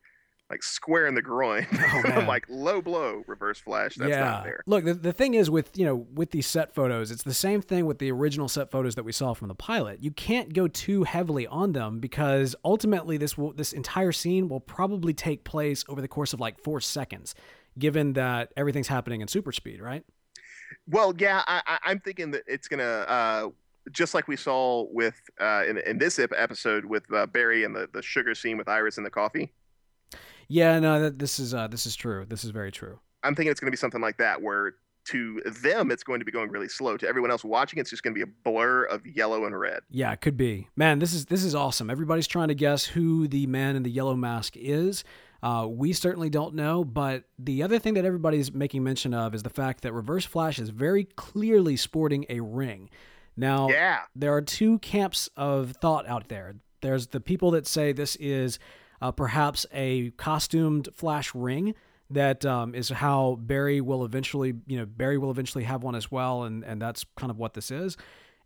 like 0.49 0.61
square 0.61 1.07
in 1.07 1.15
the 1.15 1.21
groin. 1.21 1.65
Oh. 1.95 2.01
I'm 2.05 2.27
like 2.27 2.45
low 2.49 2.81
blow, 2.81 3.23
Reverse 3.27 3.59
Flash. 3.59 3.95
That's 3.95 4.09
yeah. 4.09 4.23
not 4.23 4.43
there. 4.43 4.63
Look, 4.65 4.85
the, 4.85 4.93
the 4.93 5.13
thing 5.13 5.35
is 5.35 5.49
with 5.49 5.77
you 5.77 5.85
know 5.85 6.07
with 6.13 6.31
these 6.31 6.47
set 6.47 6.73
photos, 6.73 7.11
it's 7.11 7.23
the 7.23 7.33
same 7.33 7.61
thing 7.61 7.85
with 7.85 7.99
the 7.99 8.11
original 8.11 8.47
set 8.47 8.71
photos 8.71 8.95
that 8.95 9.03
we 9.03 9.11
saw 9.11 9.33
from 9.33 9.47
the 9.47 9.55
pilot. 9.55 10.01
You 10.01 10.11
can't 10.11 10.53
go 10.53 10.67
too 10.67 11.03
heavily 11.03 11.45
on 11.47 11.73
them 11.73 11.99
because 11.99 12.55
ultimately 12.65 13.17
this 13.17 13.37
will 13.37 13.53
this 13.53 13.73
entire 13.73 14.11
scene 14.11 14.49
will 14.49 14.59
probably 14.59 15.13
take 15.13 15.43
place 15.43 15.85
over 15.87 16.01
the 16.01 16.07
course 16.07 16.33
of 16.33 16.39
like 16.39 16.59
four 16.59 16.81
seconds, 16.81 17.35
given 17.77 18.13
that 18.13 18.51
everything's 18.57 18.87
happening 18.87 19.21
in 19.21 19.27
super 19.27 19.51
speed, 19.51 19.81
right? 19.81 20.03
Well, 20.87 21.13
yeah, 21.17 21.43
I, 21.47 21.61
I, 21.65 21.79
I'm 21.85 21.99
thinking 21.99 22.31
that 22.31 22.43
it's 22.47 22.67
gonna 22.67 22.83
uh, 22.83 23.49
just 23.91 24.13
like 24.13 24.27
we 24.27 24.35
saw 24.35 24.85
with 24.91 25.19
uh, 25.39 25.63
in, 25.67 25.77
in 25.79 25.97
this 25.97 26.19
episode 26.19 26.85
with 26.85 27.03
uh, 27.13 27.25
Barry 27.27 27.63
and 27.63 27.75
the, 27.75 27.89
the 27.93 28.01
sugar 28.01 28.33
scene 28.33 28.57
with 28.57 28.67
Iris 28.67 28.97
and 28.97 29.05
the 29.05 29.11
coffee. 29.11 29.53
Yeah, 30.53 30.79
no, 30.79 31.01
that, 31.01 31.17
this 31.17 31.39
is 31.39 31.55
uh, 31.55 31.67
this 31.67 31.87
is 31.87 31.95
true. 31.95 32.25
This 32.29 32.43
is 32.43 32.51
very 32.51 32.71
true. 32.71 32.99
I'm 33.23 33.33
thinking 33.33 33.49
it's 33.49 33.59
gonna 33.59 33.71
be 33.71 33.77
something 33.77 34.01
like 34.01 34.17
that, 34.17 34.39
where 34.39 34.75
to 35.05 35.41
them 35.63 35.89
it's 35.89 36.03
going 36.03 36.19
to 36.19 36.25
be 36.25 36.31
going 36.31 36.49
really 36.49 36.69
slow. 36.69 36.95
To 36.95 37.07
everyone 37.07 37.31
else 37.31 37.43
watching, 37.43 37.79
it's 37.79 37.89
just 37.89 38.03
gonna 38.03 38.13
be 38.13 38.21
a 38.21 38.27
blur 38.43 38.83
of 38.83 39.03
yellow 39.05 39.45
and 39.45 39.59
red. 39.59 39.81
Yeah, 39.89 40.11
it 40.11 40.21
could 40.21 40.37
be. 40.37 40.69
Man, 40.75 40.99
this 40.99 41.11
is 41.11 41.25
this 41.25 41.43
is 41.43 41.55
awesome. 41.55 41.89
Everybody's 41.89 42.27
trying 42.27 42.49
to 42.49 42.55
guess 42.55 42.85
who 42.85 43.27
the 43.27 43.47
man 43.47 43.75
in 43.75 43.81
the 43.81 43.89
yellow 43.89 44.15
mask 44.15 44.55
is. 44.55 45.03
Uh, 45.41 45.67
we 45.67 45.91
certainly 45.91 46.29
don't 46.29 46.53
know, 46.53 46.85
but 46.85 47.23
the 47.39 47.63
other 47.63 47.79
thing 47.79 47.95
that 47.95 48.05
everybody's 48.05 48.53
making 48.53 48.83
mention 48.83 49.13
of 49.13 49.33
is 49.33 49.41
the 49.41 49.49
fact 49.49 49.81
that 49.81 49.91
Reverse 49.91 50.23
Flash 50.23 50.59
is 50.59 50.69
very 50.69 51.03
clearly 51.15 51.75
sporting 51.75 52.25
a 52.29 52.39
ring. 52.39 52.89
Now, 53.35 53.69
Yeah, 53.69 54.01
there 54.15 54.33
are 54.33 54.41
two 54.41 54.77
camps 54.79 55.29
of 55.35 55.71
thought 55.81 56.07
out 56.07 56.29
there. 56.29 56.55
There's 56.81 57.07
the 57.07 57.19
people 57.19 57.51
that 57.51 57.65
say 57.65 57.91
this 57.91 58.15
is 58.17 58.59
uh, 59.03 59.11
perhaps 59.11 59.65
a 59.73 60.11
costumed 60.11 60.87
Flash 60.93 61.35
ring 61.35 61.75
that 62.09 62.45
um, 62.45 62.73
is 62.73 62.87
how 62.87 63.37
Barry 63.41 63.81
will 63.81 64.05
eventually, 64.05 64.53
you 64.65 64.77
know, 64.77 64.85
Barry 64.85 65.17
will 65.17 65.29
eventually 65.29 65.65
have 65.65 65.83
one 65.83 65.93
as 65.93 66.09
well, 66.09 66.43
and 66.43 66.63
and 66.63 66.81
that's 66.81 67.05
kind 67.17 67.29
of 67.29 67.37
what 67.37 67.53
this 67.53 67.69
is. 67.69 67.97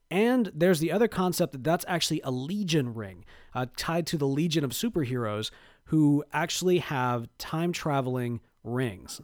And 0.10 0.52
there's 0.56 0.80
the 0.80 0.92
other 0.92 1.08
concept 1.08 1.52
that 1.52 1.64
that's 1.64 1.86
actually 1.88 2.22
a 2.24 2.32
Legion 2.32 2.96
ring 2.96 3.24
uh, 3.54 3.68
tied 3.78 4.08
to 4.08 4.18
the 4.18 4.28
Legion 4.28 4.64
of 4.64 4.72
superheroes 4.72 5.52
who 5.86 6.24
actually 6.34 6.80
have 6.80 7.28
time 7.38 7.72
traveling 7.72 8.40
rings. 8.64 9.22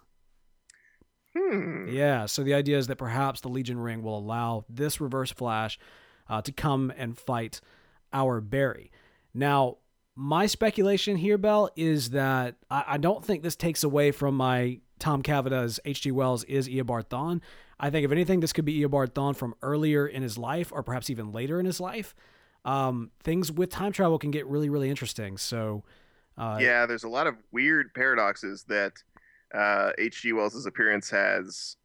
hmm. 1.36 1.88
Yeah, 1.90 2.28
so 2.28 2.44
the 2.44 2.54
idea 2.54 2.78
is 2.78 2.86
that 2.88 2.98
perhaps 2.98 3.42
the 3.42 3.50
Legion 3.50 3.80
ring 3.80 4.04
will 4.04 4.20
allow 4.20 4.66
this 4.70 5.02
Reverse 5.02 5.32
Flash 5.32 5.80
uh, 6.30 6.44
to 6.44 6.52
come 6.52 6.94
and 6.96 7.18
fight 7.18 7.60
our 8.12 8.40
Barry. 8.40 8.92
Now, 9.34 9.78
my 10.16 10.46
speculation 10.46 11.18
here, 11.18 11.38
Bell, 11.38 11.70
is 11.76 12.12
that 12.12 12.56
I, 12.70 12.84
I 12.88 12.98
don't 12.98 13.24
think 13.24 13.44
this 13.44 13.56
takes 13.56 13.84
away 13.84 14.12
from 14.12 14.36
my 14.36 14.80
Tom 15.00 15.22
Cavanagh's 15.22 15.80
H.G. 15.86 16.12
Wells 16.12 16.44
is 16.46 16.68
Eobard 16.68 17.08
Thawne. 17.08 17.42
I 17.80 17.90
think 17.90 18.06
if 18.06 18.12
anything, 18.12 18.40
this 18.40 18.54
could 18.54 18.66
be 18.66 18.80
Eobard 18.82 19.10
Thawne 19.10 19.36
from 19.36 19.56
earlier 19.62 20.08
in 20.08 20.22
his 20.22 20.38
life, 20.38 20.72
or 20.72 20.84
perhaps 20.84 21.10
even 21.10 21.32
later 21.32 21.60
in 21.60 21.66
his 21.66 21.80
life. 21.80 22.16
Um, 22.64 23.12
things 23.22 23.52
with 23.52 23.70
time 23.70 23.92
travel 23.92 24.18
can 24.18 24.32
get 24.32 24.48
really, 24.48 24.70
really 24.70 24.90
interesting. 24.90 25.38
So, 25.38 25.84
uh, 26.38 26.60
yeah, 26.62 26.86
there's 26.86 27.04
a 27.04 27.10
lot 27.10 27.28
of 27.28 27.36
weird 27.52 27.94
paradoxes 27.94 28.64
that 28.70 28.94
uh, 29.54 29.92
H.G. 29.98 30.32
Wells' 30.34 30.66
appearance 30.66 31.10
has 31.10 31.76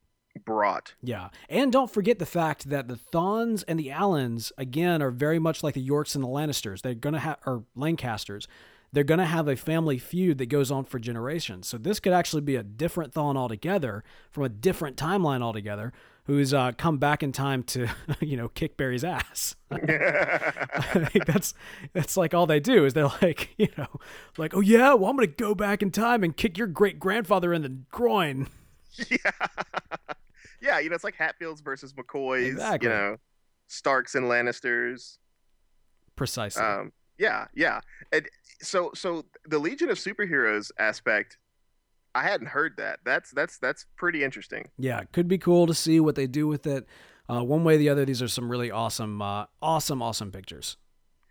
brought. 0.44 0.94
Yeah. 1.02 1.28
And 1.48 1.72
don't 1.72 1.90
forget 1.90 2.18
the 2.18 2.26
fact 2.26 2.70
that 2.70 2.88
the 2.88 2.96
Thawnes 2.96 3.64
and 3.66 3.78
the 3.78 3.90
Allens, 3.90 4.52
again, 4.56 5.02
are 5.02 5.10
very 5.10 5.38
much 5.38 5.62
like 5.62 5.74
the 5.74 5.80
Yorks 5.80 6.14
and 6.14 6.24
the 6.24 6.28
Lannisters. 6.28 6.82
They're 6.82 6.94
going 6.94 7.14
to 7.14 7.20
have, 7.20 7.38
or 7.44 7.64
Lancasters, 7.74 8.48
they're 8.92 9.04
going 9.04 9.18
to 9.18 9.26
have 9.26 9.48
a 9.48 9.56
family 9.56 9.98
feud 9.98 10.38
that 10.38 10.46
goes 10.46 10.70
on 10.70 10.84
for 10.84 10.98
generations. 10.98 11.68
So 11.68 11.76
this 11.76 12.00
could 12.00 12.12
actually 12.12 12.42
be 12.42 12.56
a 12.56 12.62
different 12.62 13.12
Thawne 13.12 13.36
altogether 13.36 14.02
from 14.30 14.44
a 14.44 14.48
different 14.48 14.96
timeline 14.96 15.42
altogether 15.42 15.92
who's 16.24 16.52
uh, 16.52 16.72
come 16.72 16.98
back 16.98 17.22
in 17.22 17.32
time 17.32 17.62
to, 17.64 17.88
you 18.20 18.36
know, 18.36 18.48
kick 18.48 18.76
Barry's 18.76 19.04
ass. 19.04 19.56
I 19.70 21.08
think 21.10 21.26
that's 21.26 21.54
that's 21.92 22.16
like 22.16 22.34
all 22.34 22.46
they 22.46 22.60
do 22.60 22.84
is 22.84 22.94
they're 22.94 23.10
like, 23.22 23.54
you 23.58 23.68
know, 23.76 23.88
like, 24.36 24.54
oh 24.54 24.60
yeah, 24.60 24.94
well 24.94 25.10
I'm 25.10 25.16
gonna 25.16 25.26
go 25.26 25.54
back 25.54 25.82
in 25.82 25.90
time 25.90 26.22
and 26.22 26.36
kick 26.36 26.56
your 26.56 26.66
great 26.66 26.98
grandfather 26.98 27.52
in 27.52 27.62
the 27.62 27.70
groin. 27.90 28.48
yeah, 29.10 29.30
yeah. 30.60 30.78
You 30.78 30.88
know, 30.88 30.94
it's 30.94 31.04
like 31.04 31.16
Hatfields 31.16 31.60
versus 31.60 31.92
McCoys. 31.92 32.48
Exactly. 32.48 32.88
You 32.88 32.94
know, 32.94 33.16
Starks 33.66 34.14
and 34.14 34.26
Lannisters. 34.26 35.18
Precisely. 36.16 36.62
Um, 36.62 36.92
yeah, 37.18 37.46
yeah. 37.54 37.80
And 38.12 38.28
so, 38.60 38.90
so 38.94 39.24
the 39.46 39.58
Legion 39.58 39.90
of 39.90 39.98
Superheroes 39.98 40.70
aspect, 40.78 41.38
I 42.14 42.22
hadn't 42.22 42.48
heard 42.48 42.74
that. 42.78 43.00
That's 43.04 43.30
that's 43.30 43.58
that's 43.58 43.86
pretty 43.96 44.24
interesting. 44.24 44.68
yeah, 44.78 45.00
it 45.00 45.12
could 45.12 45.28
be 45.28 45.38
cool 45.38 45.66
to 45.66 45.74
see 45.74 46.00
what 46.00 46.14
they 46.14 46.26
do 46.26 46.46
with 46.46 46.66
it. 46.66 46.86
Uh, 47.30 47.44
one 47.44 47.62
way 47.62 47.74
or 47.74 47.78
the 47.78 47.88
other, 47.90 48.04
these 48.04 48.22
are 48.22 48.28
some 48.28 48.50
really 48.50 48.70
awesome, 48.70 49.20
uh, 49.20 49.44
awesome, 49.60 50.00
awesome 50.00 50.32
pictures. 50.32 50.78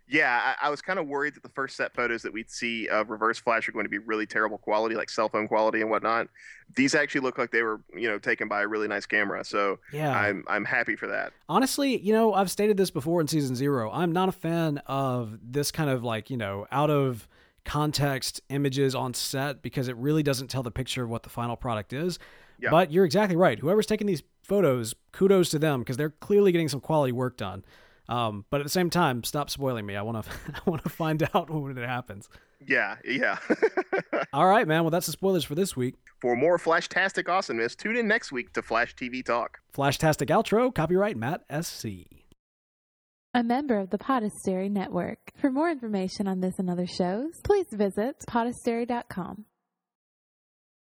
Yeah, 0.08 0.54
I, 0.60 0.66
I 0.66 0.70
was 0.70 0.80
kind 0.80 0.98
of 0.98 1.06
worried 1.06 1.34
that 1.34 1.42
the 1.42 1.50
first 1.50 1.76
set 1.76 1.94
photos 1.94 2.22
that 2.22 2.32
we'd 2.32 2.50
see 2.50 2.88
of 2.88 3.10
Reverse 3.10 3.38
Flash 3.38 3.68
are 3.68 3.72
going 3.72 3.84
to 3.84 3.90
be 3.90 3.98
really 3.98 4.26
terrible 4.26 4.56
quality, 4.56 4.94
like 4.94 5.10
cell 5.10 5.28
phone 5.28 5.46
quality 5.46 5.82
and 5.82 5.90
whatnot. 5.90 6.28
These 6.74 6.94
actually 6.94 7.20
look 7.20 7.36
like 7.36 7.50
they 7.50 7.62
were, 7.62 7.80
you 7.94 8.08
know, 8.08 8.18
taken 8.18 8.48
by 8.48 8.62
a 8.62 8.66
really 8.66 8.88
nice 8.88 9.04
camera. 9.06 9.44
So 9.44 9.78
Yeah. 9.92 10.18
I'm 10.18 10.44
I'm 10.48 10.64
happy 10.64 10.96
for 10.96 11.08
that. 11.08 11.32
Honestly, 11.48 11.98
you 11.98 12.12
know, 12.12 12.32
I've 12.32 12.50
stated 12.50 12.76
this 12.76 12.90
before 12.90 13.20
in 13.20 13.28
season 13.28 13.54
zero. 13.54 13.90
I'm 13.92 14.12
not 14.12 14.28
a 14.28 14.32
fan 14.32 14.78
of 14.86 15.38
this 15.42 15.70
kind 15.70 15.90
of 15.90 16.02
like, 16.02 16.30
you 16.30 16.36
know, 16.36 16.66
out 16.72 16.90
of 16.90 17.28
context 17.64 18.40
images 18.48 18.94
on 18.94 19.12
set 19.12 19.60
because 19.60 19.88
it 19.88 19.96
really 19.96 20.22
doesn't 20.22 20.48
tell 20.48 20.62
the 20.62 20.70
picture 20.70 21.04
of 21.04 21.10
what 21.10 21.22
the 21.22 21.28
final 21.28 21.54
product 21.54 21.92
is. 21.92 22.18
Yeah. 22.58 22.70
But 22.70 22.90
you're 22.90 23.04
exactly 23.04 23.36
right. 23.36 23.58
Whoever's 23.58 23.86
taking 23.86 24.06
these 24.06 24.22
photos, 24.42 24.94
kudos 25.12 25.50
to 25.50 25.58
them 25.58 25.80
because 25.80 25.98
they're 25.98 26.10
clearly 26.10 26.50
getting 26.50 26.68
some 26.68 26.80
quality 26.80 27.12
work 27.12 27.36
done. 27.36 27.64
Um, 28.08 28.44
but 28.50 28.60
at 28.60 28.64
the 28.64 28.70
same 28.70 28.88
time, 28.90 29.22
stop 29.24 29.50
spoiling 29.50 29.84
me. 29.84 29.94
I 29.96 30.02
want 30.02 30.24
to, 30.24 30.30
I 30.54 30.70
want 30.70 30.82
to 30.84 30.88
find 30.88 31.22
out 31.34 31.50
when 31.54 31.76
it 31.76 31.86
happens. 31.86 32.28
Yeah, 32.66 32.96
yeah. 33.04 33.38
All 34.32 34.46
right, 34.46 34.66
man. 34.66 34.82
Well, 34.82 34.90
that's 34.90 35.06
the 35.06 35.12
spoilers 35.12 35.44
for 35.44 35.54
this 35.54 35.76
week. 35.76 35.94
for 36.20 36.34
more 36.34 36.58
Flashtastic 36.58 37.28
awesomeness, 37.28 37.76
tune 37.76 37.96
in 37.96 38.08
next 38.08 38.32
week 38.32 38.52
to 38.54 38.62
Flash 38.62 38.94
TV 38.96 39.24
Talk. 39.24 39.58
Flashtastic 39.76 40.26
outro, 40.28 40.74
copyright 40.74 41.16
Matt 41.16 41.42
SC. 41.64 41.86
A 43.34 43.42
member 43.44 43.78
of 43.78 43.90
the 43.90 43.98
Podastery 43.98 44.70
Network. 44.70 45.18
For 45.36 45.50
more 45.52 45.70
information 45.70 46.26
on 46.26 46.40
this 46.40 46.58
and 46.58 46.68
other 46.70 46.86
shows, 46.86 47.40
please 47.44 47.66
visit 47.70 48.16
podastery.com. 48.28 49.44